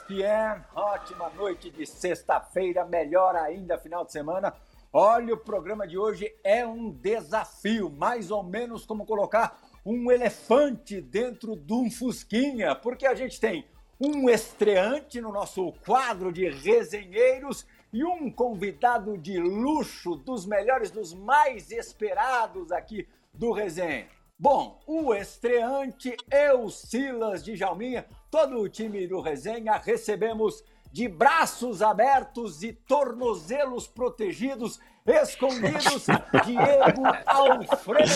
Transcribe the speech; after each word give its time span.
ESPN. 0.00 0.64
Ótima 0.74 1.28
noite 1.30 1.70
de 1.70 1.84
sexta-feira, 1.84 2.84
melhor 2.84 3.36
ainda 3.36 3.78
final 3.78 4.04
de 4.04 4.12
semana. 4.12 4.54
Olha, 4.92 5.34
o 5.34 5.38
programa 5.38 5.86
de 5.86 5.98
hoje 5.98 6.34
é 6.42 6.66
um 6.66 6.90
desafio, 6.90 7.90
mais 7.90 8.30
ou 8.30 8.42
menos 8.42 8.86
como 8.86 9.06
colocar 9.06 9.58
um 9.84 10.10
elefante 10.10 11.00
dentro 11.00 11.54
de 11.54 11.72
um 11.72 11.90
fusquinha, 11.90 12.74
porque 12.74 13.06
a 13.06 13.14
gente 13.14 13.38
tem 13.40 13.66
um 14.00 14.28
estreante 14.28 15.20
no 15.20 15.32
nosso 15.32 15.72
quadro 15.84 16.32
de 16.32 16.48
resenheiros 16.48 17.66
e 17.92 18.04
um 18.04 18.30
convidado 18.30 19.16
de 19.18 19.38
luxo, 19.38 20.16
dos 20.16 20.46
melhores, 20.46 20.90
dos 20.90 21.12
mais 21.12 21.70
esperados 21.70 22.72
aqui 22.72 23.06
do 23.32 23.52
Resenha. 23.52 24.08
Bom, 24.38 24.80
o 24.86 25.12
estreante, 25.14 26.16
eu, 26.30 26.70
Silas 26.70 27.44
de 27.44 27.56
Jalminha, 27.56 28.06
todo 28.30 28.58
o 28.60 28.68
time 28.68 29.06
do 29.06 29.20
Resenha, 29.20 29.76
recebemos 29.82 30.62
de 30.92 31.08
braços 31.08 31.82
abertos 31.82 32.62
e 32.62 32.72
tornozelos 32.72 33.86
protegidos, 33.86 34.80
escondidos, 35.06 36.06
Diego 36.44 37.02
Alfredo. 37.26 38.10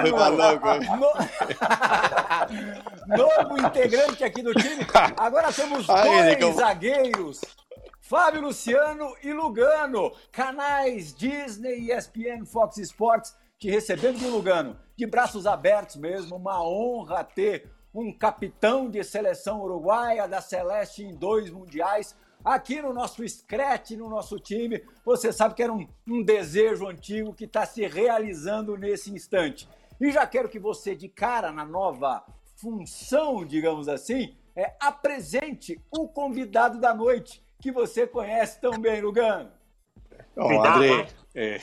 Foi 0.00 0.12
pra 0.12 0.28
louco. 0.28 0.66
No- 0.96 1.12
Novo 3.16 3.58
integrante 3.66 4.22
aqui 4.24 4.42
do 4.42 4.52
time. 4.54 4.86
Agora 5.16 5.52
temos 5.52 5.88
Aí, 5.90 6.36
dois 6.36 6.56
zagueiros. 6.56 7.40
Fábio 8.00 8.42
Luciano 8.42 9.14
e 9.22 9.32
Lugano, 9.32 10.12
canais 10.32 11.14
Disney, 11.14 11.92
ESPN, 11.92 12.44
Fox 12.44 12.78
Sports, 12.78 13.36
te 13.58 13.70
recebendo 13.70 14.18
de 14.18 14.26
Lugano, 14.26 14.76
de 14.96 15.06
braços 15.06 15.46
abertos 15.46 15.94
mesmo, 15.96 16.34
uma 16.36 16.60
honra 16.60 17.22
ter 17.22 17.70
um 17.94 18.12
capitão 18.12 18.88
de 18.88 19.02
seleção 19.02 19.60
uruguaia 19.62 20.28
da 20.28 20.40
Celeste 20.40 21.02
em 21.02 21.14
dois 21.14 21.50
mundiais 21.50 22.16
aqui 22.44 22.80
no 22.80 22.92
nosso 22.92 23.26
Scratch, 23.28 23.92
no 23.92 24.08
nosso 24.08 24.38
time. 24.38 24.82
Você 25.04 25.32
sabe 25.32 25.54
que 25.54 25.62
era 25.62 25.72
um, 25.72 25.86
um 26.06 26.22
desejo 26.22 26.88
antigo 26.88 27.34
que 27.34 27.44
está 27.44 27.66
se 27.66 27.86
realizando 27.86 28.76
nesse 28.76 29.12
instante. 29.12 29.68
E 30.00 30.10
já 30.10 30.26
quero 30.26 30.48
que 30.48 30.58
você, 30.58 30.94
de 30.94 31.08
cara 31.08 31.52
na 31.52 31.64
nova 31.64 32.24
função, 32.56 33.44
digamos 33.44 33.88
assim, 33.88 34.34
é, 34.56 34.74
apresente 34.80 35.80
o 35.90 36.08
convidado 36.08 36.80
da 36.80 36.94
noite, 36.94 37.42
que 37.60 37.70
você 37.70 38.06
conhece 38.06 38.60
tão 38.60 38.72
bem, 38.72 39.00
Lugano. 39.00 39.50
Bom, 40.34 40.64
André, 40.64 40.88
hein? 40.88 41.06
eh, 41.34 41.60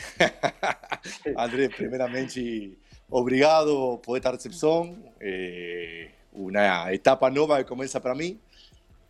André, 1.36 1.70
primeiramente, 1.70 2.78
obrigado 3.10 4.00
por 4.04 4.18
esta 4.18 4.32
recepção. 4.32 4.96
Eh, 5.20 6.12
uma 6.38 6.94
etapa 6.94 7.30
nova 7.30 7.58
que 7.58 7.70
começa 7.70 8.00
para 8.00 8.14
mim, 8.14 8.40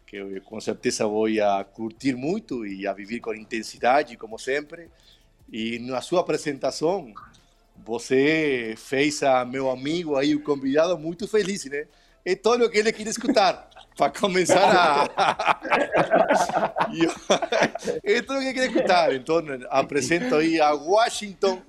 que 0.06 0.40
com 0.42 0.60
certeza 0.62 1.06
vou 1.06 1.28
a 1.42 1.64
curtir 1.64 2.16
muito 2.16 2.66
e 2.66 2.88
a 2.88 2.94
viver 2.94 3.20
com 3.20 3.34
intensidade, 3.34 4.16
como 4.16 4.40
sempre. 4.40 4.90
E 5.52 5.80
na 5.80 6.02
sua 6.02 6.22
apresentação, 6.22 7.14
você 7.86 8.74
fez 8.78 9.22
a 9.24 9.46
meu 9.46 9.70
amigo 9.70 10.16
aí, 10.16 10.34
o 10.36 10.44
convidado, 10.44 10.98
muito 10.98 11.28
feliz, 11.28 11.66
né? 11.66 11.86
É 12.26 12.36
tudo 12.36 12.66
o 12.66 12.70
que 12.70 12.78
ele 12.78 12.92
queria 12.92 13.12
escutar, 13.12 13.70
para 13.98 14.12
começar 14.12 15.10
a... 15.16 15.60
É 18.04 18.22
tudo 18.22 18.40
o 18.40 18.42
que 18.42 18.54
queria 18.54 18.68
escutar. 18.68 19.14
Então, 19.14 19.42
apresento 19.70 20.36
aí 20.36 20.60
a 20.60 20.74
Washington, 20.74 21.62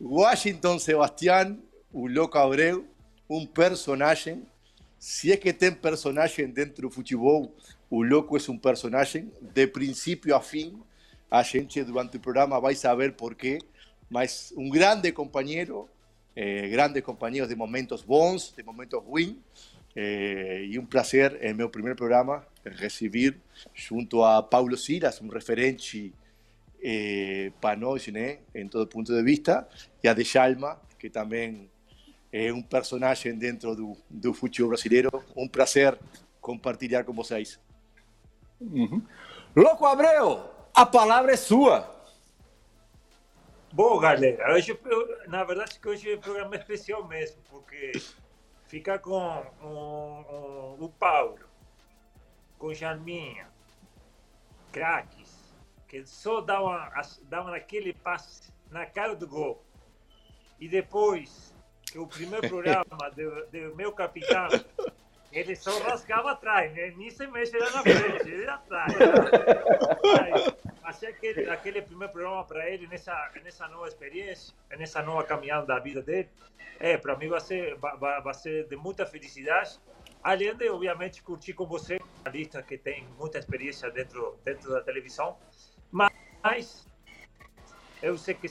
Washington 0.00 0.78
Sebastián, 0.78 1.58
o 1.92 2.06
Louco 2.06 2.38
Abreu, 2.38 2.86
um 3.28 3.46
personagem. 3.46 4.42
Se 4.98 5.32
é 5.32 5.36
que 5.36 5.52
tem 5.52 5.72
personagem 5.72 6.48
dentro 6.48 6.82
do 6.82 6.90
futebol, 6.90 7.54
o 7.90 8.02
Louco 8.02 8.36
é 8.36 8.40
um 8.50 8.58
personagem 8.58 9.30
de 9.40 9.66
princípio 9.66 10.34
a 10.34 10.40
fim. 10.40 10.80
A 11.30 11.42
gente, 11.42 11.82
durante 11.84 12.16
o 12.16 12.20
programa, 12.20 12.60
vai 12.60 12.74
saber 12.74 13.12
por 13.12 13.34
quê. 13.34 13.58
Mas 14.08 14.52
um 14.56 14.68
grande 14.68 15.12
companheiro, 15.12 15.88
eh, 16.34 16.68
grandes 16.68 17.02
companheiros 17.02 17.48
de 17.48 17.56
momentos 17.56 18.02
bons, 18.02 18.52
de 18.56 18.62
momentos 18.62 19.02
ruins. 19.02 19.36
Eh, 19.94 20.66
e 20.70 20.78
um 20.78 20.86
prazer, 20.86 21.38
em 21.42 21.54
meu 21.54 21.70
primeiro 21.70 21.96
programa, 21.96 22.46
receber 22.64 23.36
junto 23.74 24.22
a 24.22 24.42
Paulo 24.42 24.76
Silas, 24.76 25.20
um 25.20 25.28
referente 25.28 26.12
eh, 26.82 27.50
para 27.60 27.78
nós, 27.78 28.06
né, 28.08 28.38
em 28.54 28.68
todo 28.68 28.86
ponto 28.86 29.12
de 29.12 29.22
vista, 29.22 29.66
e 30.02 30.08
a 30.08 30.12
de 30.12 30.24
Chalma, 30.24 30.80
que 30.98 31.08
também 31.08 31.70
é 32.32 32.52
um 32.52 32.62
personagem 32.62 33.34
dentro 33.36 33.74
do, 33.74 33.96
do 34.10 34.34
futebol 34.34 34.70
brasileiro. 34.70 35.10
Um 35.36 35.48
prazer 35.48 35.98
compartilhar 36.40 37.04
com 37.04 37.12
vocês. 37.12 37.58
Louco 39.54 39.86
Abreu, 39.86 40.50
a 40.74 40.84
palavra 40.86 41.32
é 41.32 41.36
sua. 41.36 41.94
Bom, 43.72 43.98
galera, 43.98 44.54
hoje, 44.54 44.78
eu- 44.84 45.28
na 45.28 45.44
verdade, 45.44 45.78
que 45.78 45.88
hoje 45.88 46.10
é 46.12 46.16
um 46.16 46.20
programa 46.20 46.56
especial 46.56 47.06
mesmo, 47.06 47.36
porque 47.50 47.92
fica 48.66 48.98
com 48.98 49.18
o, 49.62 50.76
o, 50.80 50.84
o 50.84 50.88
Paulo, 50.88 51.38
com 52.58 52.72
Jalminha, 52.72 53.46
craques, 54.72 55.54
que 55.88 56.06
só 56.06 56.40
davam, 56.40 56.72
as- 56.94 57.20
davam 57.28 57.52
aquele 57.52 57.92
passe 57.92 58.50
na 58.70 58.86
cara 58.86 59.14
do 59.14 59.28
gol. 59.28 59.62
E 60.58 60.68
depois, 60.68 61.54
o 61.94 62.06
primeiro 62.06 62.48
programa 62.48 63.10
do, 63.14 63.76
meu 63.76 63.92
capitão, 63.92 64.48
ele 65.32 65.54
só 65.54 65.78
rasgava 65.82 66.32
atrás, 66.32 66.72
né? 66.72 66.92
nem 66.96 67.10
se 67.10 67.26
mexe 67.26 67.56
lá 67.58 67.70
na 67.70 67.82
frente, 67.82 68.28
ele 68.28 68.48
atrás. 68.48 68.92
Achei 70.82 71.08
aquele, 71.08 71.50
aquele 71.50 71.82
primeiro 71.82 72.12
programa 72.12 72.44
para 72.44 72.70
ele 72.70 72.86
nessa 72.86 73.30
nessa 73.42 73.66
nova 73.68 73.88
experiência, 73.88 74.54
nessa 74.78 75.02
nova 75.02 75.24
caminhada 75.24 75.66
da 75.66 75.78
vida 75.78 76.00
dele. 76.00 76.28
É, 76.78 76.96
para 76.96 77.16
mim 77.16 77.28
vai 77.28 77.40
ser 77.40 77.74
vai, 77.76 78.22
vai 78.22 78.34
ser 78.34 78.68
de 78.68 78.76
muita 78.76 79.04
felicidade. 79.04 79.80
Além 80.22 80.54
de, 80.56 80.68
obviamente, 80.68 81.22
curtir 81.22 81.52
com 81.52 81.66
você, 81.66 82.00
a 82.24 82.30
lista 82.30 82.62
que 82.62 82.76
tem 82.76 83.06
muita 83.18 83.38
experiência 83.38 83.90
dentro 83.90 84.38
dentro 84.44 84.70
da 84.70 84.80
televisão. 84.80 85.36
Mas 85.90 86.86
eu 88.02 88.16
sei 88.16 88.34
que 88.34 88.48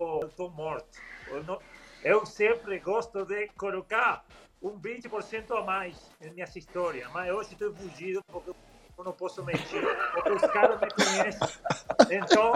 eu 0.00 0.20
estou 0.26 0.50
morto. 0.50 0.98
Eu, 1.28 1.44
não, 1.44 1.60
eu 2.02 2.24
sempre 2.26 2.78
gosto 2.78 3.24
de 3.24 3.48
colocar 3.56 4.24
um 4.62 4.78
20% 4.78 5.56
a 5.56 5.62
mais 5.62 5.96
em 6.20 6.30
minhas 6.30 6.54
histórias, 6.54 7.10
mas 7.12 7.32
hoje 7.32 7.52
estou 7.52 7.72
fugido 7.74 8.22
porque 8.30 8.50
eu 8.50 9.04
não 9.04 9.12
posso 9.12 9.44
mentir, 9.44 9.82
porque 10.12 10.30
os 10.30 10.42
caras 10.52 10.80
me 10.80 10.90
conhecem. 10.90 11.48
Então, 12.10 12.52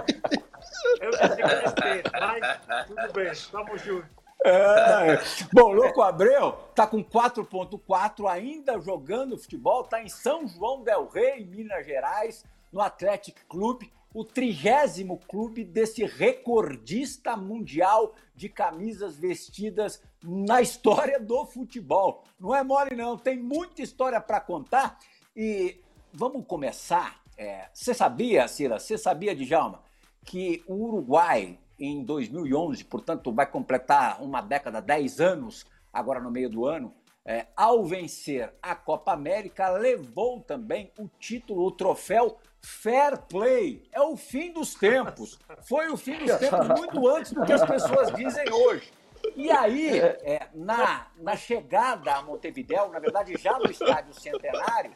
eu 1.01 1.13
já 1.13 1.29
sei 1.29 1.45
que 1.45 1.53
eles 1.53 1.73
têm, 1.73 2.03
mas 2.13 2.87
tudo 2.87 3.13
bem, 3.13 3.33
vamos 3.53 3.83
juntos. 3.83 4.11
É. 4.45 5.21
Bom, 5.53 5.73
Louco 5.73 6.03
Abreu 6.03 6.53
tá 6.75 6.85
com 6.85 7.03
4.4, 7.05 8.29
ainda 8.29 8.81
jogando 8.81 9.39
futebol, 9.39 9.85
tá 9.85 10.03
em 10.03 10.09
São 10.09 10.49
João 10.49 10.83
del 10.83 11.07
Rei, 11.07 11.45
Minas 11.45 11.87
Gerais, 11.87 12.45
no 12.73 12.81
Athletic 12.81 13.45
Clube, 13.49 13.93
o 14.15 14.25
trigésimo 14.25 15.19
clube 15.29 15.65
desse 15.65 16.05
recordista 16.05 17.37
mundial 17.37 18.15
de 18.35 18.49
camisas 18.49 19.17
vestidas 19.17 20.03
na 20.23 20.61
história 20.61 21.19
do 21.19 21.47
futebol. 21.47 22.25
Não 22.39 22.55
é 22.55 22.63
mole 22.63 22.95
não, 22.95 23.17
tem 23.17 23.39
muita 23.39 23.83
história 23.83 24.21
para 24.21 24.41
contar 24.41 24.99
e 25.37 25.81
vamos 26.13 26.47
começar. 26.47 27.23
É, 27.37 27.69
Você 27.73 27.95
sabia, 27.95 28.47
Silas, 28.47 28.83
você 28.83 28.99
sabia, 28.99 29.35
Djalma, 29.35 29.83
que 30.25 30.63
o 30.67 30.75
Uruguai 30.75 31.59
em 31.79 32.05
2011, 32.05 32.85
portanto, 32.85 33.33
vai 33.33 33.47
completar 33.47 34.23
uma 34.23 34.41
década, 34.41 34.81
10 34.81 35.21
anos, 35.21 35.67
agora 35.93 36.21
no 36.21 36.31
meio 36.31 36.49
do 36.49 36.65
ano, 36.67 36.95
é, 37.25 37.47
ao 37.57 37.85
vencer 37.85 38.53
a 38.61 38.75
Copa 38.75 39.13
América, 39.13 39.69
levou 39.71 40.41
também 40.41 40.93
o 40.99 41.09
título, 41.19 41.65
o 41.67 41.71
troféu 41.71 42.37
Fair 42.61 43.19
Play. 43.29 43.89
É 43.93 44.01
o 44.01 44.17
fim 44.17 44.53
dos 44.53 44.75
tempos. 44.75 45.39
Foi 45.63 45.89
o 45.89 45.97
fim 45.97 46.19
dos 46.19 46.37
tempos 46.37 46.69
muito 46.69 47.09
antes 47.09 47.33
do 47.33 47.45
que 47.45 47.53
as 47.53 47.65
pessoas 47.65 48.13
dizem 48.13 48.51
hoje. 48.53 48.93
E 49.37 49.51
aí, 49.51 49.99
é, 49.99 50.49
na, 50.53 51.07
na 51.17 51.37
chegada 51.37 52.13
a 52.15 52.23
Montevidéu, 52.23 52.89
na 52.89 52.99
verdade 52.99 53.37
já 53.39 53.57
no 53.59 53.71
estádio 53.71 54.13
Centenário, 54.15 54.93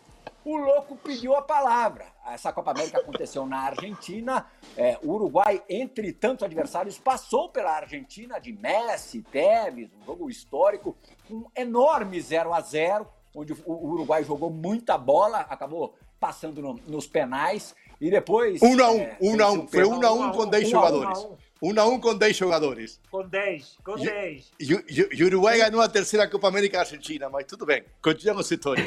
o 0.46 0.56
louco 0.56 0.96
pediu 0.96 1.34
a 1.34 1.42
palavra. 1.42 2.06
Essa 2.24 2.52
Copa 2.52 2.70
América 2.70 3.00
aconteceu 3.00 3.44
na 3.44 3.62
Argentina. 3.62 4.46
É, 4.76 4.96
o 5.02 5.10
Uruguai, 5.10 5.60
entre 5.68 6.12
tantos 6.12 6.44
adversários, 6.44 6.96
passou 6.96 7.48
pela 7.48 7.72
Argentina 7.72 8.38
de 8.38 8.52
Messi, 8.52 9.22
Tevez, 9.22 9.90
um 10.00 10.04
jogo 10.06 10.30
histórico, 10.30 10.96
um 11.28 11.46
enorme 11.56 12.20
0 12.20 12.54
a 12.54 12.60
0 12.60 13.08
onde 13.34 13.52
o 13.52 13.86
Uruguai 13.88 14.22
jogou 14.22 14.48
muita 14.48 14.96
bola, 14.96 15.40
acabou 15.40 15.94
passando 16.18 16.62
no, 16.62 16.74
nos 16.86 17.08
penais. 17.08 17.74
E 18.00 18.08
depois. 18.08 18.62
1 18.62 18.84
a 18.84 18.90
1 18.90 19.08
1 19.20 19.42
a 19.42 19.50
1 19.50 19.66
Foi 19.66 19.84
1 19.84 20.06
a 20.06 20.12
1 20.12 20.32
com 20.32 20.46
10 20.46 20.68
jogadores. 20.68 21.26
1 21.62 21.80
a 21.80 21.86
1 21.86 22.00
com 22.00 22.14
10 22.14 22.36
jogadores. 22.36 23.00
Com 23.10 23.26
10, 23.26 23.78
com 23.82 23.96
10. 23.96 24.52
E, 24.60 25.22
o 25.22 25.26
Uruguai 25.26 25.58
ganhou 25.58 25.80
a 25.80 25.88
terceira 25.88 26.28
Copa 26.28 26.48
América 26.48 26.80
Argentina, 26.80 27.28
mas 27.30 27.46
tudo 27.46 27.64
bem, 27.64 27.84
continuamos 28.02 28.50
a 28.50 28.54
história. 28.54 28.84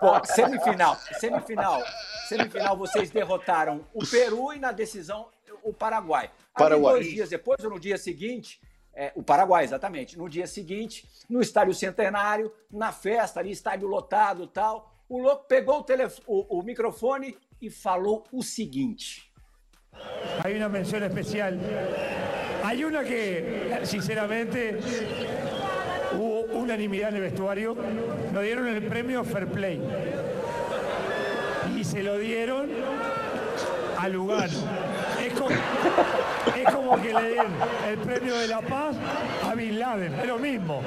Bom, 0.00 0.24
semifinal, 0.24 0.96
semifinal, 1.18 1.82
semifinal, 2.28 2.76
vocês 2.76 3.10
derrotaram 3.10 3.84
o 3.92 4.06
Peru 4.06 4.52
e 4.52 4.58
na 4.58 4.70
decisão 4.70 5.28
o 5.62 5.72
Paraguai. 5.72 6.30
Paraguai. 6.54 6.94
dois 6.94 7.06
dias 7.08 7.30
depois, 7.30 7.62
ou 7.64 7.70
no 7.70 7.80
dia 7.80 7.98
seguinte, 7.98 8.60
é, 8.94 9.12
o 9.14 9.22
Paraguai, 9.22 9.64
exatamente. 9.64 10.16
No 10.16 10.28
dia 10.28 10.46
seguinte, 10.46 11.08
no 11.28 11.40
Estádio 11.40 11.74
Centenário, 11.74 12.52
na 12.70 12.92
festa 12.92 13.40
ali, 13.40 13.50
estádio 13.50 13.88
lotado 13.88 14.46
tal, 14.46 14.92
o 15.08 15.18
louco 15.18 15.44
pegou 15.46 15.78
o, 15.78 15.82
telefone, 15.82 16.24
o, 16.26 16.58
o 16.58 16.62
microfone 16.62 17.36
e 17.60 17.70
falou 17.70 18.24
o 18.32 18.42
seguinte. 18.42 19.27
Hay 20.42 20.54
una 20.54 20.68
mención 20.68 21.02
especial. 21.02 21.58
Hay 22.64 22.84
una 22.84 23.02
que, 23.04 23.80
sinceramente, 23.84 24.78
hubo 26.12 26.40
unanimidad 26.58 27.10
en 27.10 27.16
el 27.16 27.22
vestuario. 27.22 27.76
Nos 28.32 28.42
dieron 28.42 28.66
el 28.68 28.82
premio 28.82 29.24
Fair 29.24 29.46
Play. 29.46 29.80
Y 31.76 31.84
se 31.84 32.02
lo 32.02 32.18
dieron 32.18 32.68
a 33.98 34.08
Lugano. 34.08 34.52
Es 35.24 35.32
como, 35.34 35.50
es 35.50 36.74
como 36.74 37.02
que 37.02 37.12
le 37.12 37.22
den 37.22 37.52
el 37.88 37.98
premio 37.98 38.36
de 38.36 38.48
la 38.48 38.60
paz 38.60 38.96
a 39.48 39.54
Bin 39.54 39.78
Laden. 39.78 40.14
Es 40.14 40.26
lo 40.26 40.38
mismo. 40.38 40.82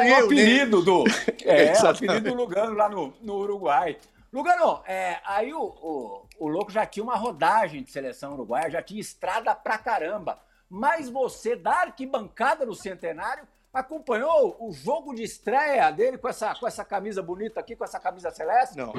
É 0.00 0.22
o 0.22 0.24
apelido 0.24 0.82
do. 0.82 1.04
É, 1.44 1.72
o 1.82 1.86
apelido 1.88 2.30
do 2.30 2.34
Lugano 2.34 2.74
lá 2.74 2.88
no, 2.88 3.12
no 3.20 3.34
Uruguai. 3.34 3.98
Lugano, 4.32 4.82
é, 4.86 5.20
aí 5.24 5.52
o, 5.52 5.62
o, 5.62 6.26
o 6.38 6.48
louco 6.48 6.72
já 6.72 6.84
tinha 6.84 7.04
uma 7.04 7.16
rodagem 7.16 7.82
de 7.82 7.90
seleção 7.90 8.32
uruguaia, 8.34 8.70
já 8.70 8.82
tinha 8.82 9.00
estrada 9.00 9.54
pra 9.54 9.78
caramba. 9.78 10.38
Mas 10.68 11.08
você, 11.08 11.54
da 11.54 11.82
arquibancada 11.82 12.66
do 12.66 12.74
Centenário, 12.74 13.46
acompanhou 13.72 14.56
o 14.58 14.72
jogo 14.72 15.14
de 15.14 15.22
estreia 15.22 15.90
dele 15.90 16.18
com 16.18 16.28
essa, 16.28 16.54
com 16.54 16.66
essa 16.66 16.84
camisa 16.84 17.22
bonita 17.22 17.60
aqui, 17.60 17.76
com 17.76 17.84
essa 17.84 18.00
camisa 18.00 18.30
celeste? 18.30 18.76
Não. 18.76 18.92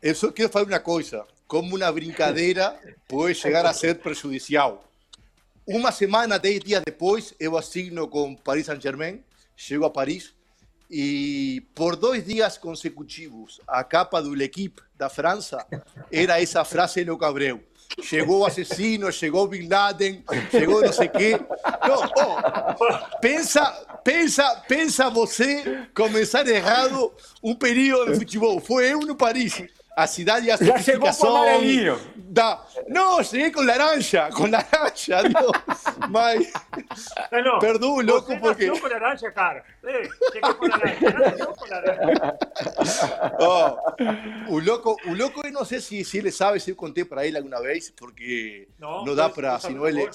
Eu 0.00 0.14
só 0.14 0.32
quero 0.32 0.48
falar 0.48 0.66
uma 0.66 0.80
coisa. 0.80 1.26
Como 1.46 1.76
uma 1.76 1.92
brincadeira 1.92 2.78
pode 3.08 3.34
chegar 3.34 3.66
a 3.66 3.74
ser 3.74 3.98
prejudicial. 3.98 4.84
Uma 5.66 5.92
semana, 5.92 6.38
dez 6.38 6.60
dias 6.60 6.82
depois, 6.84 7.34
eu 7.38 7.56
assino 7.56 8.08
com 8.08 8.34
Paris 8.34 8.66
Saint-Germain 8.66 9.22
chego 9.56 9.84
a 9.84 9.90
Paris 9.90 10.34
e 10.90 11.62
por 11.74 11.96
dois 11.96 12.24
dias 12.24 12.58
consecutivos 12.58 13.60
a 13.66 13.82
capa 13.82 14.20
do 14.20 14.34
L'Equipe 14.34 14.82
da 14.96 15.08
França 15.08 15.66
era 16.10 16.40
essa 16.40 16.64
frase 16.64 17.04
no 17.04 17.16
Cabreu. 17.16 17.62
Chegou 18.02 18.40
o 18.40 18.46
assassino, 18.46 19.12
chegou 19.12 19.46
Bin 19.46 19.68
Laden, 19.68 20.24
chegou 20.50 20.82
não 20.82 20.92
sei 20.92 21.08
quê. 21.08 21.38
Não, 21.86 22.02
oh, 22.02 23.18
pensa, 23.20 23.64
pensa, 24.02 24.62
pensa 24.68 25.10
você 25.10 25.86
começar 25.94 26.46
errado 26.46 27.12
um 27.42 27.54
período 27.54 28.12
de 28.12 28.18
futebol. 28.18 28.60
Foi 28.60 28.92
eu 28.92 29.00
no 29.00 29.14
Paris. 29.14 29.62
A 29.96 30.06
cidade 30.06 30.46
e 30.46 30.50
a 30.50 30.56
Já 30.56 30.78
chegou 30.78 31.12
com 31.12 31.26
amarelinho. 31.26 32.00
Da... 32.16 32.64
Não, 32.88 33.22
cheguei 33.22 33.50
com 33.50 33.62
laranja, 33.62 34.30
com 34.30 34.46
laranja, 34.46 35.22
Deus. 35.28 35.82
Mas. 36.08 36.52
Não, 37.30 37.42
não. 37.42 37.58
Perdão, 37.58 38.00
louco, 38.00 38.38
porque. 38.38 38.70
com 38.70 38.88
laranja, 38.88 39.30
cara. 39.30 39.64
Ei, 39.84 40.08
cheguei 40.32 40.54
com 40.54 40.66
laranja. 40.66 41.10
Nasceu 41.10 41.54
com 41.54 41.66
laranja. 41.68 42.38
Oh, 43.38 44.54
o 44.54 44.58
louco, 44.58 44.96
o 45.06 45.14
louco, 45.14 45.42
eu 45.44 45.52
não 45.52 45.64
sei 45.64 45.80
se, 45.80 46.04
se 46.04 46.18
ele 46.18 46.30
sabe, 46.30 46.58
se 46.58 46.70
eu 46.70 46.76
contei 46.76 47.04
para 47.04 47.26
ele 47.26 47.36
alguma 47.36 47.60
vez, 47.60 47.90
porque 47.90 48.68
não, 48.78 49.04
não 49.04 49.14
dá 49.14 49.28
para. 49.28 49.60
Senão 49.60 49.86
ele. 49.86 50.08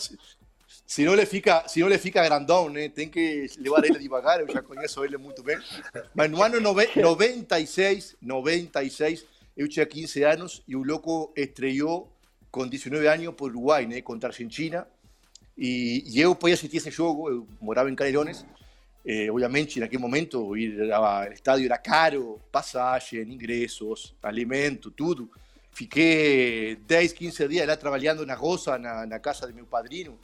Se 0.86 1.04
não, 1.04 1.14
ele 1.14 1.26
fica, 1.26 1.68
se 1.68 1.82
não 1.82 1.88
ele 1.88 1.98
fica 1.98 2.24
grandão, 2.24 2.70
né? 2.70 2.88
Tem 2.88 3.10
que 3.10 3.46
levar 3.58 3.84
ele 3.84 4.00
devagar, 4.00 4.40
eu 4.40 4.50
já 4.50 4.62
conheço 4.62 5.04
ele 5.04 5.18
muito 5.18 5.44
bem. 5.44 5.58
Mas 6.16 6.32
no 6.32 6.42
ano 6.42 6.62
96, 6.62 8.16
96, 8.22 9.26
yo 9.58 9.68
tenía 9.68 9.90
15 9.90 10.26
años 10.26 10.64
y 10.68 10.76
un 10.76 10.88
loco 10.88 11.34
estrelló 11.36 12.08
con 12.52 12.70
19 12.70 13.10
años 13.10 13.34
por 13.34 13.50
Uruguay, 13.52 14.02
contra 14.04 14.30
Argentina. 14.30 14.88
Y, 15.56 16.12
yo 16.12 16.38
podía 16.38 16.56
asistir 16.56 16.80
ese 16.80 16.92
juego, 16.92 17.32
yo 17.32 17.48
moraba 17.60 17.90
en. 17.90 17.98
Eh, 19.10 19.30
obviamente, 19.30 19.76
en 19.78 19.84
aquel 19.84 20.00
momento, 20.00 20.56
ir 20.56 20.92
al 20.92 21.32
estadio 21.32 21.66
era 21.66 21.82
caro, 21.82 22.40
pasaje, 22.52 23.22
ingresos, 23.22 24.14
alimento, 24.22 24.92
todo. 24.92 25.30
Fiqué 25.72 26.78
10, 26.88 27.14
15 27.14 27.48
días 27.48 27.68
lá 27.68 27.78
trabajando 27.78 28.26
na 28.26 28.36
roça, 28.36 28.78
na, 28.78 29.06
na 29.06 29.20
casa 29.20 29.48
de 29.48 29.54
meu 29.54 29.66
padrino, 29.66 30.18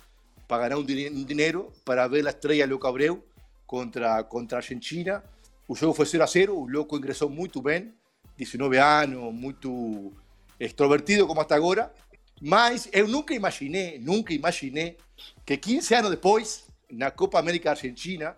para 0.48 0.64
ganar 0.64 0.80
un, 0.80 0.86
dinero 0.86 1.72
para 1.86 2.08
ver 2.08 2.24
la 2.24 2.32
estrella 2.32 2.68
Loco 2.68 2.88
Abreu 2.88 3.24
contra, 3.66 4.28
contra 4.28 4.58
Argentina. 4.58 5.24
El 5.70 5.78
juego 5.78 5.94
fue 5.94 6.06
0 6.06 6.24
a 6.24 6.28
0, 6.28 6.58
o 6.58 6.68
loco 6.68 6.98
ingresó 6.98 7.30
muy 7.30 7.50
bien. 7.64 7.96
19 8.38 8.78
anos, 8.78 9.34
muito 9.34 10.12
extrovertido 10.60 11.28
como 11.28 11.42
hasta 11.42 11.56
agora, 11.56 11.94
mas 12.42 12.90
eu 12.92 13.08
nunca 13.08 13.34
imaginei, 13.34 14.00
nunca 14.00 14.34
imaginei 14.34 14.98
que 15.46 15.58
15 15.58 15.96
anos 15.96 16.12
depois, 16.12 16.66
na 16.92 17.10
Copa 17.12 17.40
América 17.40 17.72
Argentina, 17.72 18.36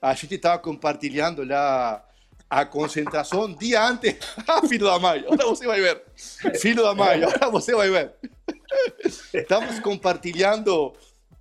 a 0.00 0.14
gente 0.14 0.34
estava 0.34 0.58
compartilhando 0.58 1.44
lá 1.44 2.04
a 2.48 2.64
concentração 2.64 3.52
dia 3.52 3.84
antes. 3.84 4.16
Ah, 4.46 4.66
filho 4.66 4.86
da 4.86 4.98
mãe, 4.98 5.20
agora 5.20 5.46
você 5.46 5.66
vai 5.66 5.80
ver. 5.80 6.02
Filho 6.60 6.82
da 6.82 6.94
mãe, 6.94 7.22
agora 7.22 7.50
você 7.50 7.74
vai 7.74 7.90
ver. 7.90 8.14
Estamos 9.34 9.78
compartilhando 9.80 10.94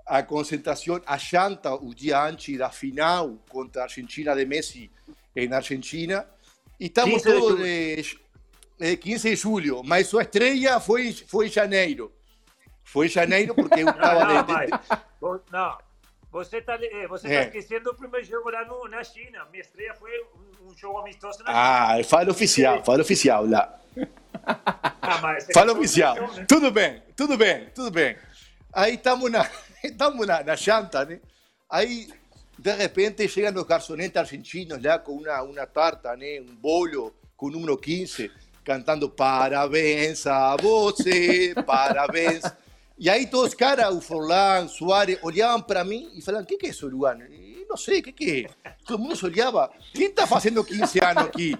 a 0.06 0.24
concentração, 0.24 1.02
a 1.06 1.18
janta, 1.18 1.74
o 1.74 1.94
dia 1.94 2.22
antes 2.22 2.58
da 2.58 2.70
final 2.70 3.38
contra 3.50 3.82
a 3.82 3.86
Argentina 3.86 4.36
de 4.36 4.46
Messi 4.46 4.92
em 5.36 5.52
Argentina. 5.54 6.26
Estamos 6.80 7.24
todos 7.24 7.60
de, 7.60 8.18
de 8.80 8.98
15 8.98 9.30
de 9.30 9.36
julho, 9.36 9.82
mas 9.84 10.08
sua 10.08 10.22
estreia 10.22 10.80
foi, 10.80 11.12
foi 11.12 11.48
em 11.48 11.50
janeiro. 11.50 12.14
Foi 12.84 13.08
em 13.08 13.10
janeiro 13.10 13.56
porque 13.56 13.82
eu 13.82 13.90
estava... 13.90 14.44
Não, 14.44 15.38
de, 15.38 15.42
não, 15.52 15.78
você 16.32 16.58
está 16.58 16.78
você 17.10 17.28
é. 17.28 17.40
tá 17.40 17.46
esquecendo 17.48 17.90
o 17.90 17.96
primeiro 17.96 18.26
jogo 18.26 18.50
lá 18.50 18.64
no, 18.66 18.88
na 18.88 19.04
China. 19.04 19.48
Minha 19.52 19.62
estreia 19.62 19.94
foi 19.96 20.12
um, 20.22 20.68
um 20.68 20.78
jogo 20.78 21.00
amistoso 21.00 21.40
na 21.40 21.46
China. 21.46 22.00
Ah, 22.00 22.04
fala 22.04 22.30
oficial, 22.30 22.84
fala 22.84 23.02
oficial 23.02 23.46
lá. 23.48 23.80
Ah, 24.46 25.38
fala 25.54 25.72
oficial. 25.72 26.16
Né? 26.16 26.46
Tudo 26.48 26.70
bem, 26.70 27.02
tudo 27.16 27.38
bem, 27.38 27.70
tudo 27.74 27.90
bem. 27.90 28.18
Aí 28.72 28.94
estamos 28.94 29.32
na, 29.32 29.50
estamos 29.84 30.28
na, 30.28 30.44
na 30.44 30.56
janta, 30.56 31.06
né? 31.06 31.20
Aí 31.70 32.08
de 32.58 32.76
repente 32.76 33.28
llegan 33.28 33.54
los 33.54 33.68
garzonetes 33.68 34.18
argentinos 34.18 34.82
ya 34.82 35.04
con 35.04 35.18
una, 35.18 35.42
una 35.44 35.66
tarta, 35.68 36.16
¿no? 36.16 36.26
un 36.42 36.60
bolo 36.60 37.14
con 37.36 37.52
número 37.52 37.80
15, 37.80 38.32
cantando 38.64 39.16
parabéns 39.16 40.26
a 40.26 40.56
você, 40.58 41.54
parabéns. 41.66 42.44
Y 42.98 43.10
ahí 43.10 43.28
todos, 43.28 43.56
cara, 43.56 43.92
o 43.92 44.02
Forlán, 44.02 44.68
Suárez, 44.68 45.20
olhaban 45.22 45.66
para 45.66 45.84
mí 45.84 46.10
y 46.16 46.22
falaban, 46.22 46.48
¿qué, 46.48 46.58
qué 46.58 46.68
es 46.68 46.78
eso, 46.78 46.88
Lugano? 46.88 47.26
Y 47.26 47.64
no 47.70 47.78
sé, 47.78 48.02
¿qué 48.02 48.14
qué? 48.14 48.50
Todo 48.84 48.98
el 48.98 49.02
mundo 49.02 49.16
se 49.16 49.28
olhaba. 49.28 49.70
¿Quién 49.94 50.10
está 50.10 50.24
haciendo 50.24 50.66
15 50.66 51.06
años 51.06 51.24
aquí? 51.26 51.56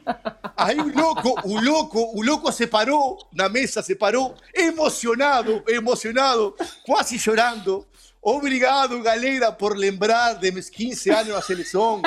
Ahí 0.56 0.80
un 0.80 0.94
loco, 0.94 1.36
un 1.44 1.64
loco, 1.64 2.06
un 2.08 2.26
loco 2.26 2.52
se 2.52 2.68
paró, 2.68 3.18
la 3.34 3.50
mesa 3.50 3.84
se 3.84 3.96
paró, 3.96 4.36
emocionado, 4.54 5.64
emocionado, 5.68 6.56
casi 6.86 7.20
llorando 7.20 7.88
Obrigado, 8.30 9.02
galera, 9.02 9.54
por 9.54 9.78
lembrar 9.78 10.34
de 10.34 10.52
meus 10.52 10.70
15 10.70 11.10
anos 11.12 11.34
na 11.34 11.42
seleção. 11.42 12.02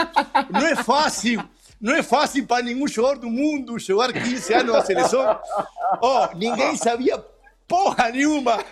Não 0.50 0.66
é 0.66 0.76
fácil. 0.76 1.42
Não 1.80 1.94
é 1.94 2.02
fácil 2.02 2.46
para 2.46 2.62
nenhum 2.62 2.86
jogador 2.86 3.20
do 3.20 3.30
mundo 3.30 3.78
jogar 3.78 4.12
15 4.12 4.52
anos 4.52 4.74
na 4.74 4.84
seleção. 4.84 5.40
Oh, 6.02 6.28
ninguém 6.36 6.76
sabia 6.76 7.16
porra 7.66 8.10
nenhuma. 8.10 8.62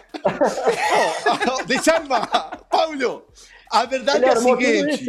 Oh, 1.50 1.64
desarma, 1.64 2.26
Paulo. 2.70 3.26
A 3.70 3.86
verdade 3.86 4.26
é 4.26 4.28
a 4.28 4.36
seguinte. 4.36 5.06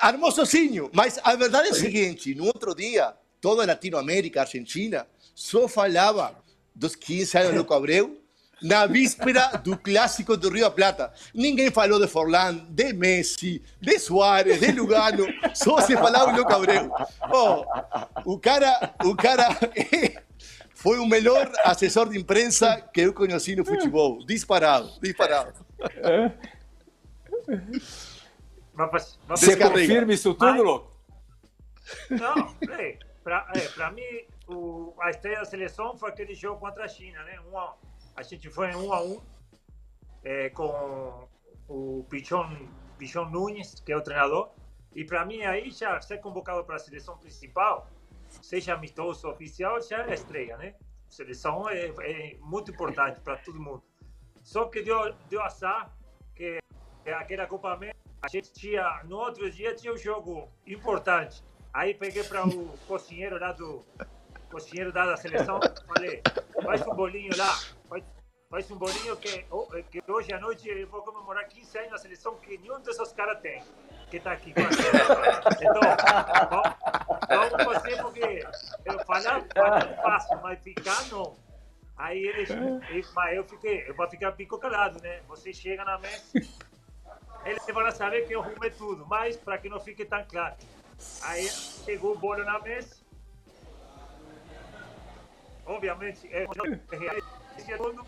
Armou 0.00 0.32
sozinho, 0.32 0.88
mas 0.94 1.20
a 1.22 1.36
verdade 1.36 1.68
é 1.68 1.72
a 1.72 1.74
seguinte: 1.74 2.34
no 2.34 2.46
outro 2.46 2.74
dia, 2.74 3.12
toda 3.38 3.64
a 3.64 3.66
Latinoamérica, 3.66 4.40
Argentina, 4.40 5.06
só 5.34 5.68
falava 5.68 6.34
dos 6.74 6.96
15 6.96 7.36
anos 7.36 7.50
do 7.50 7.56
Louco 7.56 7.74
Abreu 7.74 8.23
na 8.64 8.86
víspera 8.86 9.58
do 9.62 9.76
clássico 9.76 10.38
do 10.38 10.48
Rio 10.48 10.64
da 10.64 10.70
Plata. 10.70 11.12
Ninguém 11.34 11.70
falou 11.70 12.00
de 12.00 12.08
Forlán, 12.08 12.64
de 12.70 12.94
Messi, 12.94 13.62
de 13.78 13.98
Suárez, 13.98 14.58
de 14.58 14.72
Lugano, 14.72 15.26
só 15.54 15.82
se 15.82 15.94
falava 15.94 16.32
do 16.32 16.38
Louco 16.38 16.52
Abreu. 16.54 16.90
Oh, 17.30 17.66
o 18.24 18.38
cara, 18.38 18.94
o 19.04 19.14
cara 19.14 19.48
foi 20.74 20.98
o 20.98 21.06
melhor 21.06 21.52
assessor 21.62 22.08
de 22.08 22.18
imprensa 22.18 22.80
que 22.92 23.02
eu 23.02 23.12
conheci 23.12 23.54
no 23.54 23.66
futebol. 23.66 24.24
Disparado, 24.24 24.90
disparado. 24.98 25.52
Você 29.28 29.56
confirma 29.56 30.12
isso 30.14 30.34
tudo, 30.34 30.62
louco? 30.62 30.90
Não, 32.10 32.56
é, 32.72 32.98
pra, 33.22 33.46
é, 33.54 33.60
pra 33.60 33.90
mim, 33.92 34.02
o, 34.48 34.94
a 35.00 35.10
estreia 35.10 35.40
da 35.40 35.44
seleção 35.44 35.96
foi 35.98 36.08
aquele 36.08 36.34
jogo 36.34 36.58
contra 36.58 36.84
a 36.84 36.88
China, 36.88 37.22
né? 37.24 37.38
Um 37.52 37.58
a, 37.58 37.76
a 38.16 38.22
gente 38.22 38.48
foi 38.50 38.74
um 38.74 38.92
a 38.92 39.02
um 39.02 39.20
é, 40.22 40.50
com 40.50 41.28
o 41.68 42.04
Pichon, 42.08 42.68
Pichon 42.98 43.26
Nunes, 43.26 43.80
que 43.80 43.92
é 43.92 43.96
o 43.96 44.02
treinador. 44.02 44.50
E 44.94 45.04
pra 45.04 45.24
mim, 45.24 45.42
aí 45.42 45.70
já 45.70 46.00
ser 46.00 46.18
convocado 46.18 46.64
para 46.64 46.76
a 46.76 46.78
seleção 46.78 47.18
principal, 47.18 47.90
seja 48.28 48.74
amistoso 48.74 49.28
oficial, 49.28 49.80
já 49.82 50.06
é 50.06 50.14
estreia, 50.14 50.56
né? 50.56 50.74
Seleção 51.08 51.68
é, 51.68 51.86
é 52.00 52.36
muito 52.40 52.70
importante 52.70 53.20
para 53.20 53.36
todo 53.36 53.60
mundo. 53.60 53.82
Só 54.42 54.66
que 54.66 54.82
deu, 54.82 55.14
deu 55.28 55.42
azar 55.42 55.92
que 56.34 56.58
aquela 57.06 57.46
Copa 57.46 57.72
América, 57.72 57.98
a 58.22 58.28
gente 58.28 58.52
tinha, 58.52 59.02
no 59.04 59.16
outro 59.16 59.50
dia 59.50 59.74
tinha 59.74 59.92
um 59.92 59.96
jogo 59.96 60.48
importante. 60.66 61.42
Aí 61.72 61.92
peguei 61.94 62.22
para 62.22 62.46
o 62.46 62.78
cozinheiro 62.86 63.38
lá 63.38 63.52
do 63.52 63.84
cozinheiro 64.50 64.92
lá 64.94 65.06
da 65.06 65.16
seleção, 65.16 65.58
falei, 65.88 66.22
faz 66.62 66.86
um 66.86 66.94
bolinho 66.94 67.36
lá, 67.36 67.52
faz, 68.54 68.70
um 68.70 68.76
bolinho 68.76 69.16
que, 69.16 69.44
ho- 69.50 69.66
que 69.90 70.00
hoje 70.08 70.32
à 70.32 70.38
noite 70.38 70.68
eu 70.68 70.86
vou 70.86 71.02
comemorar 71.02 71.44
15 71.48 71.76
anos 71.78 71.90
na 71.90 71.98
seleção 71.98 72.36
que 72.36 72.56
nenhum 72.58 72.78
desses 72.80 73.12
caras 73.12 73.40
tem, 73.40 73.60
que 74.08 74.20
tá 74.20 74.32
aqui 74.32 74.54
com 74.54 74.60
a. 74.60 74.64
Então, 75.60 75.82
va- 76.50 76.76
vamos 77.28 77.64
fazer 77.64 78.00
porque 78.00 78.46
eu 78.84 79.00
falar, 79.00 79.42
falar 79.52 79.84
é 79.90 79.94
fácil, 79.96 80.40
mas 80.40 80.62
ficar 80.62 81.08
não. 81.10 81.36
Aí 81.96 82.24
eles, 82.24 82.48
mas 83.12 83.36
eu 83.36 83.44
fiquei, 83.44 83.88
eu 83.88 83.94
vou 83.94 84.08
ficar 84.08 84.30
pico 84.32 84.56
calado, 84.58 85.00
né? 85.02 85.20
Você 85.26 85.52
chega 85.52 85.84
na 85.84 85.98
mesa, 85.98 86.22
eles 87.44 87.66
vão 87.66 87.90
saber 87.90 88.22
que 88.26 88.34
eu 88.34 88.40
arrumei 88.42 88.70
tudo, 88.70 89.04
mas 89.06 89.36
para 89.36 89.58
que 89.58 89.68
não 89.68 89.80
fique 89.80 90.04
tão 90.04 90.24
claro. 90.26 90.54
Aí 91.22 91.48
chegou 91.48 92.12
o 92.12 92.18
bolo 92.18 92.44
na 92.44 92.60
mesa. 92.60 93.02
Obviamente, 95.66 96.28
é 96.32 96.46
segundo, 97.58 98.04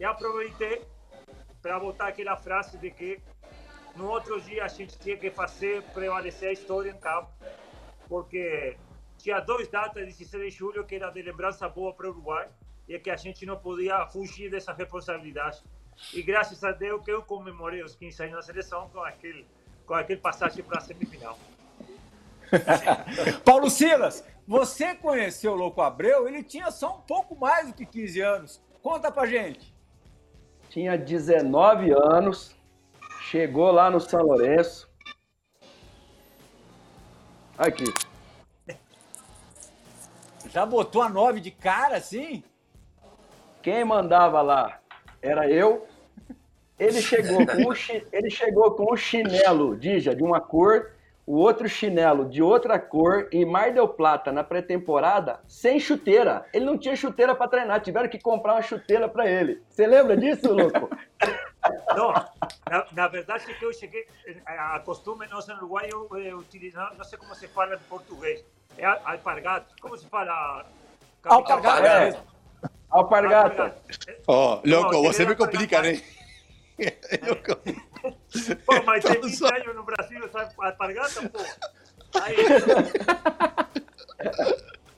e 0.00 0.04
aproveitei 0.04 0.82
para 1.60 1.78
botar 1.78 2.08
aquela 2.08 2.34
frase 2.34 2.78
de 2.78 2.90
que 2.90 3.20
no 3.94 4.08
outro 4.08 4.40
dia 4.40 4.64
a 4.64 4.68
gente 4.68 4.98
tinha 4.98 5.16
que 5.16 5.30
fazer 5.30 5.82
prevalecer 5.92 6.48
a 6.48 6.52
história 6.52 6.90
em 6.90 6.98
campo, 6.98 7.30
porque 8.08 8.78
tinha 9.18 9.38
dois 9.40 9.68
datas, 9.68 10.06
16 10.06 10.52
de 10.52 10.58
julho, 10.58 10.86
que 10.86 10.94
era 10.94 11.10
de 11.10 11.20
lembrança 11.20 11.68
boa 11.68 11.92
para 11.92 12.06
o 12.06 12.10
Uruguai, 12.10 12.48
e 12.88 12.94
é 12.94 12.98
que 12.98 13.10
a 13.10 13.16
gente 13.16 13.44
não 13.44 13.58
podia 13.58 14.06
fugir 14.06 14.50
dessa 14.50 14.72
responsabilidade. 14.72 15.62
E 16.14 16.22
graças 16.22 16.64
a 16.64 16.72
Deus 16.72 17.04
que 17.04 17.12
eu 17.12 17.22
comemorei 17.22 17.82
os 17.82 17.94
15 17.94 18.22
anos 18.22 18.36
na 18.36 18.42
seleção 18.42 18.88
com 18.88 19.00
aquele, 19.00 19.46
com 19.84 19.92
aquele 19.92 20.20
passagem 20.20 20.64
para 20.64 20.78
a 20.78 20.80
semifinal. 20.80 21.38
Paulo 23.44 23.68
Silas, 23.68 24.24
você 24.48 24.94
conheceu 24.94 25.52
o 25.52 25.56
Louco 25.56 25.82
Abreu, 25.82 26.26
ele 26.26 26.42
tinha 26.42 26.70
só 26.70 26.96
um 26.96 27.02
pouco 27.02 27.36
mais 27.36 27.68
do 27.68 27.74
que 27.74 27.84
15 27.84 28.20
anos. 28.22 28.62
Conta 28.82 29.12
pra 29.12 29.26
gente. 29.26 29.78
Tinha 30.70 30.96
19 30.96 31.90
anos, 31.92 32.54
chegou 33.22 33.70
lá 33.72 33.90
no 33.90 34.00
São 34.00 34.22
Lourenço. 34.22 34.88
Aqui. 37.58 37.84
Já 40.48 40.64
botou 40.64 41.02
a 41.02 41.08
9 41.08 41.40
de 41.40 41.50
cara 41.50 41.96
assim? 41.96 42.42
Quem 43.62 43.84
mandava 43.84 44.40
lá 44.40 44.80
era 45.20 45.50
eu. 45.50 45.86
Ele 46.78 47.02
chegou 47.02 47.44
com 47.44 47.68
um, 47.70 47.74
chi- 47.74 48.06
ele 48.10 48.30
chegou 48.30 48.70
com 48.70 48.92
um 48.92 48.96
chinelo 48.96 49.76
Dija 49.76 50.14
de 50.14 50.22
uma 50.22 50.40
cor, 50.40 50.92
o 51.26 51.36
outro 51.36 51.68
chinelo 51.68 52.28
de 52.28 52.42
outra 52.42 52.78
cor 52.78 53.28
em 53.32 53.44
Mar 53.44 53.72
del 53.72 53.88
Plata 53.88 54.32
na 54.32 54.42
pré-temporada, 54.42 55.40
sem 55.46 55.78
chuteira. 55.78 56.44
Ele 56.52 56.64
não 56.64 56.76
tinha 56.78 56.96
chuteira 56.96 57.34
para 57.34 57.48
treinar, 57.48 57.80
tiveram 57.80 58.08
que 58.08 58.18
comprar 58.18 58.54
uma 58.54 58.62
chuteira 58.62 59.08
para 59.08 59.28
ele. 59.30 59.62
Você 59.68 59.86
lembra 59.86 60.16
disso, 60.16 60.52
louco? 60.52 60.90
Não, 61.94 62.10
na, 62.70 62.86
na 62.92 63.08
verdade 63.08 63.44
é 63.50 63.52
que 63.54 63.62
eu 63.62 63.70
cheguei, 63.72 64.06
a, 64.46 64.76
a 64.76 64.80
costume 64.80 65.26
nossa 65.26 65.52
no 65.52 65.58
Uruguai 65.58 65.90
eu, 65.92 66.08
eu 66.16 66.38
utilizar, 66.38 66.94
não 66.96 67.04
sei 67.04 67.18
como 67.18 67.34
se 67.34 67.46
fala 67.48 67.74
em 67.74 67.78
português, 67.80 68.42
é 68.78 68.86
a- 68.86 68.98
alpargatas, 69.04 69.70
como 69.78 69.94
se 69.94 70.06
fala? 70.08 70.64
Alpargata 71.22 71.86
É. 71.86 72.04
mesmo. 72.06 72.22
Alpargata. 72.90 73.76
Oh, 74.26 74.58
Não, 74.64 74.90
você 75.02 75.26
me 75.26 75.36
complica, 75.36 75.82
né? 75.82 76.00
Loco. 77.26 77.60
Pô, 78.66 78.82
mas 78.84 79.04
tem 79.04 79.12
Então, 79.12 79.28
20 79.28 79.36
só- 79.36 79.48
anos 79.54 79.74
no 79.76 79.84
Brasil, 79.84 80.28
sabe 80.30 80.54
alpargata, 80.58 81.28
pô? 81.28 81.38
Aí, 82.20 82.36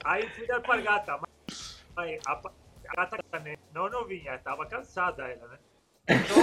aí 0.04 0.28
fui 0.30 0.46
da 0.46 0.56
alpargata, 0.56 1.18
mas 1.18 1.84
mas 1.94 2.20
a 2.26 2.36
pa- 2.36 2.52
a 2.88 2.94
gata 2.96 3.18
né, 3.40 3.56
não, 3.72 3.88
não 3.90 4.04
vinha, 4.06 4.34
estava 4.34 4.64
cansada 4.66 5.24
ela, 5.28 5.48
né? 5.48 5.58
Então, 6.08 6.36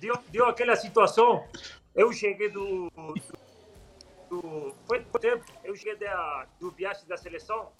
deu, 0.00 0.14
deu 0.28 0.46
aquela 0.46 0.74
situação, 0.76 1.46
eu 1.94 2.12
cheguei 2.12 2.48
do... 2.50 2.88
do 4.30 4.74
foi 4.86 5.04
foi 5.04 5.20
tempo, 5.20 5.44
eu 5.64 5.74
cheguei 5.76 5.96
da, 5.96 6.46
do 6.60 6.70
viagem 6.70 7.06
da 7.06 7.16
seleção, 7.16 7.72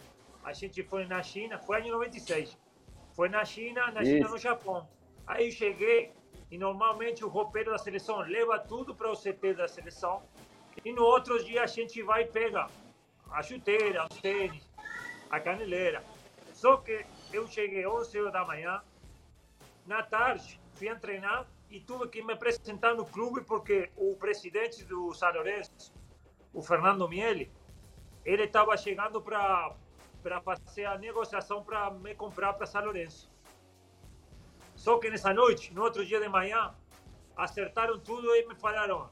a 0.44 0.52
gente 0.52 0.82
foi 0.82 1.06
na 1.06 1.22
China, 1.22 1.58
foi 1.58 1.80
em 1.82 1.90
96. 1.90 2.56
Foi 3.14 3.28
na 3.28 3.44
China, 3.44 3.90
na 3.90 4.04
China 4.04 4.20
Isso. 4.20 4.30
no 4.30 4.38
Japão. 4.38 4.88
Aí 5.28 5.52
cheguei 5.52 6.10
e 6.50 6.56
normalmente 6.56 7.22
o 7.22 7.28
roupeiro 7.28 7.70
da 7.70 7.76
seleção 7.76 8.20
leva 8.20 8.58
tudo 8.58 8.94
para 8.94 9.12
o 9.12 9.14
CT 9.14 9.52
da 9.52 9.68
seleção 9.68 10.22
e 10.82 10.90
no 10.90 11.02
outro 11.02 11.44
dia 11.44 11.64
a 11.64 11.66
gente 11.66 12.02
vai 12.02 12.22
e 12.22 12.26
pega 12.28 12.66
a 13.30 13.42
chuteira, 13.42 14.06
os 14.10 14.20
tênis, 14.22 14.66
a 15.28 15.38
caneleira. 15.38 16.02
Só 16.54 16.78
que 16.78 17.04
eu 17.30 17.46
cheguei 17.46 17.86
11 17.86 18.18
horas 18.18 18.32
da 18.32 18.44
manhã, 18.46 18.82
na 19.86 20.02
tarde 20.02 20.58
fui 20.72 20.88
a 20.88 20.96
treinar 20.96 21.46
e 21.70 21.78
tive 21.78 22.08
que 22.08 22.22
me 22.22 22.32
apresentar 22.32 22.94
no 22.94 23.04
clube 23.04 23.42
porque 23.42 23.90
o 23.96 24.16
presidente 24.16 24.82
do 24.82 25.12
São 25.12 25.30
Lourenço, 25.30 25.92
o 26.54 26.62
Fernando 26.62 27.06
Miele, 27.06 27.52
ele 28.24 28.44
estava 28.44 28.74
chegando 28.78 29.20
para 29.20 29.76
para 30.22 30.40
fazer 30.40 30.84
a 30.84 30.98
negociação 30.98 31.62
para 31.62 31.90
me 31.90 32.14
comprar 32.14 32.54
para 32.54 32.66
São 32.66 32.82
Lourenço. 32.82 33.30
Só 34.88 34.98
que 34.98 35.10
nessa 35.10 35.34
noite, 35.34 35.74
no 35.74 35.82
outro 35.82 36.02
dia 36.02 36.18
de 36.18 36.30
manhã, 36.30 36.74
acertaram 37.36 37.98
tudo 37.98 38.34
e 38.34 38.46
me 38.46 38.54
falaram: 38.54 39.10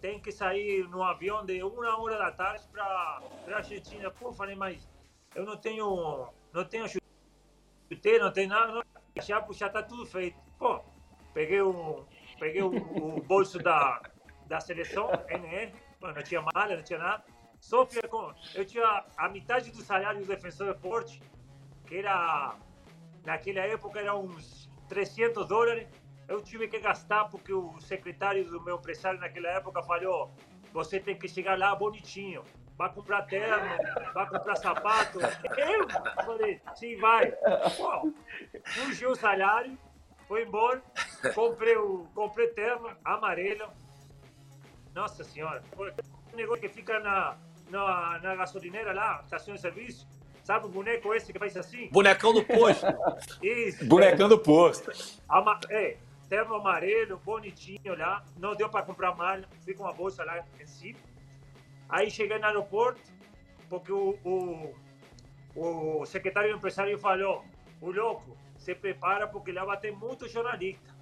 tem 0.00 0.18
que 0.18 0.32
sair 0.32 0.88
no 0.88 1.02
avião 1.02 1.44
de 1.44 1.62
uma 1.62 2.00
hora 2.00 2.16
da 2.16 2.32
tarde 2.32 2.66
para 2.72 2.82
a 2.82 3.56
Argentina. 3.56 4.10
Pô, 4.10 4.32
falei, 4.32 4.56
mas 4.56 4.88
eu 5.34 5.44
não 5.44 5.58
tenho, 5.58 6.26
não 6.54 6.64
tenho 6.64 6.86
chuteiro, 6.88 8.24
não 8.24 8.32
tenho 8.32 8.48
nada, 8.48 8.72
não. 8.72 8.82
já 9.52 9.66
está 9.66 9.82
tudo 9.82 10.06
feito. 10.06 10.38
Pô, 10.58 10.82
peguei 11.34 11.60
o, 11.60 12.06
peguei 12.38 12.62
o, 12.62 12.70
o 12.70 13.20
bolso 13.20 13.58
da, 13.58 14.00
da 14.46 14.58
seleção, 14.58 15.10
Mano, 16.00 16.14
não 16.14 16.22
tinha 16.22 16.40
malha, 16.54 16.78
não 16.78 16.82
tinha 16.82 16.98
nada. 16.98 17.22
Só 17.60 17.86
com, 18.08 18.32
eu 18.54 18.64
tinha 18.64 19.04
a 19.18 19.28
metade 19.28 19.70
do 19.70 19.82
salário 19.82 20.20
do 20.20 20.26
defensor 20.26 20.68
de 20.68 20.76
esporte, 20.76 21.22
que 21.86 21.98
era, 21.98 22.56
naquela 23.22 23.60
época, 23.60 24.00
era 24.00 24.16
uns 24.16 24.59
300 24.90 25.46
dólares. 25.46 25.88
Eu 26.28 26.42
tive 26.42 26.68
que 26.68 26.78
gastar 26.78 27.24
porque 27.26 27.52
o 27.52 27.80
secretário 27.80 28.44
do 28.44 28.62
meu 28.62 28.76
empresário 28.76 29.18
naquela 29.18 29.48
época 29.48 29.82
falou: 29.82 30.34
você 30.72 31.00
tem 31.00 31.16
que 31.16 31.28
chegar 31.28 31.58
lá 31.58 31.74
bonitinho. 31.74 32.44
Vai 32.76 32.92
comprar 32.92 33.22
terno, 33.22 33.76
vai 34.14 34.28
comprar 34.28 34.56
sapato. 34.56 35.18
Eu 35.20 35.86
falei, 36.24 36.60
sim, 36.74 36.96
vai. 36.96 37.30
Fugiu 38.64 39.10
o 39.10 39.16
salário, 39.16 39.78
foi 40.26 40.44
embora, 40.44 40.82
comprei 41.34 41.76
o 41.76 42.06
comprei 42.14 42.48
terno 42.48 42.90
amarelo. 43.04 43.68
Nossa 44.94 45.22
senhora, 45.22 45.62
um 45.76 46.36
negócio 46.36 46.62
que 46.62 46.68
fica 46.70 46.98
na, 47.00 47.36
na, 47.68 48.18
na 48.20 48.34
gasolineira 48.36 48.94
lá, 48.94 49.20
estação 49.24 49.54
de 49.54 49.60
serviço. 49.60 50.08
Sabe 50.50 50.66
o 50.66 50.68
boneco 50.68 51.14
esse 51.14 51.32
que 51.32 51.38
faz 51.38 51.56
assim? 51.56 51.88
Bonecão 51.92 52.34
do 52.34 52.42
posto. 52.42 52.84
Isso. 53.40 53.86
Bonecão 53.86 54.28
do 54.28 54.36
posto. 54.36 54.90
Ama 55.28 55.60
é, 55.70 55.96
terno 56.28 56.56
amarelo, 56.56 57.18
bonitinho 57.18 57.96
lá. 57.96 58.24
Não 58.36 58.56
deu 58.56 58.68
para 58.68 58.84
comprar 58.84 59.14
malha, 59.14 59.46
fui 59.64 59.74
com 59.74 59.84
uma 59.84 59.92
bolsa 59.92 60.24
lá 60.24 60.44
em 60.60 60.66
cima. 60.66 60.98
Aí 61.88 62.10
cheguei 62.10 62.36
no 62.40 62.46
aeroporto, 62.46 63.00
porque 63.68 63.92
o, 63.92 64.18
o, 64.24 64.74
o 65.54 66.04
secretário 66.04 66.56
empresário 66.56 66.98
falou: 66.98 67.44
o 67.80 67.92
louco, 67.92 68.36
se 68.58 68.74
prepara 68.74 69.28
porque 69.28 69.52
lá 69.52 69.64
vai 69.64 69.78
ter 69.78 69.92
muito 69.92 70.28
jornalista. 70.28 70.92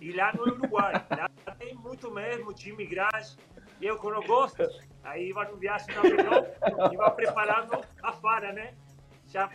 E 0.00 0.12
lá 0.12 0.32
no 0.32 0.42
Uruguai, 0.42 0.92
lá 1.10 1.28
tem 1.58 1.74
muito 1.74 2.08
mesmo, 2.08 2.54
time 2.54 2.86
grande. 2.86 3.36
E 3.80 3.86
eu, 3.86 3.96
quando 3.96 4.26
gosto, 4.26 4.62
aí 5.02 5.30
iba 5.30 5.44
no 5.46 5.56
viagem 5.56 5.88
no 5.94 6.00
avião, 6.00 6.92
iba 6.92 7.10
preparando 7.12 7.82
a 8.02 8.12
fara, 8.12 8.52
né? 8.52 8.74
Já 9.26 9.48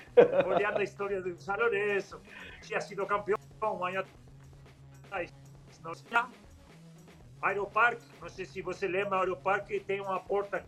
olhando 0.46 0.79
a 0.79 0.84
história 0.84 1.22
do 1.22 1.38
São 1.38 1.55
Lourenço, 1.55 2.20
tinha 2.62 2.82
sido 2.82 3.05
campeão 3.05 3.38
um 3.62 3.86
ano 3.86 4.05
atrás. 5.05 5.32
Aeroparque, 7.41 8.03
não 8.20 8.29
sei 8.29 8.46
se 8.46 8.62
você 8.62 8.88
lembra, 8.88 9.20
Aeroparque 9.20 9.79
tem 9.82 10.01
uma 10.01 10.20
porta 10.20 10.65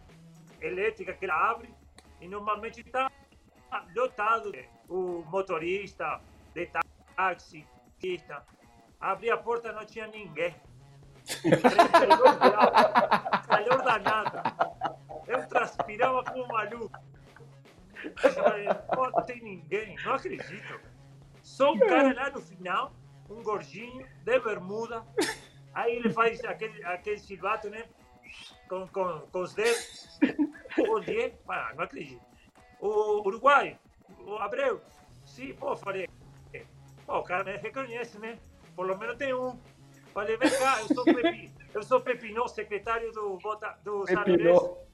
elétrica 0.61 1.13
que 1.13 1.25
ela 1.25 1.51
abre 1.51 1.73
e 2.21 2.27
normalmente 2.27 2.81
está 2.81 3.11
lotado. 3.95 4.51
O 4.87 5.23
motorista 5.25 6.21
de 6.53 6.67
táxi, 6.67 7.67
taxista, 7.99 8.45
abria 8.99 9.33
a 9.33 9.37
porta 9.37 9.71
não 9.71 9.85
tinha 9.85 10.07
ninguém. 10.07 10.55
Pô, 18.93 19.09
não 19.09 19.23
tem 19.23 19.41
ninguém, 19.41 19.95
não 20.03 20.13
acredito. 20.13 20.79
Só 21.41 21.73
um 21.73 21.79
cara 21.79 22.13
lá 22.13 22.29
no 22.29 22.41
final, 22.41 22.93
um 23.29 23.41
gordinho, 23.41 24.05
de 24.23 24.39
bermuda. 24.39 25.05
Aí 25.73 25.95
ele 25.95 26.09
faz 26.09 26.43
aquele, 26.43 26.83
aquele 26.83 27.19
silbato, 27.19 27.69
né? 27.69 27.85
Com, 28.67 28.87
com, 28.87 29.21
com 29.31 29.39
os 29.41 29.53
dedos. 29.53 30.19
Olhei, 30.89 31.35
ah, 31.47 31.71
não 31.75 31.83
acredito. 31.83 32.21
O 32.79 33.27
Uruguai, 33.27 33.79
o 34.19 34.35
Abreu, 34.35 34.81
sim, 35.25 35.53
pô, 35.53 35.75
falei. 35.75 36.07
Pô, 37.05 37.19
o 37.19 37.23
cara 37.23 37.43
me 37.43 37.57
reconhece, 37.57 38.19
né? 38.19 38.37
Por 38.75 38.85
lo 38.85 38.97
menos 38.97 39.17
tem 39.17 39.33
um. 39.33 39.57
Falei, 40.13 40.35
vem 40.37 40.49
cá, 40.49 40.81
eu 40.81 40.95
sou 40.95 41.03
Pepi, 41.05 41.51
eu 41.73 41.83
sou 41.83 42.01
Pepinô, 42.01 42.47
secretário 42.47 43.11
do, 43.11 43.37
do 43.83 44.03
Pepinô. 44.03 44.53
Lourenço. 44.53 44.87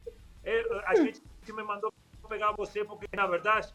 A 0.85 0.95
gente 0.95 1.21
me 1.53 1.63
mandou 1.63 1.93
pegar 2.27 2.51
você 2.53 2.83
porque, 2.83 3.07
na 3.15 3.27
verdade, 3.27 3.73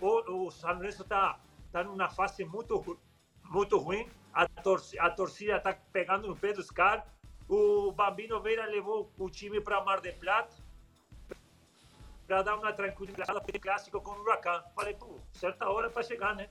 o, 0.00 0.46
o 0.46 0.48
Lourenço 0.72 1.02
está 1.02 1.38
tá 1.72 1.84
numa 1.84 2.08
fase 2.08 2.44
muito, 2.44 2.98
muito 3.44 3.78
ruim. 3.78 4.08
A, 4.32 4.46
torci- 4.46 4.98
a 4.98 5.10
torcida 5.10 5.56
está 5.56 5.76
pegando 5.92 6.28
no 6.28 6.36
pé 6.36 6.52
dos 6.52 6.70
caras. 6.70 7.04
O 7.48 7.92
Bambino 7.92 8.40
Veira 8.40 8.66
levou 8.66 9.10
o 9.18 9.30
time 9.30 9.60
para 9.60 9.82
Mar 9.82 10.00
del 10.00 10.14
Plata 10.14 10.54
para 12.26 12.42
dar 12.42 12.56
uma 12.56 12.72
tranquilidade 12.74 13.26
para 13.26 13.58
clássico 13.58 14.00
com 14.02 14.10
o 14.10 14.20
Huracan. 14.20 14.62
Falei, 14.74 14.94
pô, 14.94 15.18
certa 15.32 15.68
hora 15.68 15.88
para 15.88 16.02
chegar, 16.02 16.36
né? 16.36 16.48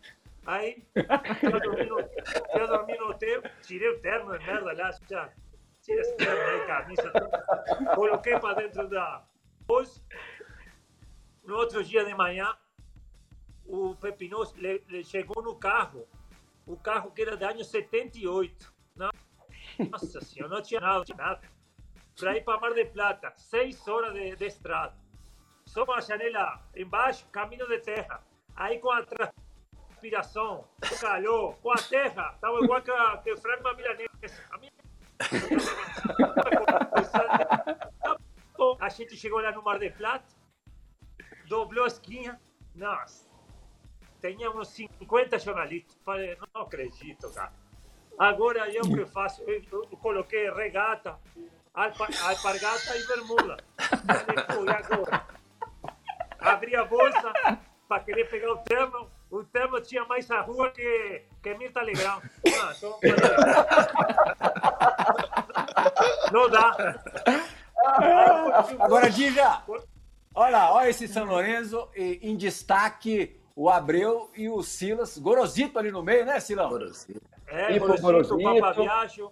Aí, 0.47 0.83
eu 0.95 1.59
dormi, 1.59 1.85
no, 1.85 1.99
eu 1.99 2.67
dormi 2.67 2.97
no 2.97 3.13
tirei 3.61 3.89
o 3.89 3.99
terno 3.99 4.37
de 4.39 4.45
merda 4.45 4.73
lá, 4.73 4.91
já, 5.07 5.29
tira 5.83 6.01
esse 6.01 6.15
terno 6.15 6.41
aí, 6.41 6.65
camisa, 6.65 7.11
coloquei 7.93 8.39
para 8.39 8.53
dentro 8.55 8.87
da 8.87 9.23
bolsa. 9.67 10.01
No 11.47 11.55
outro 11.55 11.81
dia 11.81 12.03
de 12.03 12.13
manhã, 12.13 12.53
o 13.65 13.95
Pepinoso 13.95 14.53
chegou 15.05 15.41
no 15.41 15.55
carro, 15.55 16.05
o 16.65 16.75
carro 16.75 17.09
que 17.11 17.21
era 17.21 17.37
de 17.37 17.45
ano 17.45 17.63
78. 17.63 18.73
Não- 18.97 19.09
Nossa 19.89 20.19
senhora, 20.21 20.55
não 20.55 20.61
tinha 20.61 20.81
nada, 20.81 21.05
tinha 21.05 21.17
nada. 21.17 21.41
Para 22.19 22.35
ir 22.35 22.43
para 22.43 22.59
Mar 22.59 22.73
del 22.73 22.91
Plata, 22.91 23.31
seis 23.37 23.87
horas 23.87 24.13
de, 24.13 24.35
de 24.35 24.45
estrada. 24.45 24.93
Só 25.65 25.85
uma 25.85 26.01
janela 26.01 26.61
embaixo, 26.75 27.25
caminho 27.29 27.65
de 27.65 27.79
terra. 27.79 28.21
Aí 28.53 28.79
com 28.79 28.91
a 28.91 29.05
transpiração, 29.05 30.67
o 30.83 30.99
calor, 30.99 31.55
com 31.59 31.71
a 31.71 31.75
terra, 31.77 32.33
estava 32.35 32.59
igual 32.61 32.81
que, 32.81 32.91
que 33.23 33.31
o 33.31 33.37
frango 33.37 33.73
milanesa. 33.75 34.43
A 34.51 34.57
minha... 34.57 34.71
A 38.79 38.89
gente 38.89 39.15
chegou 39.15 39.39
lá 39.39 39.51
no 39.51 39.61
Mar 39.63 39.79
del 39.79 39.93
Plata, 39.93 40.25
dobrou 41.47 41.85
a 41.85 41.87
esquina. 41.87 42.39
Nossa, 42.75 43.25
tinha 44.21 44.51
uns 44.51 44.67
50 44.69 45.39
jornalistas. 45.39 45.97
Falei, 46.03 46.37
não 46.53 46.61
acredito, 46.61 47.31
cara. 47.31 47.51
Agora 48.17 48.69
eu 48.71 48.83
que 48.83 49.05
faço? 49.05 49.43
Eu, 49.43 49.61
coloquei 50.01 50.49
regata, 50.51 51.19
alpa, 51.73 52.07
alpargata 52.23 52.97
e 52.97 53.07
bermuda. 53.07 53.57
Falei, 53.77 54.43
pô, 54.45 54.65
e 54.65 54.69
agora? 54.69 55.25
Abri 56.39 56.75
a 56.75 56.85
bolsa 56.85 57.33
para 57.87 58.03
querer 58.03 58.29
pegar 58.29 58.51
o 58.53 58.57
terno. 58.59 59.09
O 59.29 59.43
terno 59.43 59.81
tinha 59.81 60.05
mais 60.05 60.31
a 60.31 60.39
rua 60.41 60.71
que, 60.71 61.23
que 61.43 61.53
Mirta 61.55 61.81
Legrão. 61.81 62.21
Ah, 62.61 62.73
então, 62.75 62.97
não 66.31 66.49
dá. 66.49 66.97
Agora, 68.79 69.09
Dija, 69.09 69.61
olha, 70.37 70.71
olha 70.71 70.89
esse 70.89 71.07
São 71.07 71.25
Lourenço 71.25 71.87
e, 71.95 72.19
em 72.21 72.35
destaque 72.35 73.37
o 73.55 73.69
Abreu 73.69 74.29
e 74.35 74.47
o 74.47 74.61
Silas. 74.61 75.17
Gorosito 75.17 75.79
ali 75.79 75.91
no 75.91 76.03
meio, 76.03 76.25
né, 76.25 76.39
Silão? 76.39 76.69
É, 77.47 77.73
E 77.73 77.77
o 77.77 77.81
pro 77.81 77.99
Gorosito, 77.99 78.35
o 78.35 78.37
Gorosito. 78.37 78.61
Papaviacho, 78.61 79.31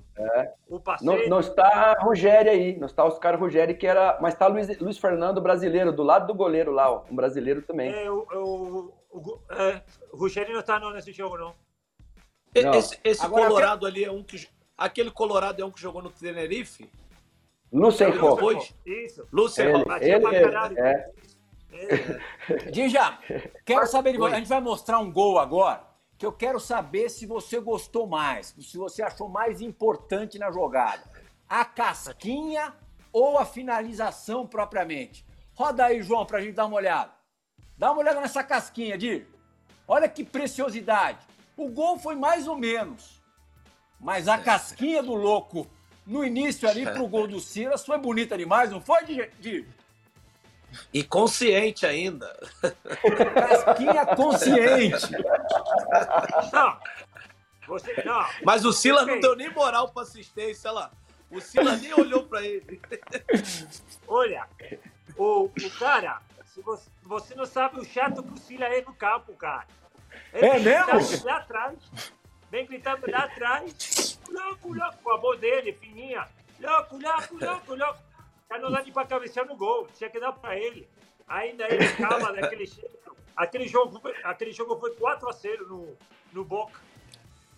o 0.67 0.73
Não, 0.73 0.79
Passeio. 0.79 1.29
não 1.29 1.39
está 1.39 1.93
Rogério 1.99 2.51
aí, 2.51 2.75
não 2.77 2.87
está 2.87 3.05
Oscar 3.05 3.39
Rogério, 3.39 3.77
que 3.77 3.85
era. 3.85 4.17
Mas 4.21 4.33
está 4.33 4.47
Luiz, 4.47 4.79
Luiz 4.79 4.97
Fernando 4.97 5.39
brasileiro, 5.41 5.91
do 5.91 6.01
lado 6.01 6.25
do 6.25 6.33
goleiro 6.33 6.71
lá, 6.71 6.89
ó, 6.89 7.03
um 7.11 7.15
brasileiro 7.15 7.61
também. 7.61 7.93
É, 7.93 8.09
o, 8.09 8.25
o, 8.33 8.93
o, 9.11 9.39
é, 9.51 9.81
o 10.11 10.17
Rogério 10.17 10.53
não 10.53 10.61
está 10.61 10.79
não, 10.79 10.91
nesse 10.91 11.11
jogo, 11.11 11.37
não. 11.37 11.53
Não. 12.63 12.73
Esse, 12.73 12.97
esse 13.03 13.23
Agora, 13.23 13.47
Colorado 13.47 13.85
ali 13.85 14.05
é 14.05 14.11
um 14.11 14.23
que. 14.23 14.47
Aquele 14.77 15.11
Colorado 15.11 15.61
é 15.61 15.65
um 15.65 15.71
que 15.71 15.79
jogou 15.79 16.01
no 16.01 16.09
Tenerife? 16.09 16.89
Lucien 17.71 18.09
Ele 18.09 18.19
Fox. 18.19 18.73
Isso. 18.85 19.27
Lúcio 19.31 19.63
Ele, 19.63 19.83
ele, 20.01 20.41
caralho. 20.41 20.79
é, 20.79 21.11
É, 21.71 22.71
Dija, 22.71 23.19
quero 23.65 23.85
saber 23.87 24.13
de 24.13 24.17
você. 24.17 24.35
A 24.35 24.37
gente 24.37 24.47
vai 24.47 24.61
mostrar 24.61 24.99
um 24.99 25.11
gol 25.11 25.37
agora, 25.37 25.83
que 26.17 26.25
eu 26.25 26.31
quero 26.31 26.59
saber 26.59 27.09
se 27.09 27.25
você 27.25 27.59
gostou 27.59 28.07
mais, 28.07 28.55
se 28.59 28.77
você 28.77 29.03
achou 29.03 29.27
mais 29.27 29.61
importante 29.61 30.39
na 30.39 30.51
jogada. 30.51 31.03
A 31.49 31.65
casquinha 31.65 32.73
ou 33.11 33.37
a 33.37 33.45
finalização 33.45 34.47
propriamente? 34.47 35.25
Roda 35.53 35.85
aí, 35.85 36.01
João, 36.01 36.25
pra 36.25 36.41
gente 36.41 36.53
dar 36.55 36.65
uma 36.65 36.77
olhada. 36.77 37.11
Dá 37.77 37.91
uma 37.91 38.01
olhada 38.01 38.21
nessa 38.21 38.43
casquinha, 38.43 38.97
Dir. 38.97 39.27
Olha 39.87 40.07
que 40.07 40.23
preciosidade. 40.23 41.19
O 41.57 41.69
gol 41.69 41.99
foi 41.99 42.15
mais 42.15 42.47
ou 42.47 42.57
menos. 42.57 43.21
Mas 43.99 44.27
a 44.27 44.37
casquinha 44.39 45.03
do 45.03 45.13
louco 45.13 45.67
no 46.05 46.23
início 46.23 46.69
ali 46.69 46.85
pro 46.85 47.07
gol 47.07 47.27
do 47.27 47.39
Silas 47.39 47.85
foi 47.85 47.97
bonita 47.97 48.37
demais, 48.37 48.69
não 48.71 48.79
foi? 48.81 49.03
Dir? 49.39 49.67
E 50.93 51.03
consciente 51.03 51.85
ainda. 51.85 52.27
Casquinha 53.33 54.05
consciente. 54.15 55.11
não. 56.51 56.79
Você, 57.67 58.03
não. 58.03 58.25
Mas 58.43 58.65
o 58.65 58.71
Silas 58.71 59.07
não 59.07 59.19
deu 59.19 59.35
nem 59.35 59.49
moral 59.51 59.89
pra 59.89 60.03
assistência, 60.03 60.71
lá. 60.71 60.91
O 61.31 61.41
Silas 61.41 61.81
nem 61.81 61.93
olhou 61.93 62.23
pra 62.23 62.43
ele. 62.43 62.79
Olha, 64.07 64.47
o, 65.17 65.45
o 65.45 65.69
cara, 65.79 66.21
se 66.45 66.61
você, 66.61 66.89
você 67.03 67.35
não 67.35 67.45
sabe 67.45 67.79
o 67.79 67.85
chato 67.85 68.21
que 68.21 68.33
o 68.33 68.37
Sila 68.37 68.65
é 68.65 68.81
no 68.81 68.93
campo, 68.93 69.33
cara. 69.33 69.65
Ele 70.33 70.47
É 70.47 70.59
mesmo? 70.59 70.85
gritando 70.99 71.25
Lá 71.25 71.37
atrás, 71.37 71.77
vem 72.55 72.65
gritando 72.65 73.11
lá 73.11 73.25
atrás, 73.25 74.17
louco, 74.29 74.73
louco, 74.73 74.97
com 75.03 75.11
a 75.11 75.17
voz 75.17 75.37
dele, 75.41 75.73
fininha, 75.73 76.25
louco, 76.57 76.97
louco, 76.97 77.37
louco, 77.45 77.75
louco. 77.75 77.99
Não 78.49 78.71
dá 78.71 78.81
nem 78.81 78.93
pra 78.93 79.05
cabecear 79.05 79.45
no 79.45 79.57
gol, 79.57 79.87
tinha 79.93 80.09
que 80.09 80.17
dar 80.21 80.31
pra 80.31 80.57
ele. 80.57 80.87
Ainda 81.27 81.67
ele 81.67 81.83
acaba 81.83 82.31
daquele 82.31 82.65
jeito. 82.65 82.95
Aquele 83.35 83.67
jogo, 83.67 84.01
aquele 84.23 84.53
jogo 84.53 84.79
foi 84.79 84.95
4 84.95 85.27
a 85.27 85.33
0 85.33 85.67
no, 85.67 85.97
no 86.31 86.45
Boca. 86.45 86.79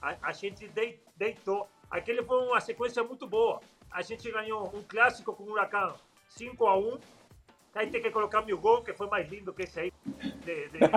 A, 0.01 0.15
a 0.23 0.31
gente 0.31 0.67
dei- 0.69 0.99
deitou. 1.15 1.69
Aquele 1.91 2.23
foi 2.23 2.43
uma 2.47 2.59
sequência 2.59 3.03
muito 3.03 3.27
boa. 3.27 3.61
A 3.91 4.01
gente 4.01 4.31
ganhou 4.31 4.75
um 4.75 4.81
clássico 4.81 5.31
com 5.35 5.43
o 5.43 5.51
Huracan 5.51 5.93
5 6.29 6.65
a 6.65 6.75
1 6.75 6.99
Aí 7.77 7.87
tem 7.91 8.01
que 8.01 8.09
colocar 8.09 8.41
meu 8.41 8.57
gol, 8.57 8.83
que 8.83 8.91
foi 8.91 9.05
mais 9.07 9.29
lindo 9.29 9.53
que 9.53 9.61
esse 9.61 9.79
aí. 9.79 9.93
De, 10.05 10.67
de, 10.69 10.79
de... 10.79 10.79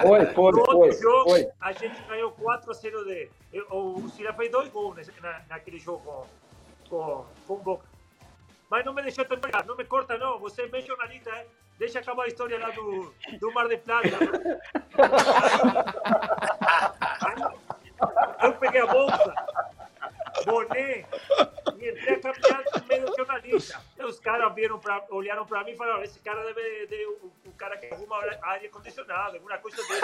Foi, 0.00 0.24
foi, 0.26 0.52
No 0.52 0.60
outro 0.60 0.76
foi, 0.76 0.92
jogo, 0.92 1.30
foi. 1.30 1.48
a 1.60 1.72
gente 1.72 2.00
ganhou 2.02 2.30
4 2.30 2.70
a 2.70 2.74
0 2.74 3.04
de. 3.04 3.28
O 3.70 4.08
Sila 4.10 4.32
fez 4.34 4.52
dois 4.52 4.68
gols 4.68 4.94
nesse, 4.94 5.10
na, 5.20 5.42
naquele 5.48 5.80
jogo 5.80 6.28
com, 6.88 7.26
com, 7.46 7.54
o 7.54 7.58
Boca. 7.58 7.84
Mas 8.70 8.84
não 8.84 8.94
me 8.94 9.02
deixou 9.02 9.24
terminar, 9.24 9.66
não 9.66 9.76
me 9.76 9.84
corta, 9.84 10.16
não. 10.16 10.38
Você 10.38 10.62
é 10.62 10.68
bem 10.68 10.86
jornalista, 10.86 11.30
hein? 11.30 11.46
Deixa 11.78 11.98
acabar 11.98 12.22
a 12.24 12.28
história 12.28 12.58
lá 12.58 12.70
do, 12.70 13.12
do 13.40 13.52
Mar 13.52 13.68
de 13.68 13.78
Plata. 13.78 14.08
Eu 18.42 18.52
peguei 18.54 18.80
a 18.82 18.86
bolsa, 18.86 19.34
boné, 20.44 21.04
e 21.86 21.90
entrei 21.90 22.14
a 22.14 22.20
caminhar 22.20 22.64
no 22.74 22.86
meio 22.86 23.16
jornalista. 23.16 23.82
Os 23.98 24.20
caras 24.20 24.54
viram 24.54 24.78
pra, 24.78 25.04
olharam 25.10 25.46
para 25.46 25.64
mim 25.64 25.72
e 25.72 25.76
falaram: 25.76 26.02
esse 26.02 26.18
cara 26.20 26.42
deve 26.44 26.86
ser 26.86 27.06
o, 27.06 27.32
o 27.46 27.52
cara 27.52 27.76
que 27.76 27.86
arruma 27.86 28.16
área 28.42 28.68
condicionada, 28.70 29.36
alguma 29.36 29.58
coisa 29.58 29.76
dele. 29.76 30.00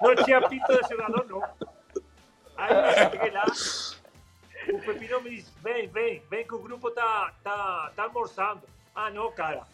Não, 0.00 0.08
não 0.08 0.24
tinha 0.24 0.48
pinto 0.48 0.82
de 0.82 0.88
jogador, 0.88 1.26
não. 1.26 1.42
Aí 2.56 2.74
eu 2.74 3.10
cheguei 3.10 3.30
lá, 3.30 3.44
o 4.68 4.80
Pepino 4.80 5.20
me 5.20 5.30
disse: 5.30 5.52
vem, 5.60 5.88
vem, 5.88 6.22
vem 6.28 6.46
que 6.46 6.54
o 6.54 6.58
grupo 6.58 6.90
tá, 6.90 7.32
tá, 7.42 7.92
tá 7.96 8.04
almoçando. 8.04 8.62
Ah, 8.94 9.10
não, 9.10 9.32
cara. 9.32 9.66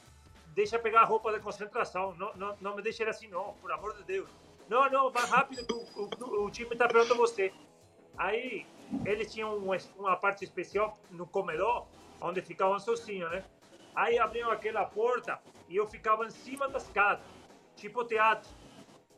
Deixa 0.48 0.78
pegar 0.78 1.02
a 1.02 1.04
roupa 1.04 1.32
de 1.32 1.40
concentração. 1.40 2.14
Não, 2.14 2.34
não, 2.34 2.56
não 2.60 2.76
me 2.76 2.82
deixe 2.82 3.02
ir 3.02 3.08
assim, 3.08 3.28
não, 3.28 3.54
por 3.60 3.70
amor 3.70 3.94
de 3.94 4.04
Deus. 4.04 4.28
Não, 4.68 4.88
não, 4.90 5.10
vai 5.10 5.26
rápido 5.26 5.66
o, 5.70 6.02
o, 6.02 6.44
o 6.44 6.50
time 6.50 6.74
tá 6.74 6.86
esperando 6.86 7.14
você. 7.14 7.52
Aí, 8.16 8.66
eles 9.04 9.32
tinham 9.32 9.56
um, 9.56 9.70
uma 9.96 10.16
parte 10.16 10.44
especial 10.44 10.96
no 11.10 11.26
comedor, 11.26 11.86
onde 12.20 12.40
ficavam 12.42 12.78
sozinhos, 12.78 13.30
né? 13.30 13.44
Aí 13.94 14.18
abriam 14.18 14.50
aquela 14.50 14.84
porta 14.84 15.40
e 15.68 15.76
eu 15.76 15.86
ficava 15.86 16.26
em 16.26 16.30
cima 16.30 16.68
da 16.68 16.78
escada, 16.78 17.22
tipo 17.74 18.04
teatro. 18.04 18.50